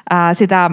ää, 0.09 0.33
sitä 0.33 0.71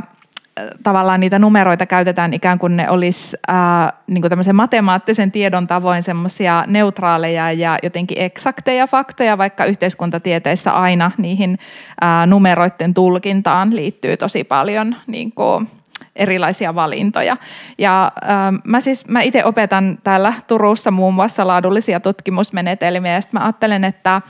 tavallaan 0.83 1.21
niitä 1.21 1.39
numeroita 1.39 1.87
käytetään 1.87 2.35
ikään 2.35 2.59
kuin 2.59 2.77
ne 2.77 2.91
olisi 2.91 3.37
ää, 3.49 3.93
niin 4.07 4.23
kuin 4.23 4.31
tämmöisen 4.31 4.57
matemaattisen 4.57 5.33
tiedon 5.33 5.67
tavoin 5.67 6.03
semmoisia 6.03 6.65
neutraaleja 6.67 7.53
ja 7.53 7.79
jotenkin 7.83 8.21
eksakteja 8.21 8.87
faktoja, 8.87 9.39
vaikka 9.39 9.65
yhteiskuntatieteissä 9.65 10.73
aina 10.73 11.11
niihin 11.19 11.59
ää, 12.01 12.27
numeroiden 12.27 12.95
tulkintaan 12.95 13.77
liittyy 13.77 14.17
tosi 14.17 14.45
paljon 14.45 14.97
niin 15.07 15.33
kuin, 15.33 15.69
erilaisia 16.17 16.75
valintoja. 16.75 17.37
Ja 17.79 18.13
äh, 18.23 18.61
mä 18.65 18.81
siis, 18.81 19.09
mä 19.09 19.21
itse 19.21 19.45
opetan 19.45 19.99
täällä 20.05 20.33
Turussa 20.47 20.91
muun 20.91 21.15
muassa 21.15 21.47
laadullisia 21.47 22.01
tutkimusmenetelmiä 22.01 23.15
ja 23.15 23.21
mä 23.33 23.41
ajattelen, 23.41 23.85
että 23.85 24.23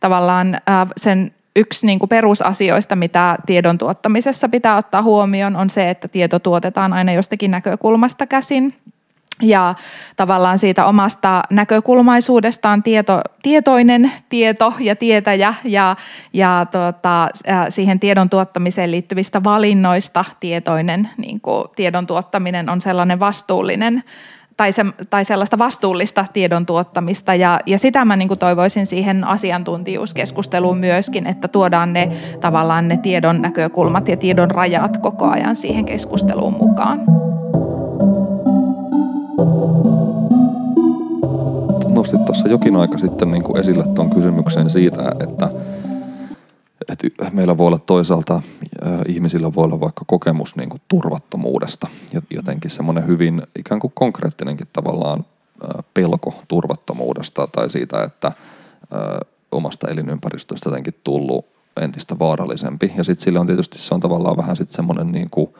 tavallaan 0.00 0.54
äh, 0.54 0.88
sen 0.96 1.30
yksi 1.56 1.86
niin 1.86 1.98
kuin 1.98 2.08
perusasioista, 2.08 2.96
mitä 2.96 3.38
tiedon 3.46 3.78
tuottamisessa 3.78 4.48
pitää 4.48 4.76
ottaa 4.76 5.02
huomioon, 5.02 5.56
on 5.56 5.70
se, 5.70 5.90
että 5.90 6.08
tieto 6.08 6.38
tuotetaan 6.38 6.92
aina 6.92 7.12
jostakin 7.12 7.50
näkökulmasta 7.50 8.26
käsin 8.26 8.74
ja 9.42 9.74
tavallaan 10.16 10.58
siitä 10.58 10.86
omasta 10.86 11.42
näkökulmaisuudestaan 11.50 12.82
tieto, 12.82 13.20
tietoinen 13.42 14.12
tieto 14.28 14.74
ja 14.80 14.96
tietäjä 14.96 15.54
ja, 15.64 15.96
ja 16.32 16.66
tuota, 16.70 17.28
siihen 17.68 18.00
tiedon 18.00 18.30
tuottamiseen 18.30 18.90
liittyvistä 18.90 19.44
valinnoista 19.44 20.24
tietoinen 20.40 21.10
niin 21.16 21.40
kuin 21.40 21.64
tiedon 21.76 22.06
tuottaminen 22.06 22.68
on 22.68 22.80
sellainen 22.80 23.20
vastuullinen 23.20 24.04
tai, 24.56 24.72
se, 24.72 24.84
tai 25.10 25.24
sellaista 25.24 25.58
vastuullista 25.58 26.24
tiedon 26.32 26.66
tuottamista 26.66 27.34
ja, 27.34 27.60
ja 27.66 27.78
sitä 27.78 28.04
mä 28.04 28.16
niin 28.16 28.38
toivoisin 28.38 28.86
siihen 28.86 29.24
asiantuntijuuskeskusteluun 29.24 30.78
myöskin, 30.78 31.26
että 31.26 31.48
tuodaan 31.48 31.92
ne 31.92 32.08
tavallaan 32.40 32.88
ne 32.88 32.96
tiedon 32.96 33.42
näkökulmat 33.42 34.08
ja 34.08 34.16
tiedon 34.16 34.50
rajat 34.50 34.96
koko 34.96 35.26
ajan 35.26 35.56
siihen 35.56 35.84
keskusteluun 35.84 36.56
mukaan. 36.58 37.00
Nostit 41.88 42.24
tuossa 42.24 42.48
jokin 42.48 42.76
aika 42.76 42.98
sitten 42.98 43.30
niin 43.30 43.42
kuin 43.42 43.60
esille 43.60 43.84
tuon 43.94 44.10
kysymyksen 44.10 44.70
siitä, 44.70 45.12
että, 45.20 45.50
että 46.88 47.06
meillä 47.32 47.58
voi 47.58 47.66
olla 47.66 47.78
toisaalta 47.78 48.42
ihmisillä 49.08 49.54
voi 49.54 49.64
olla 49.64 49.80
vaikka 49.80 50.04
kokemus 50.06 50.56
niin 50.56 50.68
kuin 50.68 50.80
turvattomuudesta. 50.88 51.86
Jotenkin 52.30 52.70
semmoinen 52.70 53.06
hyvin 53.06 53.42
ikään 53.58 53.80
kuin 53.80 53.92
konkreettinenkin 53.94 54.66
tavallaan 54.72 55.24
pelko 55.94 56.34
turvattomuudesta 56.48 57.46
tai 57.46 57.70
siitä, 57.70 58.02
että 58.02 58.32
omasta 59.52 59.88
elinympäristöstä 59.88 60.68
jotenkin 60.68 60.94
tullut 61.04 61.46
entistä 61.80 62.18
vaarallisempi. 62.18 62.92
Ja 62.96 63.04
sitten 63.04 63.24
sillä 63.24 63.40
on 63.40 63.46
tietysti 63.46 63.78
se 63.78 63.94
on 63.94 64.00
tavallaan 64.00 64.36
vähän 64.36 64.56
sitten 64.56 64.76
semmoinen 64.76 65.12
niin 65.12 65.30
kuin 65.30 65.54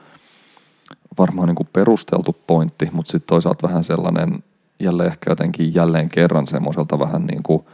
varmaan 1.18 1.48
niin 1.48 1.56
kuin 1.56 1.68
perusteltu 1.72 2.36
pointti, 2.46 2.88
mutta 2.92 3.12
sitten 3.12 3.26
toisaalta 3.28 3.68
vähän 3.68 3.84
sellainen 3.84 4.44
jälleen 4.80 5.08
ehkä 5.08 5.30
jotenkin 5.30 5.74
jälleen 5.74 6.08
kerran 6.08 6.46
semmoiselta 6.46 6.98
vähän 6.98 7.26
niin 7.26 7.42
kuin 7.42 7.64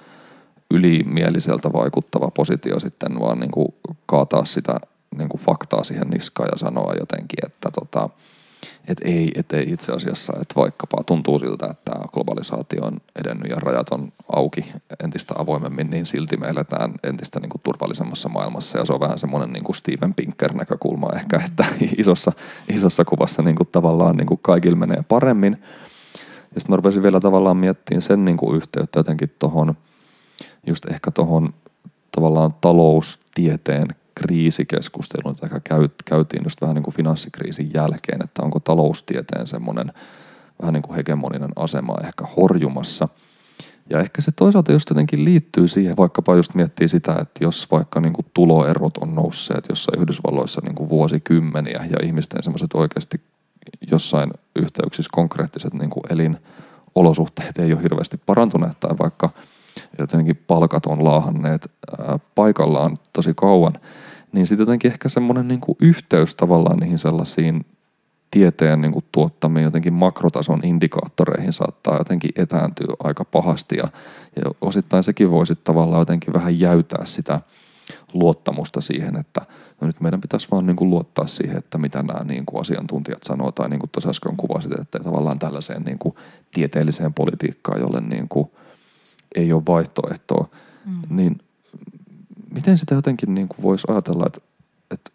ylimieliseltä 0.70 1.72
vaikuttava 1.72 2.30
positio 2.30 2.80
sitten 2.80 3.20
vaan 3.20 3.40
niin 3.40 3.50
kuin 3.50 3.74
kaataa 4.06 4.44
sitä 4.44 4.80
niin 5.18 5.28
kuin 5.28 5.40
faktaa 5.40 5.84
siihen 5.84 6.10
niskaan 6.10 6.48
ja 6.52 6.58
sanoa 6.58 6.94
jotenkin, 7.00 7.46
että 7.46 7.70
tota, 7.70 8.10
että 8.88 9.08
ei, 9.08 9.32
et 9.34 9.52
ei 9.52 9.72
itse 9.72 9.92
asiassa, 9.92 10.32
että 10.32 10.54
vaikkapa 10.56 11.04
tuntuu 11.04 11.38
siltä, 11.38 11.66
että 11.66 11.92
globalisaatio 12.12 12.84
on 12.84 13.00
edennyt 13.20 13.50
ja 13.50 13.56
rajat 13.56 13.90
on 13.90 14.12
auki 14.32 14.72
entistä 15.04 15.34
avoimemmin, 15.38 15.90
niin 15.90 16.06
silti 16.06 16.36
me 16.36 16.48
eletään 16.48 16.94
entistä 17.04 17.40
niin 17.40 17.50
kuin 17.50 17.60
turvallisemmassa 17.64 18.28
maailmassa 18.28 18.78
ja 18.78 18.84
se 18.84 18.92
on 18.92 19.00
vähän 19.00 19.18
semmoinen 19.18 19.52
niin 19.52 19.64
kuin 19.64 19.76
Steven 19.76 20.14
Pinker 20.14 20.52
näkökulma 20.52 21.12
ehkä, 21.16 21.42
että 21.46 21.64
isossa, 21.98 22.32
isossa 22.68 23.04
kuvassa 23.04 23.42
niin 23.42 23.56
kuin 23.56 23.68
tavallaan 23.72 24.16
niin 24.16 24.26
kuin 24.26 24.40
kaikilla 24.42 24.76
menee 24.76 25.02
paremmin. 25.08 25.56
Ja 26.54 26.60
sitten 26.60 26.72
mä 26.72 26.76
rupesin 26.76 27.02
vielä 27.02 27.20
tavallaan 27.20 27.56
miettimään 27.56 28.02
sen 28.02 28.24
niin 28.24 28.36
kuin 28.36 28.56
yhteyttä 28.56 28.98
jotenkin 28.98 29.34
tuohon, 29.38 29.74
just 30.66 30.86
ehkä 30.86 31.10
tuohon 31.10 31.54
tavallaan 32.14 32.54
taloustieteen 32.60 33.88
kriisikeskustelun, 34.18 35.36
jota 35.42 35.60
käytiin 36.04 36.42
just 36.44 36.60
vähän 36.60 36.74
niin 36.74 36.82
kuin 36.82 36.94
finanssikriisin 36.94 37.70
jälkeen, 37.74 38.24
että 38.24 38.42
onko 38.42 38.60
taloustieteen 38.60 39.46
semmoinen 39.46 39.92
vähän 40.62 40.72
niin 40.72 40.82
kuin 40.82 40.96
hegemoninen 40.96 41.50
asema 41.56 41.94
ehkä 42.04 42.24
horjumassa. 42.36 43.08
Ja 43.90 44.00
ehkä 44.00 44.22
se 44.22 44.32
toisaalta 44.36 44.72
just 44.72 44.90
jotenkin 44.90 45.24
liittyy 45.24 45.68
siihen, 45.68 45.96
vaikkapa 45.96 46.36
just 46.36 46.54
miettii 46.54 46.88
sitä, 46.88 47.12
että 47.12 47.44
jos 47.44 47.70
vaikka 47.70 48.00
niin 48.00 48.12
kuin 48.12 48.26
tuloerot 48.34 48.98
on 48.98 49.14
nousseet 49.14 49.64
jossain 49.68 50.00
Yhdysvalloissa 50.00 50.60
niin 50.64 50.74
kuin 50.74 50.88
vuosikymmeniä 50.88 51.86
ja 51.90 51.98
ihmisten 52.02 52.42
semmoiset 52.42 52.74
oikeasti 52.74 53.20
jossain 53.90 54.30
yhteyksissä 54.56 55.10
konkreettiset 55.12 55.74
niin 55.74 55.90
kuin 55.90 56.02
elinolosuhteet 56.10 57.58
ei 57.58 57.72
ole 57.72 57.82
hirveästi 57.82 58.16
parantuneet 58.26 58.80
tai 58.80 58.98
vaikka 58.98 59.30
jotenkin 59.98 60.36
palkat 60.46 60.86
on 60.86 61.04
laahanneet 61.04 61.70
paikallaan 62.34 62.96
tosi 63.12 63.32
kauan, 63.36 63.72
niin 64.32 64.46
sitten 64.46 64.62
jotenkin 64.62 64.90
ehkä 64.90 65.08
semmoinen 65.08 65.48
niin 65.48 65.60
kuin 65.60 65.76
yhteys 65.82 66.34
tavallaan 66.34 66.78
niihin 66.78 66.98
sellaisiin 66.98 67.66
tieteen 68.30 68.80
niin 68.80 68.92
kuin 68.92 69.04
tuottamiin 69.12 69.64
jotenkin 69.64 69.92
makrotason 69.92 70.60
indikaattoreihin 70.64 71.52
saattaa 71.52 71.98
jotenkin 71.98 72.30
etääntyä 72.36 72.94
aika 73.04 73.24
pahasti 73.24 73.76
ja, 73.76 73.88
ja 74.36 74.42
osittain 74.60 75.04
sekin 75.04 75.30
voisi 75.30 75.54
tavallaan 75.64 76.00
jotenkin 76.00 76.34
vähän 76.34 76.60
jäytää 76.60 77.04
sitä 77.04 77.40
luottamusta 78.12 78.80
siihen, 78.80 79.16
että 79.16 79.40
no 79.80 79.86
nyt 79.86 80.00
meidän 80.00 80.20
pitäisi 80.20 80.48
vaan 80.50 80.66
niin 80.66 80.76
kuin 80.76 80.90
luottaa 80.90 81.26
siihen, 81.26 81.56
että 81.56 81.78
mitä 81.78 82.02
nämä 82.02 82.24
niin 82.24 82.46
kuin 82.46 82.60
asiantuntijat 82.60 83.22
sanoo 83.22 83.52
tai 83.52 83.68
niin 83.68 83.80
kuin 83.80 83.90
tuossa 83.90 84.10
äsken 84.10 84.36
kuvasit, 84.36 84.72
että 84.80 84.98
tavallaan 84.98 85.38
tällaiseen 85.38 85.82
niin 85.82 85.98
kuin 85.98 86.14
tieteelliseen 86.54 87.14
politiikkaan, 87.14 87.80
jolle 87.80 88.00
niin 88.00 88.28
kuin 88.28 88.50
ei 89.34 89.52
ole 89.52 89.62
vaihtoehtoa, 89.68 90.48
mm. 90.86 91.16
niin 91.16 91.38
miten 92.68 92.78
sitä 92.78 92.94
jotenkin 92.94 93.34
niin 93.34 93.48
kuin 93.48 93.62
voisi 93.62 93.86
ajatella, 93.90 94.24
että, 94.26 94.40
että 94.90 95.10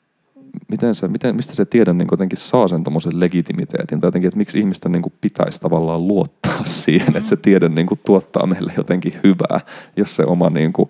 miten 0.67 0.95
se, 0.95 1.07
miten, 1.07 1.35
mistä 1.35 1.55
se 1.55 1.65
tiede 1.65 1.93
niin 1.93 2.07
jotenkin 2.11 2.37
saa 2.37 2.67
sen 2.67 2.83
tuommoisen 2.83 3.19
legitimiteetin, 3.19 3.99
tai 3.99 4.07
jotenkin, 4.07 4.27
että 4.27 4.37
miksi 4.37 4.59
ihmisten 4.59 4.91
niin 4.91 5.01
kuin 5.01 5.13
pitäisi 5.21 5.59
tavallaan 5.59 6.07
luottaa 6.07 6.65
siihen, 6.83 7.17
että 7.17 7.29
se 7.29 7.35
tiede 7.35 7.69
niin 7.69 7.87
kuin 7.87 7.99
tuottaa 8.05 8.47
meille 8.47 8.73
jotenkin 8.77 9.13
hyvää, 9.23 9.61
jos 9.97 10.15
se 10.15 10.23
oma, 10.23 10.49
niin 10.49 10.73
kuin, 10.73 10.89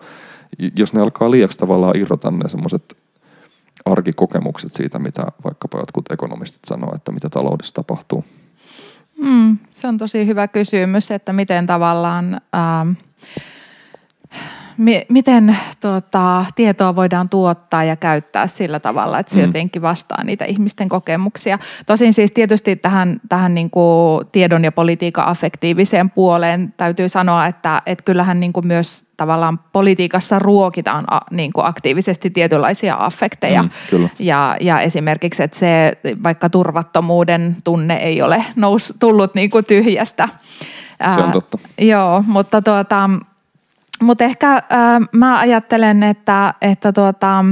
jos 0.76 0.93
ne 0.93 1.01
alkaa 1.01 1.32
liiaksi 1.32 1.57
tavallaan 1.57 1.97
irrota 1.97 2.32
ne 2.32 2.49
semmoiset 2.49 2.95
arkikokemukset 3.86 4.74
siitä, 4.74 4.99
mitä 4.99 5.26
vaikkapa 5.43 5.80
jotkut 5.80 6.11
ekonomistit 6.11 6.66
sanoo, 6.66 6.95
että 6.95 7.11
mitä 7.11 7.30
taloudessa 7.30 7.74
tapahtuu. 7.74 8.26
Mm, 9.24 9.57
se 9.72 9.88
on 9.88 9.97
tosi 9.97 10.28
hyvä 10.28 10.47
kysymys, 10.47 11.11
että 11.11 11.34
miten 11.34 11.66
tavallaan... 11.66 12.41
Ähm, 12.55 12.91
miten 15.09 15.57
tuota, 15.80 16.45
tietoa 16.55 16.95
voidaan 16.95 17.30
tuottaa 17.30 17.84
ja 17.84 17.95
käyttää 17.95 18.47
sillä 18.47 18.80
tavalla, 18.80 19.19
että 19.19 19.34
se 19.34 19.39
mm. 19.39 19.45
jotenkin 19.45 19.82
vastaa 19.82 20.24
niitä 20.24 20.45
ihmisten 20.45 20.89
kokemuksia. 20.89 21.59
Tosin 21.86 22.13
siis 22.13 22.32
tietysti 22.32 22.76
tähän, 22.76 23.21
tähän 23.30 23.55
niin 23.55 23.69
kuin 23.69 24.28
tiedon 24.32 24.63
ja 24.63 24.71
politiikan 24.71 25.28
affektiiviseen 25.28 26.09
puoleen 26.09 26.74
täytyy 26.78 27.09
sanoa, 27.09 27.45
että, 27.45 27.82
että 27.86 28.03
kyllähän 28.03 28.39
niin 28.39 28.53
kuin 28.53 28.67
myös 28.67 29.05
tavallaan 29.17 29.59
politiikassa 29.59 30.39
ruokitaan 30.39 31.05
a, 31.11 31.19
niin 31.32 31.53
kuin 31.53 31.65
aktiivisesti 31.65 32.30
tietynlaisia 32.30 32.95
affekteja. 32.99 33.63
Mm, 33.63 34.09
ja, 34.19 34.57
ja 34.61 34.80
esimerkiksi, 34.80 35.43
että 35.43 35.59
se 35.59 35.97
vaikka 36.24 36.49
turvattomuuden 36.49 37.57
tunne 37.63 37.95
ei 37.95 38.21
ole 38.21 38.45
nous, 38.55 38.93
tullut 38.99 39.36
niin 39.36 39.49
kuin 39.49 39.65
tyhjästä. 39.65 40.30
Se 41.15 41.21
on 41.21 41.32
totta. 41.32 41.57
Ää, 41.63 41.86
joo, 41.86 42.24
mutta 42.28 42.61
tuota, 42.61 43.09
mutta 44.04 44.24
ehkä 44.24 44.54
äh, 44.54 44.62
mä 45.12 45.39
ajattelen, 45.39 46.04
että, 46.04 46.54
että 46.62 46.91
tuota, 46.93 47.45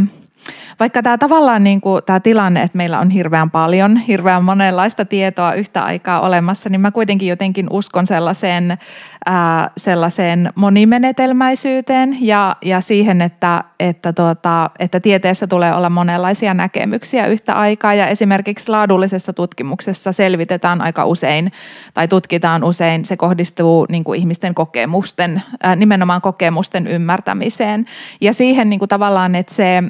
vaikka 0.80 1.04
tämä 1.04 1.18
tavallaan 1.18 1.64
niin 1.64 1.82
kuin, 1.82 2.04
tämä 2.06 2.20
tilanne, 2.20 2.62
että 2.62 2.78
meillä 2.78 3.00
on 3.00 3.10
hirveän 3.10 3.52
paljon, 3.52 3.98
hirveän 3.98 4.44
monenlaista 4.44 5.06
tietoa 5.06 5.54
yhtä 5.54 5.84
aikaa 5.84 6.22
olemassa, 6.22 6.70
niin 6.70 6.82
mä 6.82 6.92
kuitenkin 6.92 7.30
jotenkin 7.30 7.68
uskon 7.70 8.08
sellaiseen, 8.08 8.78
ää, 9.26 9.72
sellaiseen 9.78 10.50
monimenetelmäisyyteen 10.56 12.18
ja, 12.22 12.56
ja 12.62 12.82
siihen, 12.82 13.22
että, 13.22 13.64
että, 13.80 14.14
tuota, 14.14 14.70
että 14.80 15.00
tieteessä 15.00 15.48
tulee 15.48 15.76
olla 15.76 15.90
monenlaisia 15.90 16.54
näkemyksiä 16.54 17.28
yhtä 17.28 17.54
aikaa. 17.54 17.94
Ja 17.94 18.08
esimerkiksi 18.08 18.70
laadullisessa 18.70 19.34
tutkimuksessa 19.34 20.12
selvitetään 20.12 20.82
aika 20.82 21.06
usein 21.06 21.52
tai 21.94 22.08
tutkitaan 22.08 22.64
usein, 22.64 23.06
se 23.06 23.18
kohdistuu 23.18 23.86
niin 23.90 24.04
kuin 24.04 24.20
ihmisten 24.20 24.56
kokemusten, 24.56 25.44
ää, 25.64 25.76
nimenomaan 25.76 26.22
kokemusten 26.22 26.88
ymmärtämiseen. 26.88 27.86
Ja 28.22 28.34
siihen 28.34 28.70
niin 28.70 28.80
kuin 28.80 28.90
tavallaan, 28.90 29.36
että 29.36 29.54
se 29.54 29.84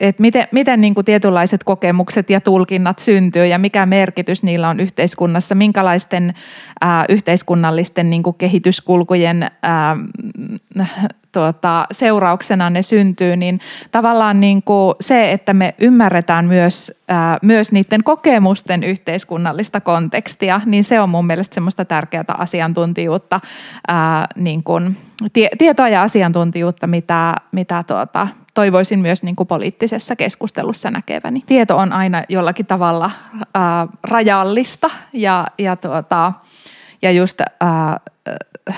että 0.00 0.22
miten, 0.22 0.48
miten 0.52 0.80
niin 0.80 0.94
kuin 0.94 1.04
tietynlaiset 1.04 1.64
kokemukset 1.64 2.30
ja 2.30 2.40
tulkinnat 2.40 2.98
syntyy 2.98 3.46
ja 3.46 3.58
mikä 3.58 3.86
merkitys 3.86 4.42
niillä 4.42 4.68
on 4.68 4.80
yhteiskunnassa, 4.80 5.54
minkälaisten 5.54 6.34
ää, 6.80 7.04
yhteiskunnallisten 7.08 8.10
niin 8.10 8.22
kuin 8.22 8.36
kehityskulkujen 8.38 9.46
ää, 9.62 9.96
tuota, 11.32 11.86
seurauksena 11.92 12.70
ne 12.70 12.82
syntyy, 12.82 13.36
niin 13.36 13.60
tavallaan 13.90 14.40
niin 14.40 14.62
kuin 14.62 14.94
se, 15.00 15.32
että 15.32 15.54
me 15.54 15.74
ymmärretään 15.80 16.44
myös, 16.44 16.92
ää, 17.08 17.38
myös 17.42 17.72
niiden 17.72 18.04
kokemusten 18.04 18.82
yhteiskunnallista 18.84 19.80
kontekstia, 19.80 20.60
niin 20.66 20.84
se 20.84 21.00
on 21.00 21.08
mun 21.08 21.26
mielestä 21.26 21.54
semmoista 21.54 21.84
tärkeää 21.84 22.24
asiantuntijuutta, 22.38 23.40
ää, 23.88 24.26
niin 24.36 24.62
kuin, 24.62 24.96
tie, 25.32 25.48
tietoa 25.58 25.88
ja 25.88 26.02
asiantuntijuutta, 26.02 26.86
mitä, 26.86 27.34
mitä 27.52 27.84
tuota, 27.86 28.28
toivoisin 28.56 28.98
myös 28.98 29.22
niin 29.22 29.36
kuin 29.36 29.46
poliittisessa 29.46 30.16
keskustelussa 30.16 30.90
näkeväni. 30.90 31.42
Tieto 31.46 31.76
on 31.76 31.92
aina 31.92 32.22
jollakin 32.28 32.66
tavalla 32.66 33.10
ää, 33.54 33.86
rajallista 34.02 34.90
ja, 35.12 35.46
ja, 35.58 35.76
tuota, 35.76 36.32
ja 37.02 37.10
just 37.10 37.40
ää, 37.60 38.00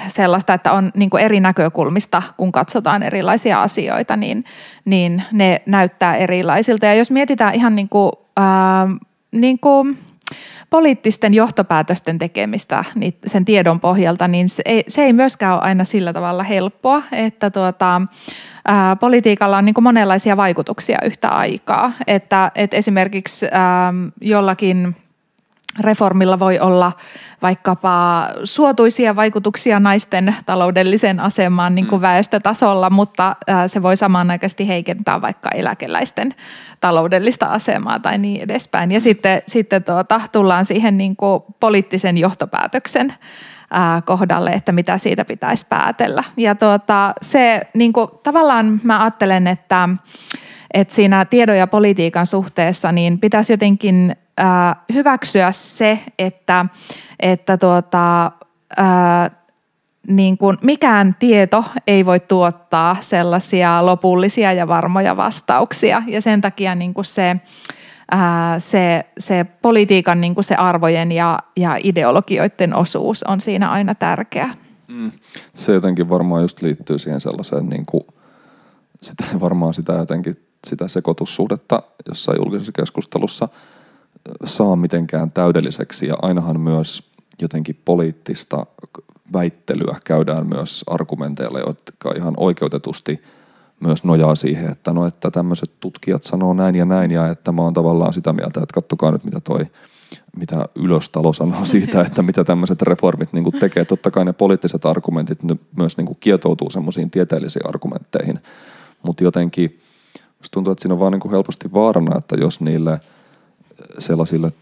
sellaista, 0.08 0.54
että 0.54 0.72
on 0.72 0.90
niin 0.96 1.10
kuin 1.10 1.22
eri 1.22 1.40
näkökulmista, 1.40 2.22
kun 2.36 2.52
katsotaan 2.52 3.02
erilaisia 3.02 3.62
asioita, 3.62 4.16
niin, 4.16 4.44
niin 4.84 5.22
ne 5.32 5.62
näyttää 5.66 6.16
erilaisilta. 6.16 6.86
Ja 6.86 6.94
jos 6.94 7.10
mietitään 7.10 7.54
ihan 7.54 7.76
niin 7.76 7.88
kuin, 7.88 8.12
ää, 8.36 8.88
niin 9.32 9.58
kuin 9.58 9.98
poliittisten 10.70 11.34
johtopäätösten 11.34 12.18
tekemistä 12.18 12.84
niin 12.94 13.14
sen 13.26 13.44
tiedon 13.44 13.80
pohjalta, 13.80 14.28
niin 14.28 14.48
se 14.48 14.62
ei, 14.66 14.84
se 14.88 15.02
ei 15.02 15.12
myöskään 15.12 15.54
ole 15.54 15.62
aina 15.62 15.84
sillä 15.84 16.12
tavalla 16.12 16.42
helppoa, 16.42 17.02
että 17.12 17.50
tuota, 17.50 18.02
ää, 18.68 18.96
politiikalla 18.96 19.58
on 19.58 19.64
niin 19.64 19.74
monenlaisia 19.80 20.36
vaikutuksia 20.36 20.98
yhtä 21.04 21.28
aikaa. 21.28 21.92
Että, 22.06 22.52
että 22.54 22.76
esimerkiksi 22.76 23.46
ää, 23.50 23.94
jollakin 24.20 24.96
reformilla 25.80 26.38
voi 26.38 26.58
olla 26.58 26.92
vaikkapa 27.42 28.28
suotuisia 28.44 29.16
vaikutuksia 29.16 29.80
naisten 29.80 30.36
taloudelliseen 30.46 31.20
asemaan 31.20 31.74
niin 31.74 31.86
kuin 31.86 32.00
mm. 32.00 32.02
väestötasolla, 32.02 32.90
mutta 32.90 33.36
se 33.66 33.82
voi 33.82 33.96
samanaikaisesti 33.96 34.68
heikentää 34.68 35.20
vaikka 35.20 35.50
eläkeläisten 35.54 36.34
taloudellista 36.80 37.46
asemaa 37.46 37.98
tai 37.98 38.18
niin 38.18 38.42
edespäin. 38.42 38.92
Ja 38.92 38.98
mm. 38.98 39.02
sitten, 39.02 39.42
sitten 39.46 39.84
tuota, 39.84 40.20
tullaan 40.32 40.64
siihen 40.64 40.98
niin 40.98 41.16
kuin 41.16 41.42
poliittisen 41.60 42.18
johtopäätöksen 42.18 43.14
kohdalle, 44.04 44.50
että 44.50 44.72
mitä 44.72 44.98
siitä 44.98 45.24
pitäisi 45.24 45.66
päätellä. 45.68 46.24
Ja 46.36 46.54
tuota, 46.54 47.14
se 47.22 47.60
niin 47.74 47.92
kuin, 47.92 48.08
tavallaan 48.22 48.80
mä 48.82 49.02
ajattelen, 49.02 49.46
että, 49.46 49.88
että 50.74 50.94
siinä 50.94 51.24
tiedon 51.24 51.58
ja 51.58 51.66
politiikan 51.66 52.26
suhteessa 52.26 52.92
niin 52.92 53.18
pitäisi 53.18 53.52
jotenkin 53.52 54.16
äh, 54.40 54.76
hyväksyä 54.92 55.52
se, 55.52 55.98
että, 56.18 56.66
että 57.20 57.58
tuota, 57.58 58.32
äh, 58.78 59.30
niin 60.10 60.38
kuin 60.38 60.56
mikään 60.62 61.16
tieto 61.18 61.64
ei 61.86 62.06
voi 62.06 62.20
tuottaa 62.20 62.96
sellaisia 63.00 63.86
lopullisia 63.86 64.52
ja 64.52 64.68
varmoja 64.68 65.16
vastauksia. 65.16 66.02
Ja 66.06 66.20
sen 66.20 66.40
takia 66.40 66.74
niin 66.74 66.94
kuin 66.94 67.04
se, 67.04 67.36
ää, 68.10 68.60
se, 68.60 69.04
se 69.18 69.46
politiikan 69.62 70.20
niin 70.20 70.34
kuin 70.34 70.44
se 70.44 70.54
arvojen 70.54 71.12
ja, 71.12 71.38
ja 71.56 71.76
ideologioiden 71.84 72.74
osuus 72.74 73.22
on 73.22 73.40
siinä 73.40 73.70
aina 73.70 73.94
tärkeä. 73.94 74.54
Mm. 74.88 75.10
Se 75.54 75.72
jotenkin 75.72 76.08
varmaan 76.08 76.42
just 76.42 76.62
liittyy 76.62 76.98
siihen 76.98 77.20
sellaiseen, 77.20 77.68
niin 77.68 77.86
kuin, 77.86 78.04
sitä 79.02 79.24
varmaan 79.40 79.74
sitä 79.74 79.92
jotenkin 79.92 80.36
sitä 80.66 80.88
sekoitussuhdetta 80.88 81.82
jossain 82.08 82.38
julkisessa 82.38 82.72
keskustelussa 82.72 83.48
saa 84.44 84.76
mitenkään 84.76 85.30
täydelliseksi 85.30 86.06
ja 86.06 86.16
ainahan 86.22 86.60
myös 86.60 87.02
jotenkin 87.42 87.80
poliittista 87.84 88.66
väittelyä 89.32 89.96
käydään 90.04 90.46
myös 90.46 90.84
argumenteilla, 90.86 91.58
jotka 91.58 92.12
ihan 92.16 92.34
oikeutetusti 92.36 93.22
myös 93.80 94.04
nojaa 94.04 94.34
siihen, 94.34 94.70
että 94.70 94.92
no, 94.92 95.06
että 95.06 95.30
tämmöiset 95.30 95.70
tutkijat 95.80 96.22
sanoo 96.22 96.54
näin 96.54 96.74
ja 96.74 96.84
näin 96.84 97.10
ja 97.10 97.28
että 97.28 97.52
mä 97.52 97.62
oon 97.62 97.74
tavallaan 97.74 98.12
sitä 98.12 98.32
mieltä, 98.32 98.60
että 98.60 98.74
kattokaa 98.74 99.10
nyt 99.10 99.24
mitä 99.24 99.40
toi 99.40 99.66
mitä 100.36 100.64
ylöstalo 100.74 101.32
sanoo 101.32 101.66
siitä, 101.74 102.00
että 102.00 102.22
mitä 102.22 102.44
tämmöiset 102.44 102.82
reformit 102.82 103.32
niin 103.32 103.52
tekee. 103.60 103.84
Totta 103.84 104.10
kai 104.10 104.24
ne 104.24 104.32
poliittiset 104.32 104.84
argumentit 104.84 105.38
myös 105.76 105.96
niin 105.96 106.16
kietoutuu 106.20 106.70
semmoisiin 106.70 107.10
tieteellisiin 107.10 107.68
argumentteihin, 107.68 108.40
mutta 109.02 109.24
jotenkin 109.24 109.78
tuntuu, 110.50 110.72
että 110.72 110.82
siinä 110.82 110.94
on 110.94 111.00
vaan 111.00 111.12
niin 111.12 111.30
helposti 111.30 111.72
vaarana, 111.72 112.18
että 112.18 112.36
jos 112.36 112.60
niille 112.60 113.00
sellaisille 113.98 114.52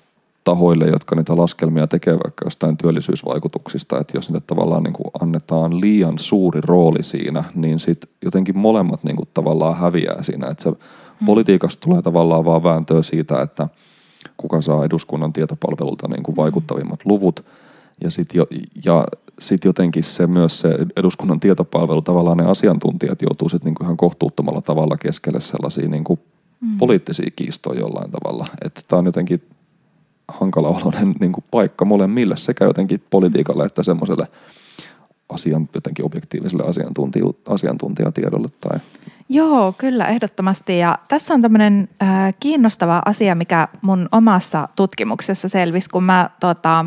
tahoille, 0.47 0.86
jotka 0.86 1.16
niitä 1.16 1.36
laskelmia 1.36 1.86
tekee 1.86 2.12
vaikka 2.12 2.47
jostain 2.47 2.76
työllisyysvaikutuksista, 2.76 4.01
että 4.01 4.16
jos 4.16 4.28
niille 4.28 4.42
tavallaan 4.47 4.82
niin 4.82 4.92
kuin 4.92 5.11
annetaan 5.20 5.80
liian 5.80 6.18
suuri 6.18 6.61
rooli 6.61 7.03
siinä, 7.03 7.44
niin 7.55 7.78
sitten 7.78 8.11
jotenkin 8.24 8.59
molemmat 8.59 9.05
niin 9.05 9.16
kuin 9.16 9.28
tavallaan 9.34 9.76
häviää 9.76 10.22
siinä, 10.22 10.47
että 10.51 10.62
se 10.62 10.70
hmm. 10.70 11.26
politiikasta 11.26 11.80
tulee 11.80 12.03
tavallaan 12.03 12.44
vaan 12.44 12.62
vääntöä 12.62 13.03
siitä, 13.03 13.42
että 13.42 13.68
kuka 14.36 14.61
saa 14.61 14.84
eduskunnan 14.84 15.32
tietopalvelulta 15.32 16.09
niin 16.09 16.22
kuin 16.22 16.36
vaikuttavimmat 16.36 17.01
luvut, 17.05 17.44
ja 18.05 18.11
sitten 18.11 18.38
jo, 18.38 18.47
ja 18.84 19.05
sit 19.38 19.64
jotenkin 19.64 20.03
se 20.03 20.26
myös 20.26 20.61
se 20.61 20.78
eduskunnan 20.97 21.40
tietopalvelu, 21.40 22.03
tavallaan 22.03 22.38
ne 22.38 22.44
asiantuntijat 22.44 23.22
joutuu 23.22 23.49
sitten 23.49 23.66
niinku 23.66 23.84
ihan 23.84 23.97
kohtuuttomalla 23.97 24.61
tavalla 24.61 24.97
keskelle 24.97 25.40
sellaisia 25.40 25.88
niinku 25.88 26.18
mm. 26.61 26.78
poliittisia 26.78 27.30
kiistoja 27.36 27.80
jollain 27.80 28.11
tavalla. 28.11 28.47
Että 28.64 28.80
tämä 28.88 28.99
on 28.99 29.07
jotenkin 29.07 29.42
hankala 30.28 30.68
oloinen 30.68 31.14
niin 31.20 31.32
kuin 31.32 31.44
paikka 31.50 31.84
molemmille 31.84 32.36
sekä 32.36 32.64
jotenkin 32.64 33.02
politiikalle 33.10 33.64
että 33.64 33.82
semmoiselle 33.82 34.26
asian, 35.28 35.68
jotenkin 35.74 36.04
objektiiviselle 36.04 36.64
asiantuntijatiedolle. 37.48 38.48
Tai... 38.60 38.78
Joo, 39.28 39.74
kyllä, 39.78 40.06
ehdottomasti. 40.06 40.78
Ja 40.78 40.98
tässä 41.08 41.34
on 41.34 41.42
tämmöinen 41.42 41.88
äh, 42.02 42.34
kiinnostava 42.40 43.02
asia, 43.04 43.34
mikä 43.34 43.68
mun 43.82 44.08
omassa 44.12 44.68
tutkimuksessa 44.76 45.48
selvisi, 45.48 45.90
kun 45.90 46.04
mä 46.04 46.30
tota, 46.40 46.86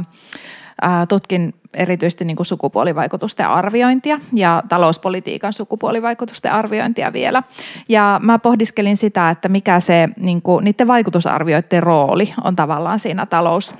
äh, 0.84 1.08
tutkin 1.08 1.54
erityisesti 1.74 2.26
niin 2.26 2.38
kuin 2.38 2.46
sukupuolivaikutusten 2.46 3.48
arviointia 3.48 4.20
ja 4.34 4.64
talouspolitiikan 4.70 5.54
sukupuolivaikutusten 5.54 6.52
arviointia 6.52 7.14
vielä. 7.14 7.44
Ja 7.90 8.20
mä 8.24 8.40
pohdiskelin 8.40 8.98
sitä, 8.98 9.30
että 9.30 9.50
mikä 9.50 9.80
se 9.80 10.10
niin 10.18 10.42
kuin, 10.42 10.66
niiden 10.66 10.88
vaikutusarvioiden 10.88 11.84
rooli 11.84 12.34
on 12.44 12.56
tavallaan 12.56 13.00
siinä 13.00 13.26
talous, 13.26 13.74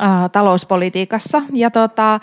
ä, 0.00 0.28
talouspolitiikassa. 0.28 1.42
Ja 1.52 1.70
tota, 1.70 2.20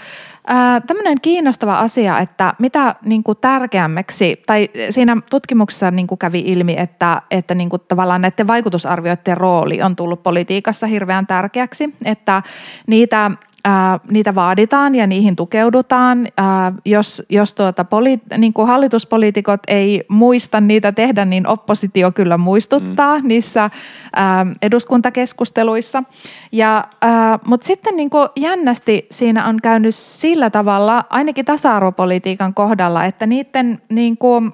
tämmöinen 0.87 1.21
kiinnostava 1.21 1.79
asia, 1.79 2.19
että 2.19 2.53
mitä 2.59 2.95
niin 3.05 3.23
kuin 3.23 3.37
tärkeämmäksi, 3.41 4.43
tai 4.47 4.69
siinä 4.89 5.17
tutkimuksessa 5.29 5.91
niin 5.91 6.07
kuin 6.07 6.19
kävi 6.19 6.39
ilmi, 6.39 6.75
että, 6.77 7.21
että 7.31 7.55
niin 7.55 7.69
kuin 7.69 7.81
tavallaan 7.87 8.21
näiden 8.21 8.47
vaikutusarvioiden 8.47 9.37
rooli 9.37 9.81
on 9.81 9.95
tullut 9.95 10.23
politiikassa 10.23 10.87
hirveän 10.87 11.27
tärkeäksi, 11.27 11.95
että 12.05 12.43
niitä 12.87 13.31
ää, 13.65 13.99
niitä 14.11 14.35
vaaditaan 14.35 14.95
ja 14.95 15.07
niihin 15.07 15.35
tukeudutaan. 15.35 16.27
Ää, 16.37 16.73
jos 16.85 17.23
jos 17.29 17.53
tuota 17.53 17.83
poli, 17.83 18.19
niin 18.37 18.53
kuin 18.53 18.67
hallituspoliitikot 18.67 19.59
ei 19.67 20.03
muista 20.07 20.61
niitä 20.61 20.91
tehdä, 20.91 21.25
niin 21.25 21.47
oppositio 21.47 22.11
kyllä 22.11 22.37
muistuttaa 22.37 23.19
mm. 23.19 23.27
niissä 23.27 23.69
ää, 24.15 24.45
eduskuntakeskusteluissa. 24.61 26.03
Ja, 26.51 26.83
ää, 27.01 27.39
mutta 27.45 27.67
sitten 27.67 27.95
niin 27.95 28.09
kuin 28.09 28.29
jännästi 28.35 29.07
siinä 29.11 29.47
on 29.47 29.57
käynyt 29.63 29.95
sillä 29.95 30.49
tavalla, 30.49 31.03
ainakin 31.09 31.45
tasa-arvopolitiikan 31.45 32.53
kohdalla, 32.53 33.05
että 33.05 33.25
niiden 33.25 33.81
niin 33.89 34.17
kuin, 34.17 34.53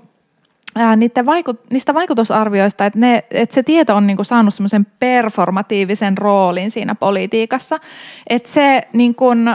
vaikut, 1.26 1.60
niistä 1.72 1.94
vaikutusarvioista, 1.94 2.86
että, 2.86 3.00
ne, 3.00 3.24
että 3.32 3.56
se 3.56 3.64
tieto 3.64 3.96
on 3.96 4.08
niin 4.08 4.18
kuin 4.18 4.26
saanut 4.26 4.54
semmoisen 4.54 4.88
performatiivisen 5.00 6.18
roolin 6.18 6.72
siinä 6.72 6.96
politiikassa, 6.96 7.80
että 8.30 8.50
se 8.50 8.88
niin 8.94 9.16
kuin, 9.16 9.50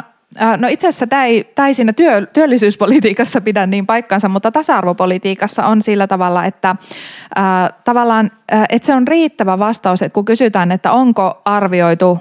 No 0.58 0.68
itse 0.68 0.88
asiassa 0.88 1.06
tämä 1.06 1.24
ei, 1.24 1.44
tämä 1.54 1.68
ei 1.68 1.74
siinä 1.74 1.92
työ, 1.92 2.26
työllisyyspolitiikassa 2.26 3.40
pidä 3.40 3.66
niin 3.66 3.86
paikkansa, 3.86 4.28
mutta 4.28 4.52
tasa-arvopolitiikassa 4.52 5.66
on 5.66 5.82
sillä 5.82 6.06
tavalla, 6.06 6.44
että 6.44 6.70
äh, 6.70 7.72
tavallaan 7.84 8.30
äh, 8.52 8.64
että 8.68 8.86
se 8.86 8.94
on 8.94 9.08
riittävä 9.08 9.58
vastaus, 9.58 10.02
että 10.02 10.14
kun 10.14 10.24
kysytään, 10.24 10.72
että 10.72 10.92
onko 10.92 11.42
arvioitu 11.44 12.18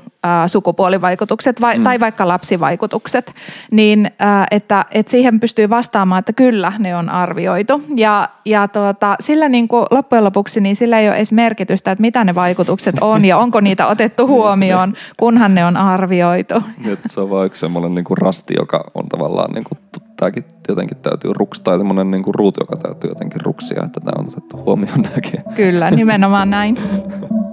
sukupuolivaikutukset 0.47 1.61
vai, 1.61 1.78
mm. 1.78 1.84
tai 1.84 1.99
vaikka 1.99 2.28
lapsivaikutukset, 2.28 3.34
niin 3.72 4.11
että, 4.51 4.86
että 4.91 5.11
siihen 5.11 5.39
pystyy 5.39 5.70
vastaamaan, 5.70 6.20
että 6.20 6.34
kyllä 6.34 6.74
ne 6.80 6.95
on 6.95 7.09
arvioitu. 7.09 7.82
Ja, 7.95 8.30
ja 8.45 8.67
tuota, 8.67 9.15
sillä 9.20 9.49
niin 9.49 9.67
kuin 9.67 9.86
loppujen 9.91 10.24
lopuksi 10.24 10.61
niin 10.61 10.76
sillä 10.76 10.99
ei 10.99 11.07
ole 11.07 11.15
edes 11.15 11.32
merkitystä, 11.32 11.91
että 11.91 12.01
mitä 12.01 12.24
ne 12.24 12.36
vaikutukset 12.36 12.95
on 13.01 13.26
ja 13.26 13.38
onko 13.38 13.59
niitä 13.59 13.88
otettu 13.88 14.28
huomioon, 14.38 14.93
kunhan 15.17 15.55
ne 15.55 15.65
on 15.65 15.78
arvioitu. 15.78 16.55
Nyt 16.86 16.99
se 17.05 17.22
on 17.22 17.30
vaan 17.30 17.45
yksi 17.45 17.59
semmoinen 17.59 17.95
niin 17.95 18.05
kuin 18.05 18.17
rasti, 18.17 18.53
joka 18.57 18.91
on 18.95 19.09
tavallaan, 19.09 19.51
niin 19.51 19.63
kuin, 19.63 19.80
tämäkin 20.17 20.43
jotenkin 20.67 20.97
täytyy 20.97 21.34
ruksia, 21.34 21.63
tai 21.63 21.78
semmoinen 21.78 22.11
niin 22.11 22.24
kuin 22.24 22.36
ruutu, 22.36 22.61
joka 22.61 22.76
täytyy 22.76 23.09
jotenkin 23.09 23.41
ruksia, 23.41 23.84
että 23.86 23.99
tämä 23.99 24.11
on 24.20 24.28
otettu 24.28 24.57
huomioon 24.57 25.01
näkin. 25.15 25.43
Kyllä, 25.55 25.91
nimenomaan 25.91 26.49
näin. 26.49 26.78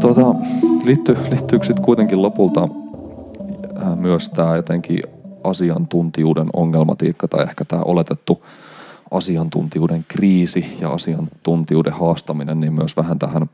Tuota, 0.00 0.34
liittyy, 0.84 1.16
liittyykö 1.30 1.66
sitten 1.66 1.84
kuitenkin 1.84 2.22
lopulta 2.22 2.68
äh, 3.82 3.96
myös 3.96 4.30
tämä 4.30 4.56
jotenkin 4.56 5.02
asiantuntijuuden 5.44 6.46
ongelmatiikka 6.52 7.28
tai 7.28 7.42
ehkä 7.42 7.64
tämä 7.64 7.82
oletettu 7.82 8.44
asiantuntijuuden 9.10 10.04
kriisi 10.08 10.76
ja 10.80 10.88
asiantuntijuuden 10.88 11.92
haastaminen, 11.92 12.60
niin 12.60 12.72
myös 12.72 12.96
vähän 12.96 13.18
tähän 13.18 13.50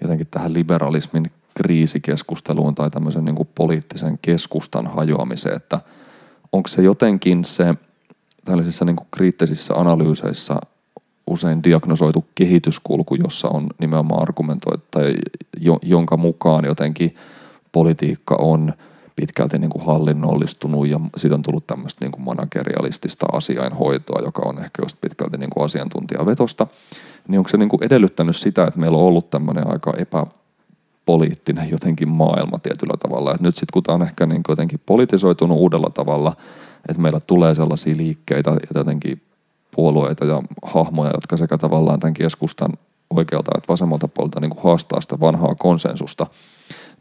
jotenkin 0.00 0.26
tähän 0.30 0.52
liberalismin 0.52 1.30
kriisikeskusteluun 1.54 2.74
tai 2.74 2.90
tämmöisen 2.90 3.24
niin 3.24 3.34
kuin 3.34 3.48
poliittisen 3.54 4.18
keskustan 4.22 4.86
hajoamiseen, 4.86 5.56
että 5.56 5.80
onko 6.52 6.68
se 6.68 6.82
jotenkin 6.82 7.44
se 7.44 7.74
tällaisissa 8.44 8.84
niin 8.84 8.96
kuin 8.96 9.08
kriittisissä 9.10 9.74
analyyseissä 9.74 10.54
usein 11.26 11.64
diagnosoitu 11.64 12.24
kehityskulku, 12.34 13.14
jossa 13.14 13.48
on 13.48 13.66
nimenomaan 13.78 14.22
argumentoitu 14.22 14.84
tai 14.90 15.14
jonka 15.82 16.16
mukaan 16.16 16.64
jotenkin 16.64 17.14
politiikka 17.72 18.36
on 18.38 18.72
pitkälti 19.16 19.58
niin 19.58 19.70
kuin 19.70 19.84
hallinnollistunut 19.84 20.88
ja 20.88 21.00
siitä 21.16 21.34
on 21.34 21.42
tullut 21.42 21.66
tämmöistä 21.66 22.04
niin 22.04 22.12
kuin 22.12 22.24
managerialistista 22.24 23.26
asiainhoitoa, 23.32 24.22
joka 24.24 24.42
on 24.44 24.58
ehkä 24.58 24.82
just 24.82 25.00
pitkälti 25.00 25.38
niin 25.38 25.50
kuin 25.50 25.64
asiantuntijavetosta, 25.64 26.66
niin 27.28 27.38
onko 27.38 27.48
se 27.48 27.56
niin 27.56 27.68
kuin 27.68 27.84
edellyttänyt 27.84 28.36
sitä, 28.36 28.64
että 28.64 28.80
meillä 28.80 28.98
on 28.98 29.04
ollut 29.04 29.30
tämmöinen 29.30 29.66
aika 29.66 29.94
epäpoliittinen 29.98 31.70
jotenkin 31.70 32.08
maailma 32.08 32.58
tietyllä 32.58 32.94
tavalla. 32.98 33.34
Et 33.34 33.40
nyt 33.40 33.54
sitten 33.54 33.72
kun 33.72 33.82
tämä 33.82 33.94
on 33.94 34.02
ehkä 34.02 34.26
niin 34.26 34.42
jotenkin 34.48 34.80
politisoitunut 34.86 35.58
uudella 35.58 35.90
tavalla, 35.94 36.36
että 36.88 37.02
meillä 37.02 37.20
tulee 37.26 37.54
sellaisia 37.54 37.96
liikkeitä 37.96 38.50
ja 38.50 38.58
jotenkin 38.74 39.22
puolueita 39.74 40.24
ja 40.24 40.42
hahmoja, 40.62 41.10
jotka 41.14 41.36
sekä 41.36 41.58
tavallaan 41.58 42.00
tämän 42.00 42.14
keskustan 42.14 42.70
oikealta 43.10 43.50
että 43.56 43.68
vasemmalta 43.68 44.08
puolelta 44.08 44.40
niin 44.40 44.50
kuin 44.50 44.62
haastaa 44.62 45.00
sitä 45.00 45.20
vanhaa 45.20 45.54
konsensusta, 45.54 46.26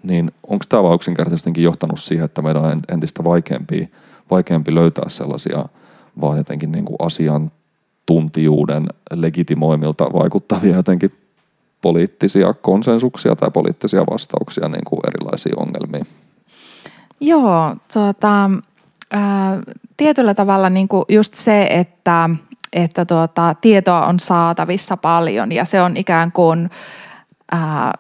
niin 0.03 0.31
onko 0.47 0.65
tämä 0.69 0.83
vaan 0.83 0.95
yksinkertaisesti 0.95 1.63
johtanut 1.63 1.99
siihen, 1.99 2.25
että 2.25 2.41
meidän 2.41 2.63
on 2.63 2.79
entistä 2.91 3.23
vaikeampi, 3.23 3.89
vaikeampi 4.31 4.75
löytää 4.75 5.09
sellaisia 5.09 5.65
vaan 6.21 6.37
jotenkin 6.37 6.71
niin 6.71 6.85
kuin 6.85 6.97
asiantuntijuuden 6.99 8.87
legitimoimilta 9.13 10.13
vaikuttavia 10.13 10.75
jotenkin 10.75 11.11
poliittisia 11.81 12.53
konsensuksia 12.53 13.35
tai 13.35 13.51
poliittisia 13.51 14.05
vastauksia 14.11 14.67
niin 14.67 14.83
kuin 14.85 14.99
erilaisiin 15.07 15.59
ongelmiin? 15.59 16.07
Joo, 17.19 17.75
tuota, 17.93 18.49
ää, 19.11 19.59
tietyllä 19.97 20.33
tavalla 20.33 20.69
niin 20.69 20.87
kuin 20.87 21.05
just 21.09 21.33
se, 21.33 21.67
että 21.69 22.29
että 22.73 23.05
tuota, 23.05 23.55
tietoa 23.61 24.05
on 24.05 24.19
saatavissa 24.19 24.97
paljon 24.97 25.51
ja 25.51 25.65
se 25.65 25.81
on 25.81 25.97
ikään 25.97 26.31
kuin, 26.31 26.69
ää, 27.51 27.93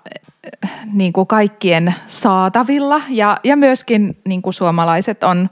niin 0.93 1.13
kuin 1.13 1.27
kaikkien 1.27 1.95
saatavilla 2.07 3.01
ja, 3.09 3.37
ja 3.43 3.55
myöskin 3.55 4.17
niin 4.27 4.41
kuin 4.41 4.53
suomalaiset 4.53 5.23
on 5.23 5.49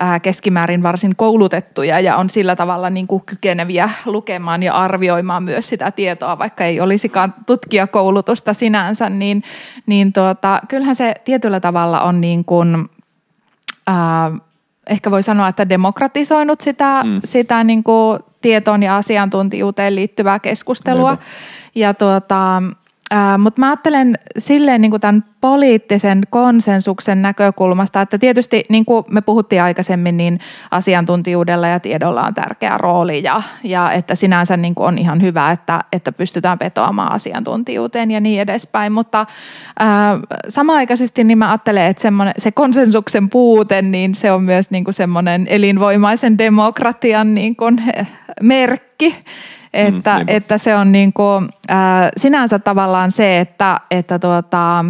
ää, 0.00 0.20
keskimäärin 0.20 0.82
varsin 0.82 1.16
koulutettuja 1.16 2.00
ja 2.00 2.16
on 2.16 2.30
sillä 2.30 2.56
tavalla 2.56 2.90
niin 2.90 3.06
kuin 3.06 3.22
kykeneviä 3.26 3.90
lukemaan 4.06 4.62
ja 4.62 4.74
arvioimaan 4.74 5.42
myös 5.42 5.68
sitä 5.68 5.90
tietoa, 5.90 6.38
vaikka 6.38 6.64
ei 6.64 6.80
olisikaan 6.80 7.34
tutkijakoulutusta 7.46 8.54
sinänsä, 8.54 9.10
niin, 9.10 9.42
niin 9.86 10.12
tuota, 10.12 10.60
kyllähän 10.68 10.96
se 10.96 11.14
tietyllä 11.24 11.60
tavalla 11.60 12.00
on 12.00 12.20
niin 12.20 12.44
kuin, 12.44 12.88
ää, 13.86 14.30
ehkä 14.86 15.10
voi 15.10 15.22
sanoa, 15.22 15.48
että 15.48 15.68
demokratisoinut 15.68 16.60
sitä, 16.60 17.02
mm. 17.04 17.20
sitä 17.24 17.64
niin 17.64 17.84
kuin 17.84 18.20
tietoon 18.42 18.82
ja 18.82 18.96
asiantuntijuuteen 18.96 19.94
liittyvää 19.94 20.38
keskustelua. 20.38 21.10
Niinpä. 21.10 21.24
Ja 21.74 21.94
tuota, 21.94 22.62
Mutta 23.38 23.60
mä 23.60 23.68
ajattelen 23.68 24.18
silleen 24.38 24.80
niin 24.80 24.90
kuin 24.90 25.00
tämän 25.00 25.24
poliittisen 25.40 26.22
konsensuksen 26.30 27.22
näkökulmasta, 27.22 28.00
että 28.00 28.18
tietysti 28.18 28.64
niin 28.68 28.84
kuin 28.84 29.04
me 29.10 29.20
puhuttiin 29.20 29.62
aikaisemmin, 29.62 30.16
niin 30.16 30.40
asiantuntijuudella 30.70 31.68
ja 31.68 31.80
tiedolla 31.80 32.22
on 32.22 32.34
tärkeä 32.34 32.78
rooli 32.78 33.22
ja, 33.22 33.42
ja 33.64 33.92
että 33.92 34.14
sinänsä 34.14 34.56
niin 34.56 34.74
kuin 34.74 34.86
on 34.86 34.98
ihan 34.98 35.22
hyvä, 35.22 35.50
että, 35.50 35.80
että 35.92 36.12
pystytään 36.12 36.58
vetoamaan 36.60 37.12
asiantuntijuuteen 37.12 38.10
ja 38.10 38.20
niin 38.20 38.40
edespäin, 38.40 38.92
mutta 38.92 39.26
ää, 39.78 40.18
samaaikaisesti 40.48 41.24
niin 41.24 41.38
mä 41.38 41.50
ajattelen, 41.50 41.86
että 41.86 42.12
se 42.38 42.50
konsensuksen 42.52 43.30
puute, 43.30 43.82
niin 43.82 44.14
se 44.14 44.32
on 44.32 44.42
myös 44.42 44.70
niin 44.70 44.84
kuin 44.84 44.94
semmoinen 44.94 45.46
elinvoimaisen 45.50 46.38
demokratian 46.38 47.34
niin 47.34 47.56
kuin 47.56 47.82
merkki, 48.42 49.16
että, 49.74 50.18
mm, 50.18 50.24
että 50.28 50.58
se 50.58 50.76
on 50.76 50.92
niin 50.92 51.12
kuin, 51.12 51.48
äh, 51.70 51.76
sinänsä 52.16 52.58
tavallaan 52.58 53.12
se, 53.12 53.40
että, 53.40 53.80
että 53.90 54.18
tuota, 54.18 54.84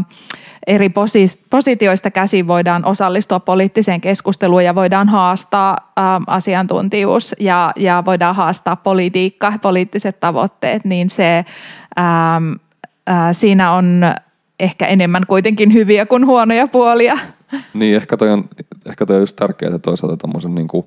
eri 0.66 0.88
posi- 0.88 1.40
positioista 1.50 2.10
käsin 2.10 2.46
voidaan 2.46 2.84
osallistua 2.84 3.40
poliittiseen 3.40 4.00
keskusteluun 4.00 4.64
ja 4.64 4.74
voidaan 4.74 5.08
haastaa 5.08 5.92
äh, 5.98 6.04
asiantuntijuus 6.26 7.34
ja, 7.40 7.72
ja 7.76 8.02
voidaan 8.06 8.36
haastaa 8.36 8.76
politiikka, 8.76 9.52
poliittiset 9.62 10.20
tavoitteet, 10.20 10.84
niin 10.84 11.10
se 11.10 11.44
ähm, 11.98 12.52
äh, 13.10 13.28
siinä 13.32 13.72
on 13.72 14.02
ehkä 14.60 14.86
enemmän 14.86 15.22
kuitenkin 15.26 15.72
hyviä 15.72 16.06
kuin 16.06 16.26
huonoja 16.26 16.66
puolia. 16.66 17.18
Niin, 17.74 17.96
ehkä 17.96 18.16
toi 18.16 18.30
on, 18.30 18.48
ehkä 18.86 19.06
toi 19.06 19.16
on 19.16 19.22
just 19.22 19.36
tärkeää, 19.36 19.74
että 19.74 19.78
toisaalta 19.78 20.28
niin 20.48 20.68
kuin, 20.68 20.86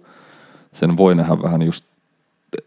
sen 0.73 0.97
voi 0.97 1.15
nähdä 1.15 1.41
vähän 1.41 1.61
just 1.61 1.85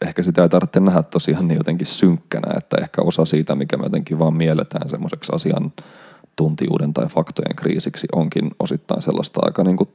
ehkä 0.03 0.23
sitä 0.23 0.43
ei 0.43 0.49
tarvitse 0.49 0.81
nähdä 0.81 1.03
tosiaan 1.03 1.49
niin 1.49 1.57
jotenkin 1.57 1.87
synkkänä, 1.87 2.55
että 2.57 2.77
ehkä 2.81 3.03
osa 3.03 3.25
siitä, 3.25 3.55
mikä 3.55 3.77
me 3.77 3.85
jotenkin 3.85 4.19
vaan 4.19 4.35
mielletään 4.35 4.91
semmoiseksi 4.91 5.33
asian 5.35 5.73
tuntijuuden 6.37 6.95
tai 6.95 7.07
faktojen 7.07 7.57
kriisiksi, 7.57 8.07
onkin 8.13 8.51
osittain 8.59 9.03
sellaista 9.03 9.41
aika 9.45 9.65
niin 9.65 9.77
kuin 9.77 9.89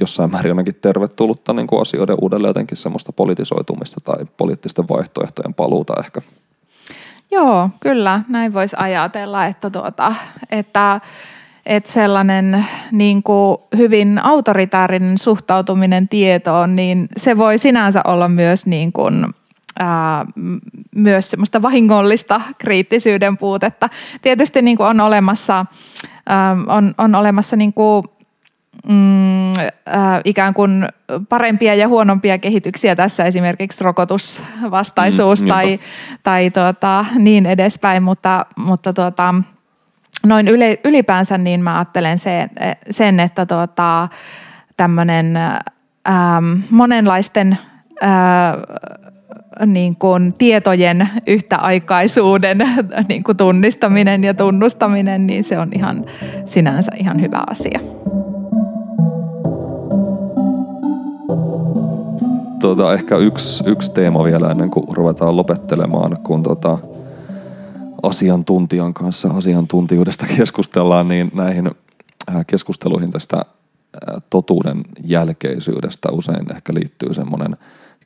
jossain 0.00 0.30
määrin 0.30 0.50
ainakin 0.50 0.74
tervetullutta 0.80 1.52
niin 1.52 1.66
kuin 1.66 1.82
asioiden 1.82 2.16
uudelleen 2.20 2.50
jotenkin 2.50 2.76
semmoista 2.76 3.12
politisoitumista 3.12 4.00
tai 4.04 4.26
poliittisten 4.36 4.88
vaihtoehtojen 4.88 5.54
paluuta 5.54 5.94
ehkä. 6.00 6.20
Joo, 7.30 7.70
kyllä, 7.80 8.22
näin 8.28 8.54
voisi 8.54 8.76
ajatella, 8.78 9.46
että, 9.46 9.70
tuota, 9.70 10.14
että 10.50 11.00
että 11.70 11.92
sellainen 11.92 12.66
niin 12.92 13.22
kuin 13.22 13.58
hyvin 13.76 14.18
autoritaarinen 14.24 15.18
suhtautuminen 15.18 16.08
tietoon, 16.08 16.76
niin 16.76 17.08
se 17.16 17.36
voi 17.36 17.58
sinänsä 17.58 18.00
olla 18.06 18.28
myös 18.28 18.66
niin 18.66 18.92
kuin, 18.92 19.26
ää, 19.78 20.26
myös 20.96 21.30
semmoista 21.30 21.62
vahingollista 21.62 22.40
kriittisyyden 22.58 23.36
puutetta. 23.36 23.88
Tietysti 24.22 24.62
niin 24.62 24.76
kuin 24.76 24.86
on 24.86 25.00
olemassa, 25.00 25.66
ää, 26.28 26.56
on, 26.66 26.94
on 26.98 27.14
olemassa 27.14 27.56
niin 27.56 27.72
kuin, 27.72 28.04
mm, 28.88 29.50
äh, 29.50 30.20
ikään 30.24 30.54
kuin 30.54 30.88
parempia 31.28 31.74
ja 31.74 31.88
huonompia 31.88 32.38
kehityksiä 32.38 32.96
tässä 32.96 33.24
esimerkiksi 33.24 33.84
rokotusvastaisuus 33.84 35.42
mm, 35.42 35.48
tai, 35.48 35.80
tai 36.22 36.50
tuota, 36.50 37.04
niin 37.18 37.46
edespäin, 37.46 38.02
mutta, 38.02 38.46
mutta 38.56 38.92
tuota, 38.92 39.34
noin 40.26 40.48
ylipäänsä 40.84 41.38
niin 41.38 41.62
mä 41.62 41.78
ajattelen 41.78 42.18
sen, 42.18 42.50
sen 42.90 43.20
että 43.20 43.46
tuota, 43.46 44.08
tämmöinen 44.76 45.36
ähm, 45.36 46.60
monenlaisten 46.70 47.58
äh, 48.02 48.54
niin 49.66 49.96
kuin 49.96 50.34
tietojen 50.38 51.08
yhtäaikaisuuden 51.26 52.58
niin 53.08 53.24
kuin 53.24 53.36
tunnistaminen 53.36 54.24
ja 54.24 54.34
tunnustaminen, 54.34 55.26
niin 55.26 55.44
se 55.44 55.58
on 55.58 55.68
ihan 55.74 56.04
sinänsä 56.44 56.92
ihan 56.96 57.20
hyvä 57.20 57.42
asia. 57.50 57.80
Tuota, 62.60 62.94
ehkä 62.94 63.16
yksi, 63.16 63.64
yksi 63.66 63.92
teema 63.92 64.24
vielä 64.24 64.50
ennen 64.50 64.70
kuin 64.70 64.86
ruvetaan 64.96 65.36
lopettelemaan, 65.36 66.16
kun 66.22 66.42
tuota, 66.42 66.78
asiantuntijan 68.02 68.94
kanssa 68.94 69.28
asiantuntijuudesta 69.28 70.26
keskustellaan, 70.36 71.08
niin 71.08 71.30
näihin 71.34 71.70
äh, 72.28 72.46
keskusteluihin 72.46 73.10
tästä 73.10 73.36
äh, 73.36 74.22
totuuden 74.30 74.84
jälkeisyydestä 75.04 76.08
usein 76.12 76.56
ehkä 76.56 76.74
liittyy 76.74 77.14
semmoinen 77.14 77.56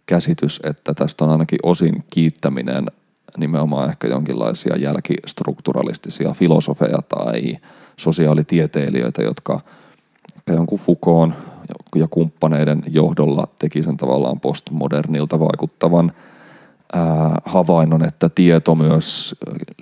käsitys, 0.07 0.61
että 0.65 0.95
tästä 0.95 1.25
on 1.25 1.31
ainakin 1.31 1.59
osin 1.63 2.05
kiittäminen 2.11 2.87
nimenomaan 3.37 3.89
ehkä 3.91 4.09
jonkinlaisia 4.09 4.77
jälkistrukturalistisia 4.77 6.33
filosofeja 6.33 6.99
tai 7.09 7.57
sosiaalitieteilijöitä, 7.97 9.23
jotka 9.23 9.61
jonkun 10.49 10.79
Foucault 10.79 11.35
ja 11.97 12.09
kumppaneiden 12.11 12.83
johdolla 12.87 13.49
teki 13.59 13.83
sen 13.83 13.97
tavallaan 13.97 14.41
postmodernilta 14.41 15.41
vaikuttavan– 15.41 16.13
havainnon, 17.45 18.05
että 18.05 18.29
tieto 18.29 18.75
myös 18.75 19.35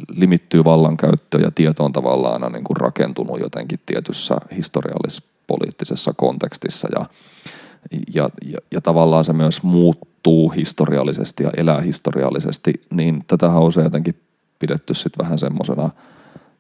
limittyy 0.09 0.65
vallankäyttöön 0.65 1.43
ja 1.43 1.51
tieto 1.51 1.85
on 1.85 1.93
tavallaan 1.93 2.35
aina 2.35 2.49
niin 2.49 2.65
kuin 2.65 2.77
rakentunut 2.77 3.41
jotenkin 3.41 3.81
tietyssä 3.87 4.37
historiallispoliittisessa 4.57 6.15
kontekstissa 6.17 6.89
ja, 6.95 7.07
ja, 8.15 8.29
ja, 8.45 8.59
ja 8.71 8.81
tavallaan 8.81 9.25
se 9.25 9.33
myös 9.33 9.63
muuttuu 9.63 10.49
historiallisesti 10.49 11.43
ja 11.43 11.51
elää 11.57 11.81
historiallisesti, 11.81 12.73
niin 12.91 13.25
tätä 13.27 13.47
on 13.47 13.63
usein 13.63 13.85
jotenkin 13.85 14.15
pidetty 14.59 14.95
sitten 14.95 15.25
vähän 15.25 15.39
semmoisena 15.39 15.91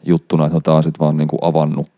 juttuna, 0.05 0.46
että 0.46 0.61
tämä 0.61 0.76
on 0.76 0.82
sitten 0.82 1.00
vaan 1.00 1.16
niin 1.16 1.28
kuin 1.28 1.40
avannut 1.42 1.88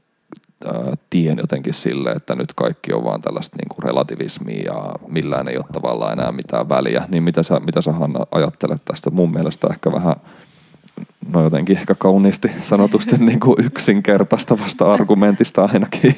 tien 1.11 1.39
jotenkin 1.39 1.75
sille, 1.75 2.13
että 2.13 2.35
nyt 2.35 2.53
kaikki 2.55 2.93
on 2.93 3.05
vaan 3.05 3.21
tällaista 3.21 3.57
niin 3.57 3.69
kuin 3.69 3.85
relativismia 3.85 4.63
ja 4.65 4.95
millään 5.09 5.49
ei 5.49 5.57
ole 5.57 5.65
tavallaan 5.73 6.13
enää 6.13 6.33
mitään 6.33 6.69
väliä. 6.69 7.05
Niin 7.09 7.25
mitä 7.25 7.43
sä, 7.43 7.61
mitä 7.61 7.81
sä 7.81 7.93
Hanna 7.93 8.27
ajattelet 8.31 8.83
tästä? 8.85 9.11
Mun 9.11 9.33
mielestä 9.33 9.67
ehkä 9.71 9.93
vähän 9.93 10.15
no 11.29 11.43
jotenkin 11.43 11.79
ehkä 11.79 11.95
kauniisti 11.95 12.51
sanotusti 12.63 13.17
niin 13.27 13.41
kuin 13.41 13.65
yksinkertaistavasta 13.65 14.93
argumentista 14.93 15.65
ainakin. 15.65 16.17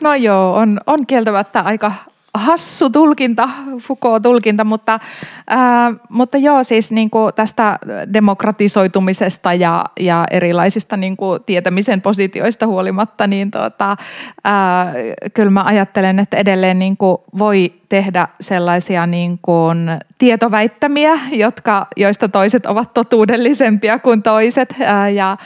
No 0.00 0.14
joo, 0.14 0.54
on, 0.54 0.80
on 0.86 1.06
kieltämättä 1.06 1.60
aika, 1.60 1.92
hassu 2.38 2.90
tulkinta, 2.90 3.48
Foucault-tulkinta, 3.78 4.64
mutta, 4.64 5.00
ää, 5.46 5.92
mutta 6.08 6.38
joo 6.38 6.64
siis 6.64 6.92
niin 6.92 7.10
kuin 7.10 7.34
tästä 7.34 7.78
demokratisoitumisesta 8.12 9.54
ja, 9.54 9.84
ja 10.00 10.24
erilaisista 10.30 10.96
niin 10.96 11.16
kuin 11.16 11.42
tietämisen 11.46 12.00
positioista 12.00 12.66
huolimatta, 12.66 13.26
niin 13.26 13.50
tuota, 13.50 13.96
ää, 14.44 14.94
kyllä 15.34 15.50
mä 15.50 15.62
ajattelen, 15.62 16.18
että 16.18 16.36
edelleen 16.36 16.78
niin 16.78 16.96
kuin 16.96 17.18
voi 17.38 17.72
tehdä 17.88 18.28
sellaisia 18.40 19.06
niin 19.06 19.38
kuin 19.42 19.78
tietoväittämiä, 20.18 21.18
jotka, 21.32 21.86
joista 21.96 22.28
toiset 22.28 22.66
ovat 22.66 22.94
totuudellisempia 22.94 23.98
kuin 23.98 24.22
toiset 24.22 24.74
ää, 24.80 25.08
ja, 25.08 25.36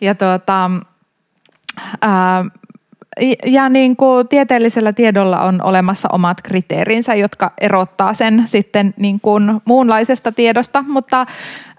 ja 0.00 0.14
tuota, 0.14 0.70
ää, 2.02 2.44
ja 3.46 3.68
niin 3.68 3.96
kuin 3.96 4.28
tieteellisellä 4.28 4.92
tiedolla 4.92 5.40
on 5.40 5.62
olemassa 5.62 6.08
omat 6.12 6.42
kriteerinsä, 6.42 7.14
jotka 7.14 7.52
erottaa 7.60 8.14
sen 8.14 8.42
sitten 8.46 8.94
niin 8.96 9.20
kuin 9.20 9.60
muunlaisesta 9.64 10.32
tiedosta, 10.32 10.84
mutta 10.88 11.26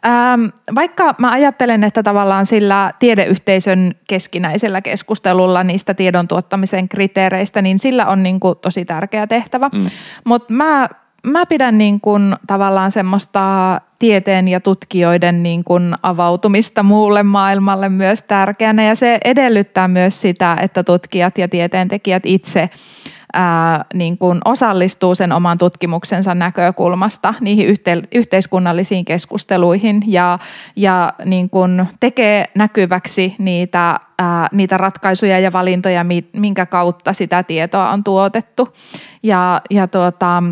ähm, 0.05 0.45
vaikka 0.75 1.15
mä 1.17 1.31
ajattelen, 1.31 1.83
että 1.83 2.03
tavallaan 2.03 2.45
sillä 2.45 2.93
tiedeyhteisön 2.99 3.95
keskinäisellä 4.07 4.81
keskustelulla 4.81 5.63
niistä 5.63 5.93
tiedon 5.93 6.27
tuottamisen 6.27 6.89
kriteereistä, 6.89 7.61
niin 7.61 7.79
sillä 7.79 8.05
on 8.05 8.23
niin 8.23 8.39
kuin 8.39 8.57
tosi 8.57 8.85
tärkeä 8.85 9.27
tehtävä, 9.27 9.69
mm. 9.73 9.85
mutta 10.25 10.53
mä 10.53 10.89
mä 11.23 11.45
pidän 11.45 11.77
niin 11.77 12.01
kuin 12.01 12.35
tavallaan 12.47 12.91
semmoista 12.91 13.41
tieteen 13.99 14.47
ja 14.47 14.59
tutkijoiden 14.59 15.43
niin 15.43 15.63
kuin 15.63 15.95
avautumista 16.03 16.83
muulle 16.83 17.23
maailmalle 17.23 17.89
myös 17.89 18.23
tärkeänä 18.23 18.83
ja 18.83 18.95
se 18.95 19.17
edellyttää 19.25 19.87
myös 19.87 20.21
sitä, 20.21 20.57
että 20.61 20.83
tutkijat 20.83 21.37
ja 21.37 21.47
tieteentekijät 21.47 22.25
itse 22.25 22.69
ää, 23.33 23.85
niin 23.93 24.17
kuin 24.17 24.39
osallistuu 24.45 25.15
sen 25.15 25.31
oman 25.31 25.57
tutkimuksensa 25.57 26.35
näkökulmasta 26.35 27.33
niihin 27.41 27.67
yhte, 27.67 28.01
yhteiskunnallisiin 28.15 29.05
keskusteluihin 29.05 30.01
ja, 30.07 30.39
ja 30.75 31.13
niin 31.25 31.49
kuin 31.49 31.85
tekee 31.99 32.45
näkyväksi 32.57 33.35
niitä, 33.39 33.99
ää, 34.19 34.47
niitä 34.51 34.77
ratkaisuja 34.77 35.39
ja 35.39 35.51
valintoja, 35.51 36.05
minkä 36.33 36.65
kautta 36.65 37.13
sitä 37.13 37.43
tietoa 37.43 37.91
on 37.91 38.03
tuotettu. 38.03 38.67
Ja, 39.23 39.61
ja 39.69 39.87
tuota, 39.87 40.43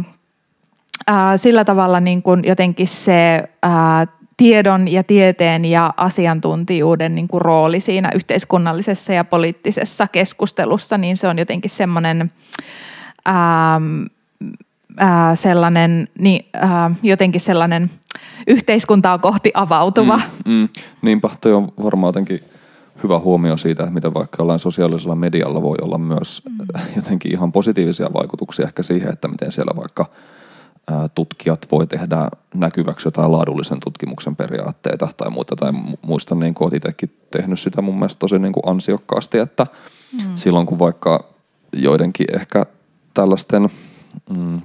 ää, 1.07 1.37
sillä 1.37 1.65
tavalla 1.65 1.99
niin 1.99 2.21
kuin 2.23 2.41
jotenkin 2.45 2.87
se 2.87 3.43
ää, 3.63 4.07
tiedon 4.37 4.87
ja 4.87 5.03
tieteen 5.03 5.65
ja 5.65 5.93
asiantuntijuuden 5.97 7.15
niin 7.15 7.27
kuin 7.27 7.41
rooli 7.41 7.79
siinä 7.79 8.11
yhteiskunnallisessa 8.15 9.13
ja 9.13 9.23
poliittisessa 9.23 10.07
keskustelussa, 10.07 10.97
niin 10.97 11.17
se 11.17 11.27
on 11.27 11.39
jotenkin 11.39 11.71
semmoinen, 11.71 12.31
ää, 13.25 13.81
ää, 14.97 15.35
sellainen, 15.35 16.07
niin, 16.19 16.45
ää, 16.53 16.91
jotenkin 17.03 17.41
sellainen 17.41 17.91
yhteiskuntaa 18.47 19.17
kohti 19.17 19.51
avautuva. 19.53 20.19
Mm, 20.45 20.51
mm. 20.53 20.69
Niinpä, 21.01 21.29
toi 21.41 21.53
on 21.53 21.71
varmaan 21.83 22.09
jotenkin 22.09 22.43
hyvä 23.03 23.19
huomio 23.19 23.57
siitä, 23.57 23.83
että 23.83 23.93
miten 23.93 24.13
vaikka 24.13 24.37
jollain 24.39 24.59
sosiaalisella 24.59 25.15
medialla 25.15 25.61
voi 25.61 25.75
olla 25.81 25.97
myös 25.97 26.41
mm. 26.49 26.81
jotenkin 26.95 27.31
ihan 27.31 27.51
positiivisia 27.51 28.13
vaikutuksia 28.13 28.65
ehkä 28.65 28.83
siihen, 28.83 29.13
että 29.13 29.27
miten 29.27 29.51
siellä 29.51 29.71
vaikka 29.75 30.05
tutkijat 31.15 31.67
voi 31.71 31.87
tehdä 31.87 32.29
näkyväksi 32.53 33.07
jotain 33.07 33.31
laadullisen 33.31 33.79
tutkimuksen 33.79 34.35
periaatteita 34.35 35.07
tai 35.17 35.29
muuta. 35.29 35.55
Tai 35.55 35.71
muistan, 36.01 36.39
niin 36.39 36.53
kuin 36.53 36.75
itsekin 36.75 37.17
tehnyt 37.31 37.59
sitä 37.59 37.81
mun 37.81 37.95
mielestä 37.95 38.19
tosi 38.19 38.39
niin 38.39 38.53
kuin 38.53 38.63
ansiokkaasti, 38.65 39.37
että 39.37 39.67
mm. 40.13 40.35
silloin 40.35 40.65
kun 40.65 40.79
vaikka 40.79 41.25
joidenkin 41.73 42.27
ehkä 42.35 42.65
tällaisten 43.13 43.69
mm, 44.29 44.61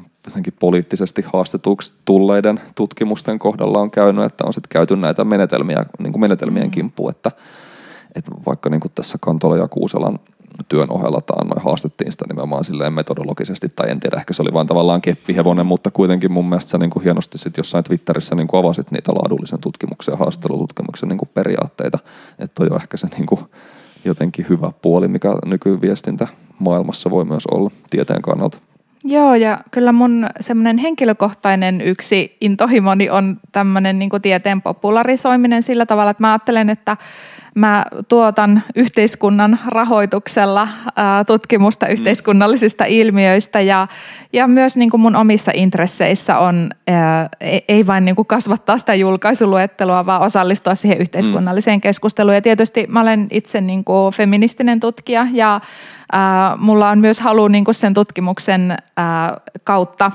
poliittisesti 0.60 1.24
haastetuksi 1.32 1.92
tulleiden 2.04 2.60
tutkimusten 2.74 3.38
kohdalla 3.38 3.78
on 3.78 3.90
käynyt, 3.90 4.24
että 4.24 4.44
on 4.46 4.52
sitten 4.52 4.68
käyty 4.70 4.96
näitä 4.96 5.24
menetelmiä, 5.24 5.86
niin 5.98 6.12
kuin 6.12 6.20
menetelmien 6.20 6.66
mm. 6.66 6.70
kimppuun, 6.70 7.10
että, 7.10 7.30
että 8.14 8.30
vaikka 8.46 8.70
niin 8.70 8.80
kuin 8.80 8.92
tässä 8.94 9.18
Kantola 9.20 9.56
ja 9.56 9.68
Kuuselan 9.68 10.18
työn 10.72 10.90
ohella 10.92 11.20
noin 11.44 11.64
haastettiin 11.64 12.12
sitä 12.12 12.24
nimenomaan 12.28 12.64
silleen 12.64 12.92
metodologisesti, 12.92 13.68
tai 13.68 13.90
en 13.90 14.00
tiedä, 14.00 14.16
ehkä 14.16 14.32
se 14.32 14.42
oli 14.42 14.52
vain 14.52 14.66
tavallaan 14.66 15.02
keppihevonen, 15.02 15.66
mutta 15.66 15.90
kuitenkin 15.90 16.32
mun 16.32 16.48
mielestä 16.48 16.70
sä 16.70 16.78
niin 16.78 16.90
kuin 16.90 17.02
hienosti 17.02 17.38
sit 17.38 17.56
jossain 17.56 17.84
Twitterissä 17.84 18.34
niin 18.34 18.46
kuin 18.46 18.60
avasit 18.60 18.90
niitä 18.90 19.12
laadullisen 19.12 19.60
tutkimuksen 19.60 20.12
ja 20.12 20.16
haastattelututkimuksen 20.16 21.08
niin 21.08 21.18
kuin 21.18 21.28
periaatteita, 21.34 21.98
että 22.38 22.54
toi 22.54 22.68
on 22.70 22.76
ehkä 22.76 22.96
se 22.96 23.06
niin 23.06 23.26
kuin 23.26 23.40
jotenkin 24.04 24.46
hyvä 24.48 24.72
puoli, 24.82 25.08
mikä 25.08 25.34
nykyviestintä 25.46 26.26
maailmassa 26.58 27.10
voi 27.10 27.24
myös 27.24 27.46
olla 27.46 27.70
tieteen 27.90 28.22
kannalta. 28.22 28.58
Joo, 29.04 29.34
ja 29.34 29.58
kyllä 29.70 29.92
mun 29.92 30.26
semmoinen 30.40 30.78
henkilökohtainen 30.78 31.80
yksi 31.80 32.36
intohimoni 32.40 33.10
on 33.10 33.36
tämmöinen 33.52 33.98
niin 33.98 34.10
tieteen 34.22 34.62
popularisoiminen 34.62 35.62
sillä 35.62 35.86
tavalla, 35.86 36.10
että 36.10 36.22
mä 36.22 36.32
ajattelen, 36.32 36.70
että 36.70 36.96
Mä 37.54 37.84
tuotan 38.08 38.62
yhteiskunnan 38.76 39.58
rahoituksella 39.66 40.68
ää, 40.96 41.24
tutkimusta 41.24 41.86
mm. 41.86 41.92
yhteiskunnallisista 41.92 42.84
ilmiöistä 42.84 43.60
ja, 43.60 43.88
ja 44.32 44.48
myös 44.48 44.76
niin 44.76 44.90
kuin 44.90 45.00
mun 45.00 45.16
omissa 45.16 45.52
intresseissä 45.54 46.38
on 46.38 46.70
ää, 46.86 47.28
e, 47.40 47.58
ei 47.68 47.86
vain 47.86 48.04
niin 48.04 48.16
kuin 48.16 48.26
kasvattaa 48.26 48.78
sitä 48.78 48.94
julkaisuluettelua, 48.94 50.06
vaan 50.06 50.22
osallistua 50.22 50.74
siihen 50.74 50.98
yhteiskunnalliseen 50.98 51.78
mm. 51.78 51.80
keskusteluun. 51.80 52.34
Ja 52.34 52.42
tietysti 52.42 52.86
mä 52.88 53.00
olen 53.00 53.28
itse 53.30 53.60
niin 53.60 53.84
kuin 53.84 54.14
feministinen 54.14 54.80
tutkija 54.80 55.26
ja 55.32 55.60
ää, 56.12 56.56
mulla 56.56 56.90
on 56.90 56.98
myös 56.98 57.20
halu 57.20 57.48
niin 57.48 57.64
kuin 57.64 57.74
sen 57.74 57.94
tutkimuksen 57.94 58.76
ää, 58.96 59.40
kautta 59.64 60.12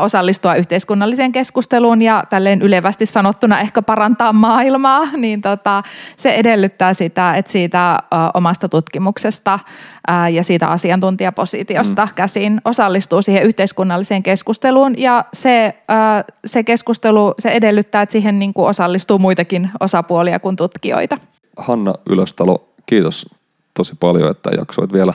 osallistua 0.00 0.54
yhteiskunnalliseen 0.54 1.32
keskusteluun 1.32 2.02
ja 2.02 2.24
tälleen 2.30 2.62
ylevästi 2.62 3.06
sanottuna 3.06 3.60
ehkä 3.60 3.82
parantaa 3.82 4.32
maailmaa, 4.32 5.08
niin 5.16 5.40
tota, 5.40 5.82
se 6.16 6.34
edellyttää 6.34 6.94
sitä, 6.94 7.34
että 7.34 7.52
siitä 7.52 7.98
omasta 8.34 8.68
tutkimuksesta 8.68 9.58
ja 10.32 10.44
siitä 10.44 10.68
asiantuntijapositiosta 10.68 12.06
mm. 12.06 12.12
käsin 12.14 12.60
osallistuu 12.64 13.22
siihen 13.22 13.42
yhteiskunnalliseen 13.42 14.22
keskusteluun 14.22 14.94
ja 14.98 15.24
se, 15.32 15.74
se 16.44 16.62
keskustelu, 16.62 17.34
se 17.38 17.50
edellyttää, 17.50 18.02
että 18.02 18.12
siihen 18.12 18.38
niin 18.38 18.54
kuin 18.54 18.68
osallistuu 18.68 19.18
muitakin 19.18 19.70
osapuolia 19.80 20.38
kuin 20.38 20.56
tutkijoita. 20.56 21.18
Hanna 21.56 21.94
Ylöstalo, 22.10 22.68
kiitos 22.86 23.26
tosi 23.74 23.92
paljon, 24.00 24.30
että 24.30 24.50
jaksoit 24.58 24.92
vielä 24.92 25.14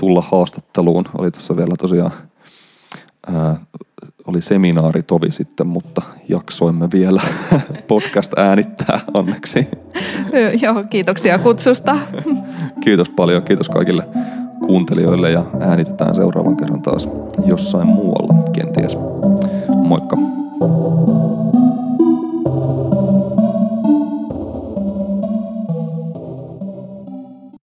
tulla 0.00 0.24
haastatteluun. 0.32 1.04
Oli 1.18 1.30
tuossa 1.30 1.56
vielä 1.56 1.74
tosiaan 1.76 2.12
ää, 3.26 3.56
oli 4.26 4.42
seminaari 4.42 5.02
tovi 5.02 5.30
sitten, 5.30 5.66
mutta 5.66 6.02
jaksoimme 6.28 6.88
vielä 6.92 7.22
podcast 7.88 8.38
äänittää 8.38 9.00
onneksi. 9.14 9.68
Joo, 10.62 10.84
kiitoksia 10.90 11.38
kutsusta. 11.38 11.96
Kiitos 12.80 13.08
paljon, 13.10 13.42
kiitos 13.42 13.68
kaikille 13.68 14.08
kuuntelijoille 14.66 15.30
ja 15.30 15.44
äänitetään 15.60 16.14
seuraavan 16.14 16.56
kerran 16.56 16.82
taas 16.82 17.08
jossain 17.46 17.86
muualla 17.86 18.50
kenties. 18.52 18.96
Moikka! 19.68 20.16